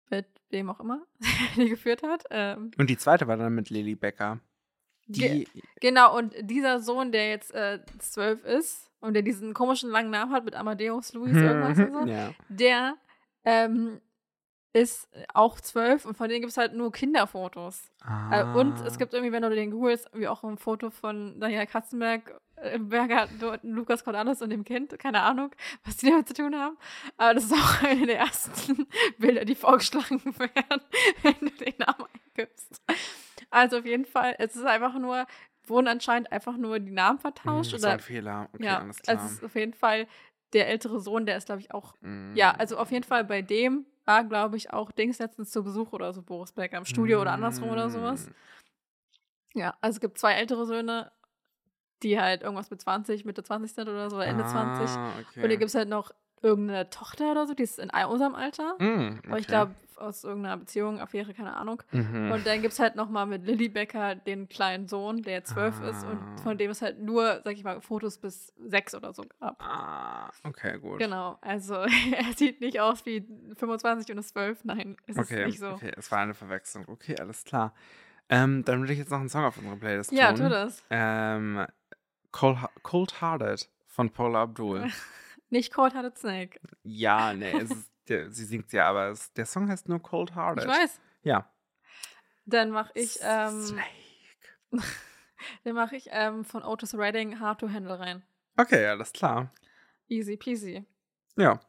mit 0.09 0.27
wem 0.49 0.71
auch 0.71 0.81
immer 0.81 1.03
die 1.57 1.69
geführt 1.69 2.03
hat. 2.03 2.25
Ähm, 2.31 2.71
Und 2.79 2.89
die 2.89 2.97
zweite 2.97 3.29
war 3.29 3.37
dann 3.37 3.55
mit 3.55 3.69
Lily 3.69 3.95
Becker. 3.95 4.41
Ge 5.13 5.47
genau, 5.81 6.17
und 6.17 6.35
dieser 6.41 6.81
Sohn, 6.81 7.13
der 7.13 7.29
jetzt 7.31 7.55
äh, 7.55 7.81
zwölf 7.99 8.45
ist 8.45 8.91
und 9.01 9.15
der 9.15 9.23
diesen 9.23 9.55
komischen 9.55 9.91
langen 9.91 10.11
Namen 10.11 10.33
hat 10.33 10.45
mit 10.45 10.55
Amadeus 10.55 11.13
Louis 11.13 11.37
irgendwas 11.37 11.79
und 11.79 11.93
so, 11.93 12.07
ja. 12.07 12.31
der 12.49 12.95
ähm, 13.45 14.01
ist 14.73 15.09
auch 15.35 15.61
zwölf 15.61 16.05
und 16.05 16.17
von 16.17 16.29
denen 16.29 16.43
gibt 16.43 16.53
es 16.53 16.57
halt 16.57 16.75
nur 16.75 16.93
Kinderfotos. 16.93 17.91
Äh, 18.31 18.45
und 18.45 18.75
Ah. 18.81 18.85
es 18.87 18.99
gibt 18.99 19.13
irgendwie, 19.15 19.33
wenn 19.33 19.43
du 19.43 19.51
den 19.51 19.71
googelst, 19.73 20.07
irgendwie 20.07 20.29
auch 20.29 20.45
ein 20.45 20.59
Foto 20.59 20.91
von 20.91 21.41
Daniel 21.41 21.67
Katzenberg, 21.67 22.41
äh, 22.55 22.79
Berger, 22.79 23.27
Lukas 23.63 24.05
Cordalis 24.05 24.43
und 24.43 24.51
dem 24.51 24.63
Kind. 24.65 24.97
Keine 24.99 25.23
Ahnung, 25.23 25.51
was 25.85 25.97
die 25.97 26.07
damit 26.11 26.29
zu 26.29 26.35
tun 26.35 26.55
haben. 26.55 26.77
Aber 27.17 27.35
das 27.35 27.45
ist 27.47 27.53
auch 27.53 27.83
eine 27.83 28.07
der 28.07 28.19
ersten 28.21 28.87
Bilder, 29.19 29.45
die 29.45 29.57
vorgeschlagen 29.57 30.23
werden, 30.39 30.83
wenn 31.23 31.35
du 31.41 31.51
den 31.65 31.75
Namen 31.79 32.05
eingibst. 32.37 32.81
Also 33.51 33.79
auf 33.79 33.85
jeden 33.87 34.05
Fall, 34.05 34.35
es 34.39 34.57
ist 34.57 34.65
einfach 34.65 34.95
nur, 34.99 35.27
wurden 35.67 35.89
anscheinend 35.89 36.33
einfach 36.33 36.57
nur 36.57 36.79
die 36.79 36.91
Namen 36.93 37.19
Hm, 37.19 37.23
vertauscht. 37.23 37.73
das 37.75 37.83
war 37.83 37.89
oder 37.89 37.95
ein 37.95 38.01
Fehler. 38.01 38.49
Okay, 38.53 38.65
ja, 38.65 38.79
alles 38.79 39.03
klar. 39.03 39.17
es 39.27 39.33
ist 39.33 39.45
auf 39.45 39.55
jeden 39.55 39.75
Fall 39.75 40.07
der 40.53 40.69
ältere 40.69 41.01
Sohn, 41.01 41.27
der 41.27 41.37
ist, 41.37 41.47
glaube 41.47 41.61
ich, 41.61 41.73
auch. 41.73 41.95
Ja, 42.35 42.53
Mm. 42.53 42.57
also 42.59 42.79
auf 42.79 42.91
jeden 42.91 43.05
Fall 43.05 43.25
bei 43.25 43.43
dem 43.43 43.87
war, 44.05 44.25
glaube 44.25 44.57
ich, 44.57 44.73
auch 44.73 44.91
Dings 44.93 45.19
letztens 45.19 45.51
zu 45.51 45.63
Besuch 45.63 45.93
oder 45.93 46.13
so, 46.13 46.23
Boris 46.23 46.53
Becker 46.53 46.79
im 46.79 46.85
Studio 46.85 47.21
oder 47.21 47.33
andersrum 47.33 47.71
oder 47.71 47.91
sowas. 47.91 48.27
Mm. 49.55 49.59
Ja, 49.59 49.75
also 49.81 49.97
es 49.97 50.01
gibt 50.01 50.19
zwei 50.19 50.33
ältere 50.35 50.65
Söhne, 50.67 51.11
die 52.03 52.19
halt 52.21 52.43
irgendwas 52.43 52.71
mit 52.71 52.81
20, 52.81 53.25
Mitte 53.25 53.43
20 53.43 53.73
sind 53.75 53.89
oder 53.89 54.09
so, 54.11 54.17
oder 54.17 54.27
Ende 54.27 54.45
20. 54.47 54.91
Ah, 54.91 55.09
okay. 55.21 55.43
Und 55.43 55.51
dann 55.51 55.59
gibt 55.59 55.69
es 55.69 55.75
halt 55.75 55.89
noch 55.89 56.13
irgendeine 56.43 56.89
Tochter 56.91 57.33
oder 57.33 57.47
so, 57.47 57.55
die 57.55 57.63
ist 57.65 57.79
in 57.79 57.91
unserem 57.91 58.35
Alter. 58.35 58.75
Mm, 58.79 59.19
Aber 59.27 59.39
ich 59.39 59.45
okay. 59.45 59.47
glaube, 59.47 59.75
aus 59.97 60.25
irgendeiner 60.25 60.57
Beziehung, 60.57 60.99
Affäre, 60.99 61.35
keine 61.35 61.55
Ahnung. 61.55 61.83
Mhm. 61.93 62.33
Und 62.33 62.47
dann 62.47 62.63
gibt 62.63 62.73
es 62.73 62.81
halt 62.81 62.97
nochmal 62.97 63.27
mit 63.27 63.45
Lilly 63.45 63.69
Becker 63.69 64.15
den 64.15 64.49
kleinen 64.49 64.89
Sohn, 64.89 65.21
der 65.23 65.45
zwölf 65.45 65.79
ist 65.83 66.07
Ah. 66.07 66.11
und 66.13 66.41
von 66.41 66.57
dem 66.57 66.71
es 66.71 66.81
halt 66.81 67.01
nur, 67.01 67.43
sag 67.45 67.53
ich 67.53 67.65
mal, 67.65 67.83
Fotos 67.83 68.17
bis 68.17 68.55
sechs 68.67 68.95
oder 68.95 69.13
so 69.13 69.25
gab. 69.39 69.63
ah, 69.63 70.31
okay, 70.45 70.79
gut. 70.79 70.99
Genau, 70.99 71.37
also 71.43 71.75
er 72.13 72.33
sieht 72.35 72.63
nicht 72.63 72.81
aus 72.81 73.05
wie 73.05 73.27
25 73.59 74.11
und 74.13 74.19
ist 74.19 74.31
12. 74.31 74.65
Nein, 74.65 74.97
es 75.07 75.19
Okay, 75.19 75.41
ist 75.43 75.47
nicht 75.49 75.59
so. 75.61 75.69
okay, 75.73 75.93
es 75.95 76.11
war 76.11 76.21
eine 76.21 76.33
Verwechslung. 76.33 76.85
Okay, 76.89 77.17
alles 77.21 77.45
klar. 77.45 77.75
Ähm, 78.31 78.65
dann 78.65 78.81
würde 78.81 78.95
ich 78.95 78.99
jetzt 79.01 79.11
noch 79.11 79.21
einen 79.21 79.29
Song 79.29 79.45
auf 79.45 79.59
unsere 79.59 79.77
Playlist 79.77 80.13
Ja, 80.13 80.29
tun. 80.33 80.45
tu 80.45 80.49
das. 80.49 80.83
Ähm, 80.89 81.67
Cold, 82.33 82.57
Cold 82.83 83.21
Hearted 83.21 83.69
von 83.87 84.09
Paula 84.09 84.43
Abdul. 84.45 84.87
Nicht 85.51 85.73
Cold 85.75 85.95
Hearted 85.95 86.17
Snake. 86.19 86.61
ja, 86.83 87.33
nee, 87.35 87.53
ist, 87.59 87.91
der, 88.09 88.31
sie 88.31 88.45
singt 88.45 88.73
ja, 88.73 88.89
aber 88.89 89.09
es, 89.09 89.33
der 89.35 89.47
Song 89.47 89.69
heißt 89.69 89.89
nur 89.89 90.01
Cold 90.01 90.35
Hearted. 90.35 90.65
Ich 90.65 90.71
weiß. 90.71 91.01
Ja. 91.23 91.51
Dann 92.47 92.71
mache 92.71 92.91
ich, 92.95 93.19
ähm, 93.23 93.63
Snake. 93.63 93.87
dann 95.65 95.75
mache 95.75 95.97
ich 95.97 96.09
ähm, 96.11 96.45
von 96.45 96.63
Otis 96.65 96.95
Redding 96.97 97.39
Hard 97.41 97.61
to 97.61 97.69
Handle 97.69 97.99
rein. 97.99 98.23
Okay, 98.57 98.87
alles 98.87 99.13
klar. 99.13 99.53
Easy 100.09 100.37
peasy. 100.37 100.85
Ja. 101.37 101.61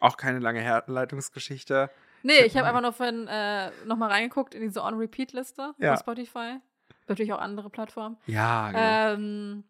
Auch 0.00 0.16
keine 0.16 0.38
lange 0.38 0.60
Herleitungsgeschichte. 0.60 1.90
Nee, 2.22 2.40
ich 2.44 2.56
habe 2.56 2.66
einfach 2.68 2.80
nur 2.82 2.92
von 2.92 3.26
äh, 3.28 3.70
nochmal 3.84 4.10
reingeguckt 4.10 4.54
in 4.54 4.62
diese 4.62 4.82
On-Repeat-Liste 4.82 5.74
Ja. 5.78 5.94
auf 5.94 6.00
Spotify. 6.00 6.58
Natürlich 7.06 7.32
auch 7.32 7.40
andere 7.40 7.70
Plattformen. 7.70 8.16
Ja, 8.26 8.70
genau. 8.70 9.14
Ähm, 9.14 9.64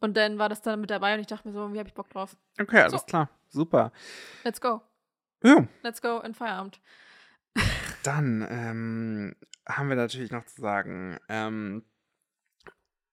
und 0.00 0.16
dann 0.16 0.38
war 0.38 0.48
das 0.48 0.62
dann 0.62 0.80
mit 0.80 0.90
dabei 0.90 1.14
und 1.14 1.20
ich 1.20 1.26
dachte 1.26 1.48
mir 1.48 1.54
so, 1.54 1.72
wie 1.72 1.78
habe 1.78 1.88
ich 1.88 1.94
Bock 1.94 2.08
drauf? 2.10 2.36
okay, 2.60 2.80
alles 2.80 3.00
so. 3.00 3.06
klar. 3.06 3.30
Super. 3.48 3.92
Let's 4.44 4.60
go. 4.60 4.80
Ja, 5.42 5.66
Let's 5.82 6.02
go 6.02 6.18
in 6.20 6.34
Feierabend. 6.34 6.80
dann 8.02 8.46
ähm, 8.48 9.34
haben 9.68 9.88
wir 9.88 9.96
natürlich 9.96 10.30
noch 10.30 10.44
zu 10.44 10.60
sagen, 10.60 11.18
ähm, 11.28 11.84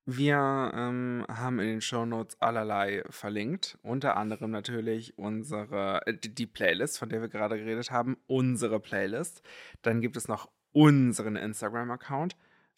wir 0.09 0.71
ähm, 0.73 1.25
haben 1.27 1.59
in 1.59 1.67
den 1.67 1.81
Shownotes 1.81 2.41
allerlei 2.41 3.03
verlinkt. 3.09 3.77
Unter 3.81 4.15
anderem 4.15 4.51
natürlich 4.51 5.17
unsere, 5.17 6.01
äh, 6.05 6.13
die, 6.13 6.33
die 6.33 6.47
Playlist, 6.47 6.97
von 6.97 7.09
der 7.09 7.19
wir 7.19 7.27
gerade 7.27 7.57
geredet 7.57 7.91
haben, 7.91 8.15
unsere 8.25 8.79
Playlist. 8.79 9.41
Dann 9.81 9.99
gibt 9.99 10.15
es 10.15 10.29
noch 10.29 10.49
unseren 10.71 11.35
Instagram-Account 11.35 12.37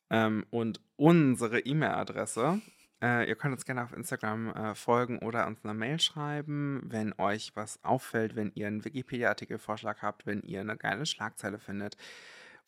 ähm, 0.10 0.44
und 0.50 0.82
unsere 0.96 1.60
E-Mail-Adresse. 1.60 2.62
Äh, 3.02 3.30
ihr 3.30 3.36
könnt 3.36 3.54
uns 3.54 3.66
gerne 3.66 3.84
auf 3.84 3.94
Instagram 3.94 4.50
äh, 4.50 4.76
folgen 4.76 5.20
oder 5.20 5.48
uns 5.48 5.64
eine 5.64 5.74
Mail 5.74 6.00
schreiben, 6.00 6.82
wenn 6.86 7.14
euch 7.18 7.56
was 7.56 7.82
auffällt, 7.84 8.36
wenn 8.36 8.52
ihr 8.56 8.68
einen 8.68 8.84
Wikipedia-Artikelvorschlag 8.84 10.02
habt, 10.02 10.26
wenn 10.26 10.42
ihr 10.42 10.60
eine 10.62 10.76
geile 10.76 11.06
Schlagzeile 11.06 11.60
findet. 11.60 11.96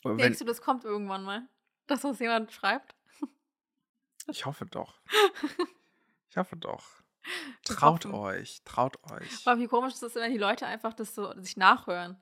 Oder 0.03 0.15
Wenn, 0.15 0.23
Denkst 0.23 0.39
du, 0.39 0.45
das 0.45 0.61
kommt 0.61 0.85
irgendwann 0.85 1.23
mal? 1.23 1.43
Dass 1.87 2.01
das 2.01 2.19
jemand 2.19 2.51
schreibt? 2.51 2.95
ich 4.27 4.45
hoffe 4.45 4.65
doch. 4.65 5.01
Ich 6.29 6.37
hoffe 6.37 6.55
doch. 6.55 6.85
Traut 7.65 8.05
euch, 8.05 8.61
traut 8.63 8.95
euch. 9.11 9.45
Aber 9.45 9.59
wie 9.59 9.67
komisch 9.67 9.95
ist 9.95 10.01
es, 10.03 10.15
wenn 10.15 10.31
die 10.31 10.37
Leute 10.37 10.65
einfach 10.65 10.93
das 10.93 11.13
so 11.13 11.37
sich 11.41 11.57
nachhören? 11.57 12.15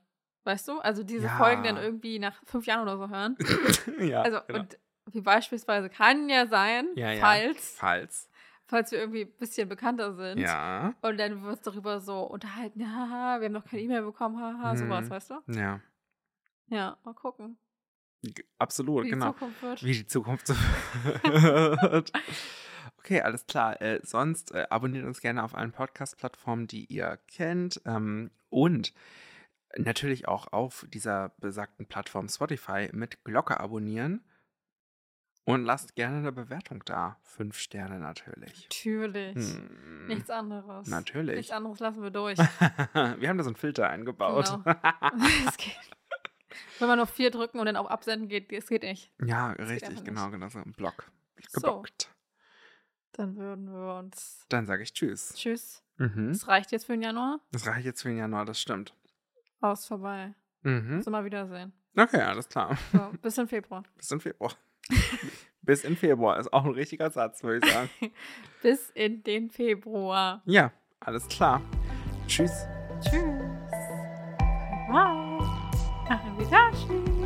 Weißt 0.46 0.68
du? 0.68 0.80
Also 0.80 1.04
diese 1.04 1.26
Ja. 1.28 1.38
Folgen 1.38 1.64
dann 1.64 1.78
irgendwie 1.78 2.18
nach 2.18 2.42
fünf 2.44 2.66
Jahren 2.66 2.82
oder 2.82 2.98
so 2.98 3.08
hören. 3.08 3.38
ja, 4.00 4.24
Also, 4.24 4.40
genau. 4.48 4.62
und 4.62 4.80
wie 5.14 5.22
beispielsweise 5.22 5.90
kann 5.90 6.30
ja 6.30 6.48
sein, 6.48 6.88
Ja, 6.96 7.12
ja. 7.12 7.20
falls, 7.22 7.76
Falls. 7.78 8.30
falls 8.68 8.92
wir 8.92 9.00
irgendwie 9.00 9.22
ein 9.24 9.38
bisschen 9.38 9.68
bekannter 9.70 10.14
sind. 10.16 10.40
Ja. 10.40 10.94
Und 11.02 11.18
dann 11.18 11.44
wird 11.44 11.56
es 11.58 11.62
darüber 11.62 12.00
so 12.00 12.22
unterhalten, 12.22 12.82
haha, 12.86 13.40
wir 13.40 13.46
haben 13.46 13.54
noch 13.54 13.66
keine 13.66 13.82
E-Mail 13.82 14.04
bekommen, 14.04 14.40
haha, 14.40 14.76
sowas, 14.76 15.06
Mhm. 15.06 15.10
weißt 15.10 15.30
du? 15.32 15.36
Ja. 15.48 15.80
Ja, 16.68 16.98
mal 17.04 17.14
gucken, 17.16 17.58
Absolut, 18.58 19.06
wie 19.06 19.12
genau. 19.12 19.28
die 19.32 19.38
Zukunft 19.40 19.62
wird. 19.64 19.84
Wie 19.84 19.92
die 19.94 20.06
Zukunft 20.08 20.48
so 20.48 20.54
wird. 21.24 22.12
Okay, 22.98 23.22
alles 23.22 23.46
klar. 23.48 23.82
Äh, 23.82 24.02
sonst 24.04 24.54
äh, 24.54 24.68
abonniert 24.70 25.06
uns 25.06 25.22
gerne 25.22 25.42
auf 25.44 25.56
allen 25.56 25.72
Podcast-Plattformen, 25.72 26.68
die 26.68 26.86
ihr 26.86 27.18
kennt. 27.28 27.82
Ähm, 27.86 28.30
und 28.50 28.94
natürlich 29.78 30.28
auch 30.28 30.52
auf 30.52 30.86
dieser 30.90 31.30
besagten 31.38 31.86
Plattform 31.88 32.28
Spotify 32.28 32.90
mit 32.92 33.24
Glocke 33.24 33.60
abonnieren. 33.60 34.24
Und 35.50 35.66
lasst 35.66 35.96
gerne 35.96 36.18
eine 36.18 36.32
Bewertung 36.32 36.84
da. 36.86 37.18
Fünf 37.24 37.58
Sterne 37.58 37.98
natürlich. 37.98 38.66
Natürlich. 38.66 39.36
Hm. 39.36 40.06
Nichts 40.06 40.30
anderes. 40.30 40.88
Natürlich. 40.88 41.38
Nichts 41.38 41.52
anderes 41.52 41.80
lassen 41.80 42.04
wir 42.04 42.12
durch. 42.12 42.38
wir 42.94 43.28
haben 43.28 43.38
da 43.40 43.44
so 43.44 43.50
einen 43.50 43.56
Filter 43.56 43.90
eingebaut. 43.90 44.46
es 45.48 45.58
geht. 45.58 45.76
Wenn 46.78 46.88
man 46.88 47.00
auf 47.00 47.10
vier 47.10 47.32
drücken 47.32 47.58
und 47.58 47.66
dann 47.66 47.78
auf 47.78 47.90
Absenden 47.90 48.30
geht, 48.30 48.52
es 48.54 48.68
geht 48.68 48.84
nicht. 48.84 49.12
ja, 49.26 49.54
geht 49.54 49.68
richtig, 49.70 50.04
genau, 50.04 50.30
genau 50.30 50.50
so 50.50 50.60
ein 50.60 50.72
Block. 50.74 51.12
So. 51.48 51.62
Geblockt. 51.62 52.14
Dann 53.14 53.36
würden 53.36 53.74
wir 53.74 53.96
uns. 53.98 54.46
Dann 54.50 54.68
sage 54.68 54.84
ich 54.84 54.94
Tschüss. 54.94 55.34
Tschüss. 55.34 55.84
Mhm. 55.98 56.30
Es 56.30 56.48
reicht 56.48 56.72
jetzt 56.72 56.86
für 56.86 56.94
den 56.94 57.02
Januar. 57.02 57.40
Das 57.52 57.66
reicht 57.66 57.88
jetzt 57.88 58.04
für 58.04 58.10
den 58.10 58.20
Januar, 58.20 58.46
das 58.46 58.62
stimmt. 58.62 58.94
Aus 59.62 59.88
vorbei. 59.88 60.36
Mhm. 60.62 60.98
Bis 60.98 61.08
immer 61.08 61.26
wiedersehen. 61.26 61.74
Okay, 61.98 62.22
alles 62.22 62.48
klar. 62.48 62.78
So, 62.94 63.12
bis 63.24 63.36
im 63.40 63.48
Februar. 63.48 63.84
Bis 63.98 64.12
in 64.12 64.20
Februar. 64.20 64.54
Bis 65.62 65.84
in 65.84 65.96
Februar 65.96 66.40
ist 66.40 66.52
auch 66.52 66.66
ein 66.66 66.72
richtiger 66.72 67.12
Satz, 67.12 67.44
würde 67.44 67.66
ich 67.66 67.74
sagen. 67.74 67.90
Bis 68.62 68.90
in 68.92 69.24
den 69.24 69.50
Februar. 69.50 70.42
Ja, 70.46 70.72
alles 71.00 71.28
klar. 71.28 71.62
Tschüss. 72.28 72.66
Tschüss. 73.02 73.22
Bye. 74.90 75.40
Arrivederci. 76.10 77.19